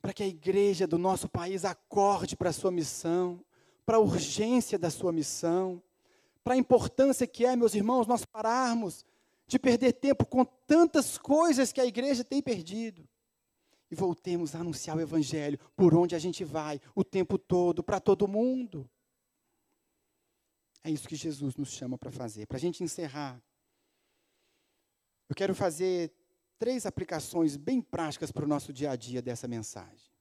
Para 0.00 0.12
que 0.12 0.22
a 0.22 0.26
igreja 0.26 0.86
do 0.86 0.98
nosso 0.98 1.28
país 1.28 1.64
acorde 1.64 2.36
para 2.36 2.50
a 2.50 2.52
sua 2.52 2.70
missão, 2.70 3.44
para 3.84 3.96
a 3.96 4.00
urgência 4.00 4.78
da 4.78 4.90
sua 4.90 5.12
missão, 5.12 5.82
para 6.42 6.54
a 6.54 6.56
importância 6.56 7.26
que 7.26 7.44
é, 7.44 7.54
meus 7.54 7.74
irmãos, 7.74 8.06
nós 8.06 8.24
pararmos 8.24 9.04
de 9.46 9.58
perder 9.58 9.92
tempo 9.92 10.24
com 10.24 10.44
tantas 10.44 11.18
coisas 11.18 11.72
que 11.72 11.80
a 11.80 11.86
igreja 11.86 12.24
tem 12.24 12.40
perdido. 12.40 13.06
E 13.90 13.94
voltemos 13.94 14.54
a 14.54 14.60
anunciar 14.60 14.96
o 14.96 15.00
Evangelho 15.00 15.58
por 15.76 15.94
onde 15.94 16.14
a 16.14 16.18
gente 16.18 16.44
vai, 16.44 16.80
o 16.94 17.04
tempo 17.04 17.36
todo, 17.36 17.82
para 17.82 18.00
todo 18.00 18.26
mundo. 18.26 18.88
É 20.82 20.90
isso 20.90 21.06
que 21.06 21.14
Jesus 21.14 21.54
nos 21.56 21.70
chama 21.70 21.98
para 21.98 22.10
fazer. 22.10 22.46
Para 22.46 22.56
a 22.56 22.60
gente 22.60 22.82
encerrar, 22.82 23.40
eu 25.28 25.34
quero 25.34 25.54
fazer 25.54 26.12
três 26.58 26.86
aplicações 26.86 27.56
bem 27.56 27.80
práticas 27.80 28.30
para 28.30 28.44
o 28.44 28.48
nosso 28.48 28.72
dia 28.72 28.90
a 28.90 28.96
dia 28.96 29.20
dessa 29.20 29.48
mensagem. 29.48 30.12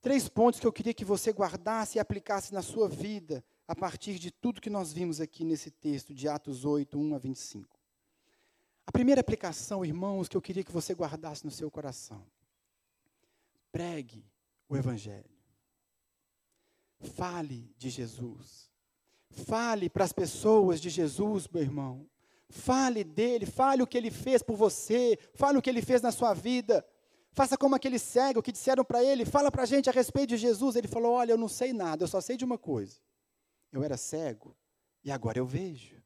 Três 0.00 0.28
pontos 0.28 0.60
que 0.60 0.66
eu 0.66 0.72
queria 0.72 0.94
que 0.94 1.04
você 1.04 1.32
guardasse 1.32 1.98
e 1.98 2.00
aplicasse 2.00 2.54
na 2.54 2.62
sua 2.62 2.88
vida, 2.88 3.44
a 3.66 3.74
partir 3.74 4.18
de 4.18 4.30
tudo 4.30 4.60
que 4.60 4.70
nós 4.70 4.92
vimos 4.92 5.20
aqui 5.20 5.44
nesse 5.44 5.70
texto 5.70 6.14
de 6.14 6.28
Atos 6.28 6.64
8, 6.64 6.98
1 6.98 7.14
a 7.14 7.18
25. 7.18 7.76
A 8.86 8.92
primeira 8.92 9.20
aplicação, 9.20 9.84
irmãos, 9.84 10.28
que 10.28 10.36
eu 10.36 10.40
queria 10.40 10.62
que 10.62 10.70
você 10.70 10.94
guardasse 10.94 11.44
no 11.44 11.50
seu 11.50 11.70
coração. 11.70 12.24
Pregue 13.72 14.24
o 14.68 14.76
Evangelho. 14.76 15.36
Fale 17.00 17.74
de 17.76 17.90
Jesus. 17.90 18.70
Fale 19.28 19.90
para 19.90 20.04
as 20.04 20.12
pessoas 20.12 20.80
de 20.80 20.88
Jesus, 20.88 21.48
meu 21.48 21.62
irmão. 21.62 22.08
Fale 22.48 23.02
dele, 23.02 23.44
fale 23.44 23.82
o 23.82 23.86
que 23.86 23.98
ele 23.98 24.10
fez 24.10 24.42
por 24.42 24.56
você, 24.56 25.18
fale 25.34 25.58
o 25.58 25.62
que 25.62 25.68
ele 25.68 25.82
fez 25.82 26.00
na 26.00 26.12
sua 26.12 26.32
vida. 26.32 26.84
Faça 27.32 27.56
como 27.56 27.74
aquele 27.74 27.98
cego 27.98 28.42
que 28.42 28.52
disseram 28.52 28.84
para 28.84 29.02
ele: 29.02 29.24
fala 29.24 29.50
para 29.50 29.64
a 29.64 29.66
gente 29.66 29.90
a 29.90 29.92
respeito 29.92 30.30
de 30.30 30.36
Jesus. 30.36 30.76
Ele 30.76 30.88
falou: 30.88 31.12
olha, 31.12 31.32
eu 31.32 31.38
não 31.38 31.48
sei 31.48 31.72
nada, 31.72 32.04
eu 32.04 32.08
só 32.08 32.20
sei 32.20 32.36
de 32.36 32.44
uma 32.44 32.56
coisa. 32.56 32.96
Eu 33.72 33.82
era 33.82 33.96
cego 33.96 34.56
e 35.04 35.10
agora 35.10 35.38
eu 35.38 35.46
vejo. 35.46 35.96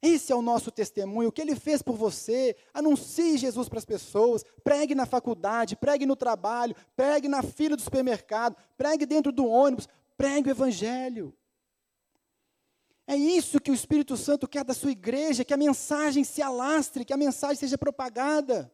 Esse 0.00 0.32
é 0.32 0.34
o 0.34 0.42
nosso 0.42 0.72
testemunho, 0.72 1.28
o 1.28 1.32
que 1.32 1.40
ele 1.40 1.54
fez 1.54 1.80
por 1.80 1.94
você. 1.94 2.56
Anuncie 2.74 3.38
Jesus 3.38 3.68
para 3.68 3.78
as 3.78 3.84
pessoas, 3.84 4.44
pregue 4.64 4.96
na 4.96 5.06
faculdade, 5.06 5.76
pregue 5.76 6.04
no 6.04 6.16
trabalho, 6.16 6.74
pregue 6.96 7.28
na 7.28 7.40
fila 7.40 7.76
do 7.76 7.82
supermercado, 7.82 8.56
pregue 8.76 9.06
dentro 9.06 9.30
do 9.30 9.46
ônibus, 9.46 9.88
pregue 10.16 10.48
o 10.48 10.50
evangelho. 10.50 11.32
É 13.06 13.16
isso 13.16 13.60
que 13.60 13.70
o 13.70 13.74
Espírito 13.74 14.16
Santo 14.16 14.46
quer 14.46 14.64
da 14.64 14.74
sua 14.74 14.92
igreja, 14.92 15.44
que 15.44 15.52
a 15.52 15.56
mensagem 15.56 16.22
se 16.22 16.40
alastre, 16.40 17.04
que 17.04 17.12
a 17.12 17.16
mensagem 17.16 17.56
seja 17.56 17.76
propagada. 17.76 18.72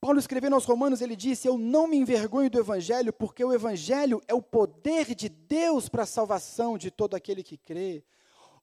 Paulo 0.00 0.18
escrevendo 0.18 0.54
aos 0.54 0.64
Romanos, 0.64 1.00
ele 1.00 1.16
disse: 1.16 1.46
Eu 1.46 1.58
não 1.58 1.86
me 1.86 1.96
envergonho 1.96 2.48
do 2.48 2.58
Evangelho, 2.58 3.12
porque 3.12 3.44
o 3.44 3.52
Evangelho 3.52 4.22
é 4.26 4.32
o 4.32 4.40
poder 4.40 5.14
de 5.14 5.28
Deus 5.28 5.88
para 5.88 6.04
a 6.04 6.06
salvação 6.06 6.78
de 6.78 6.90
todo 6.90 7.14
aquele 7.14 7.42
que 7.42 7.58
crê. 7.58 8.04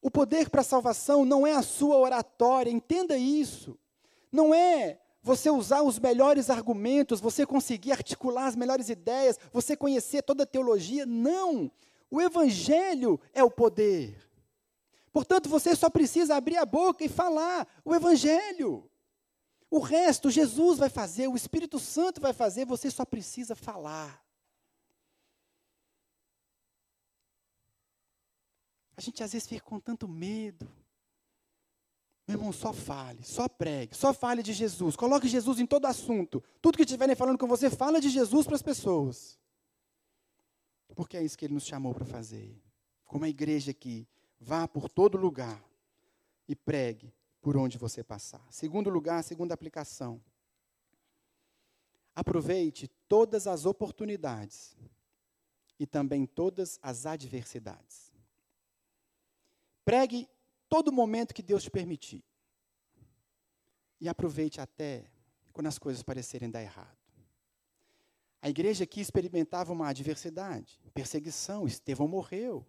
O 0.01 0.09
poder 0.09 0.49
para 0.49 0.61
a 0.61 0.63
salvação 0.63 1.25
não 1.25 1.45
é 1.45 1.53
a 1.53 1.61
sua 1.61 1.97
oratória, 1.97 2.71
entenda 2.71 3.17
isso. 3.17 3.77
Não 4.31 4.53
é 4.53 4.99
você 5.25 5.49
usar 5.49 5.81
os 5.81 5.97
melhores 5.97 6.51
argumentos, 6.51 7.19
você 7.19 7.47
conseguir 7.47 7.91
articular 7.91 8.45
as 8.45 8.55
melhores 8.55 8.89
ideias, 8.89 9.39
você 9.51 9.75
conhecer 9.75 10.21
toda 10.21 10.43
a 10.43 10.45
teologia. 10.45 11.03
Não! 11.03 11.71
O 12.11 12.21
Evangelho 12.21 13.19
é 13.33 13.43
o 13.43 13.49
poder. 13.49 14.15
Portanto, 15.11 15.49
você 15.49 15.75
só 15.75 15.89
precisa 15.89 16.35
abrir 16.35 16.57
a 16.57 16.65
boca 16.65 17.03
e 17.03 17.09
falar 17.09 17.67
o 17.83 17.95
Evangelho. 17.95 18.87
O 19.67 19.79
resto, 19.79 20.29
Jesus 20.29 20.77
vai 20.77 20.89
fazer, 20.89 21.27
o 21.27 21.35
Espírito 21.35 21.79
Santo 21.79 22.21
vai 22.21 22.31
fazer, 22.31 22.63
você 22.63 22.91
só 22.91 23.03
precisa 23.03 23.55
falar. 23.55 24.23
A 28.95 29.01
gente 29.01 29.23
às 29.23 29.33
vezes 29.33 29.47
fica 29.47 29.65
com 29.65 29.79
tanto 29.79 30.07
medo. 30.07 30.71
Meu 32.27 32.37
irmão, 32.37 32.51
só 32.51 32.73
fale, 32.73 33.23
só 33.23 33.47
pregue, 33.47 33.95
só 33.95 34.13
fale 34.13 34.41
de 34.41 34.51
Jesus. 34.51 34.95
Coloque 34.95 35.27
Jesus 35.27 35.59
em 35.59 35.65
todo 35.65 35.85
assunto. 35.85 36.43
Tudo 36.59 36.77
que 36.77 36.83
estiverem 36.83 37.15
falando 37.15 37.37
com 37.37 37.47
você, 37.47 37.69
fala 37.69 38.01
de 38.01 38.09
Jesus 38.09 38.45
para 38.47 38.55
as 38.55 38.63
pessoas. 38.63 39.39
Porque 40.95 41.17
é 41.17 41.23
isso 41.23 41.37
que 41.37 41.45
ele 41.45 41.53
nos 41.53 41.65
chamou 41.65 41.93
para 41.93 42.05
fazer. 42.05 42.59
Como 43.05 43.25
a 43.25 43.29
igreja 43.29 43.71
aqui, 43.71 44.07
vá 44.39 44.67
por 44.67 44.89
todo 44.89 45.17
lugar 45.17 45.63
e 46.47 46.55
pregue 46.55 47.13
por 47.41 47.55
onde 47.57 47.77
você 47.77 48.03
passar. 48.03 48.45
Segundo 48.49 48.89
lugar, 48.89 49.23
segunda 49.23 49.53
aplicação. 49.53 50.19
Aproveite 52.15 52.87
todas 53.07 53.45
as 53.45 53.65
oportunidades 53.67 54.75
e 55.79 55.85
também 55.85 56.25
todas 56.25 56.79
as 56.81 57.05
adversidades. 57.05 58.11
Pregue 59.83 60.27
todo 60.75 60.91
momento 60.91 61.33
que 61.33 61.41
Deus 61.41 61.63
te 61.63 61.71
permitir. 61.71 62.21
E 64.01 64.09
aproveite 64.09 64.59
até 64.59 65.05
quando 65.53 65.67
as 65.67 65.79
coisas 65.79 66.03
parecerem 66.03 66.51
dar 66.51 66.61
errado. 66.61 66.97
A 68.41 68.49
igreja 68.49 68.83
aqui 68.83 68.99
experimentava 68.99 69.71
uma 69.71 69.87
adversidade, 69.87 70.77
perseguição, 70.93 71.65
Estevão 71.65 72.09
morreu. 72.09 72.65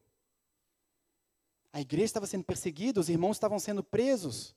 A 1.72 1.80
igreja 1.80 2.04
estava 2.04 2.28
sendo 2.28 2.44
perseguida, 2.44 3.00
os 3.00 3.08
irmãos 3.08 3.38
estavam 3.38 3.58
sendo 3.58 3.82
presos. 3.82 4.54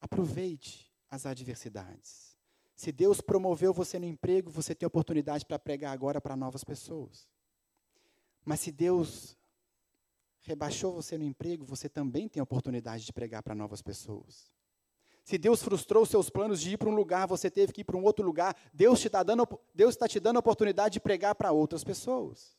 Aproveite 0.00 0.92
as 1.08 1.26
adversidades. 1.26 2.36
Se 2.74 2.90
Deus 2.90 3.20
promoveu 3.20 3.72
você 3.72 4.00
no 4.00 4.04
emprego, 4.04 4.50
você 4.50 4.74
tem 4.74 4.84
oportunidade 4.84 5.46
para 5.46 5.60
pregar 5.60 5.92
agora 5.92 6.20
para 6.20 6.34
novas 6.34 6.64
pessoas. 6.64 7.28
Mas 8.44 8.58
se 8.58 8.72
Deus 8.72 9.37
rebaixou 10.48 10.94
você 10.94 11.18
no 11.18 11.24
emprego, 11.24 11.64
você 11.64 11.90
também 11.90 12.26
tem 12.26 12.40
a 12.40 12.42
oportunidade 12.42 13.04
de 13.04 13.12
pregar 13.12 13.42
para 13.42 13.54
novas 13.54 13.82
pessoas. 13.82 14.50
Se 15.22 15.36
Deus 15.36 15.62
frustrou 15.62 16.06
seus 16.06 16.30
planos 16.30 16.58
de 16.58 16.72
ir 16.72 16.78
para 16.78 16.88
um 16.88 16.94
lugar, 16.94 17.28
você 17.28 17.50
teve 17.50 17.70
que 17.70 17.82
ir 17.82 17.84
para 17.84 17.98
um 17.98 18.02
outro 18.02 18.24
lugar, 18.24 18.56
Deus 18.72 19.04
está 19.04 19.22
está 19.76 20.08
te 20.08 20.18
dando 20.18 20.36
a 20.38 20.40
oportunidade 20.40 20.94
de 20.94 21.00
pregar 21.00 21.34
para 21.34 21.52
outras 21.52 21.84
pessoas. 21.84 22.56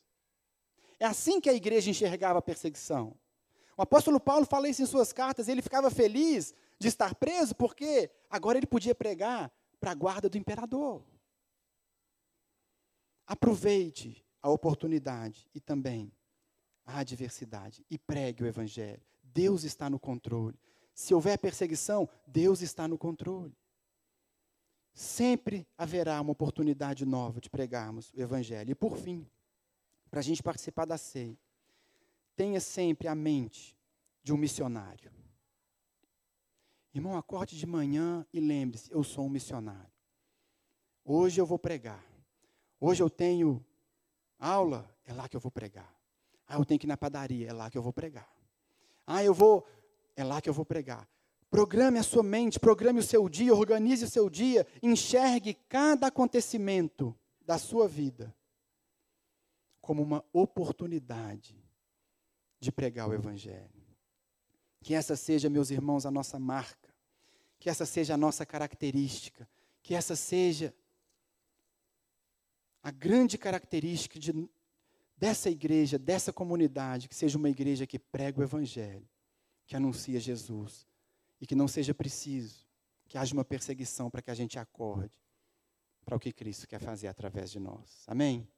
É 1.00 1.04
assim 1.04 1.40
que 1.40 1.50
a 1.50 1.52
igreja 1.52 1.90
enxergava 1.90 2.38
a 2.38 2.42
perseguição. 2.42 3.16
O 3.76 3.82
apóstolo 3.82 4.20
Paulo 4.20 4.46
fala 4.46 4.68
isso 4.68 4.82
em 4.82 4.86
suas 4.86 5.12
cartas, 5.12 5.48
ele 5.48 5.60
ficava 5.60 5.90
feliz 5.90 6.54
de 6.78 6.86
estar 6.86 7.16
preso 7.16 7.56
porque 7.56 8.08
agora 8.30 8.56
ele 8.56 8.66
podia 8.66 8.94
pregar 8.94 9.50
para 9.80 9.90
a 9.90 9.94
guarda 9.94 10.28
do 10.28 10.38
imperador. 10.38 11.02
Aproveite 13.26 14.24
a 14.40 14.48
oportunidade 14.48 15.50
e 15.52 15.60
também 15.60 16.12
a 16.90 16.98
adversidade 16.98 17.84
e 17.90 17.98
pregue 17.98 18.42
o 18.42 18.46
Evangelho. 18.46 19.02
Deus 19.22 19.64
está 19.64 19.88
no 19.88 19.98
controle. 19.98 20.58
Se 20.92 21.14
houver 21.14 21.38
perseguição, 21.38 22.08
Deus 22.26 22.60
está 22.60 22.86
no 22.88 22.98
controle. 22.98 23.56
Sempre 24.92 25.66
haverá 25.78 26.20
uma 26.20 26.32
oportunidade 26.32 27.06
nova 27.06 27.40
de 27.40 27.48
pregarmos 27.48 28.12
o 28.12 28.20
Evangelho. 28.20 28.72
E 28.72 28.74
por 28.74 28.96
fim, 28.98 29.26
para 30.10 30.20
a 30.20 30.22
gente 30.22 30.42
participar 30.42 30.84
da 30.84 30.98
ceia, 30.98 31.38
tenha 32.36 32.60
sempre 32.60 33.06
a 33.06 33.14
mente 33.14 33.76
de 34.22 34.32
um 34.32 34.36
missionário. 34.36 35.10
Irmão, 36.92 37.16
acorde 37.16 37.56
de 37.56 37.66
manhã 37.66 38.26
e 38.32 38.40
lembre-se: 38.40 38.90
eu 38.92 39.04
sou 39.04 39.26
um 39.26 39.30
missionário. 39.30 39.90
Hoje 41.04 41.40
eu 41.40 41.46
vou 41.46 41.58
pregar. 41.58 42.04
Hoje 42.80 43.02
eu 43.02 43.08
tenho 43.08 43.64
aula, 44.38 44.90
é 45.04 45.12
lá 45.12 45.28
que 45.28 45.36
eu 45.36 45.40
vou 45.40 45.52
pregar. 45.52 45.99
Ah, 46.50 46.56
eu 46.56 46.64
tenho 46.64 46.80
que 46.80 46.86
ir 46.86 46.88
na 46.88 46.96
padaria, 46.96 47.48
é 47.48 47.52
lá 47.52 47.70
que 47.70 47.78
eu 47.78 47.82
vou 47.82 47.92
pregar. 47.92 48.28
Ah, 49.06 49.22
eu 49.22 49.32
vou, 49.32 49.64
é 50.16 50.24
lá 50.24 50.40
que 50.40 50.50
eu 50.50 50.52
vou 50.52 50.64
pregar. 50.64 51.08
Programe 51.48 51.96
a 51.96 52.02
sua 52.02 52.24
mente, 52.24 52.58
programe 52.58 52.98
o 52.98 53.04
seu 53.04 53.28
dia, 53.28 53.54
organize 53.54 54.04
o 54.04 54.10
seu 54.10 54.28
dia, 54.28 54.66
enxergue 54.82 55.54
cada 55.68 56.08
acontecimento 56.08 57.16
da 57.46 57.56
sua 57.56 57.86
vida 57.86 58.34
como 59.80 60.02
uma 60.02 60.24
oportunidade 60.32 61.56
de 62.58 62.72
pregar 62.72 63.08
o 63.08 63.14
Evangelho. 63.14 63.70
Que 64.80 64.92
essa 64.92 65.14
seja, 65.14 65.48
meus 65.48 65.70
irmãos, 65.70 66.04
a 66.04 66.10
nossa 66.10 66.36
marca, 66.36 66.92
que 67.60 67.70
essa 67.70 67.86
seja 67.86 68.14
a 68.14 68.16
nossa 68.16 68.44
característica, 68.44 69.48
que 69.84 69.94
essa 69.94 70.16
seja 70.16 70.74
a 72.82 72.90
grande 72.90 73.38
característica 73.38 74.18
de 74.18 74.32
dessa 75.20 75.50
igreja, 75.50 75.98
dessa 75.98 76.32
comunidade, 76.32 77.06
que 77.06 77.14
seja 77.14 77.36
uma 77.36 77.50
igreja 77.50 77.86
que 77.86 77.98
prega 77.98 78.40
o 78.40 78.42
Evangelho, 78.42 79.06
que 79.66 79.76
anuncia 79.76 80.18
Jesus, 80.18 80.86
e 81.38 81.46
que 81.46 81.54
não 81.54 81.68
seja 81.68 81.92
preciso 81.92 82.66
que 83.06 83.18
haja 83.18 83.34
uma 83.34 83.44
perseguição 83.44 84.08
para 84.08 84.22
que 84.22 84.30
a 84.30 84.34
gente 84.34 84.56
acorde 84.56 85.12
para 86.04 86.16
o 86.16 86.20
que 86.20 86.32
Cristo 86.32 86.66
quer 86.66 86.80
fazer 86.80 87.08
através 87.08 87.50
de 87.50 87.58
nós. 87.58 88.04
Amém? 88.06 88.48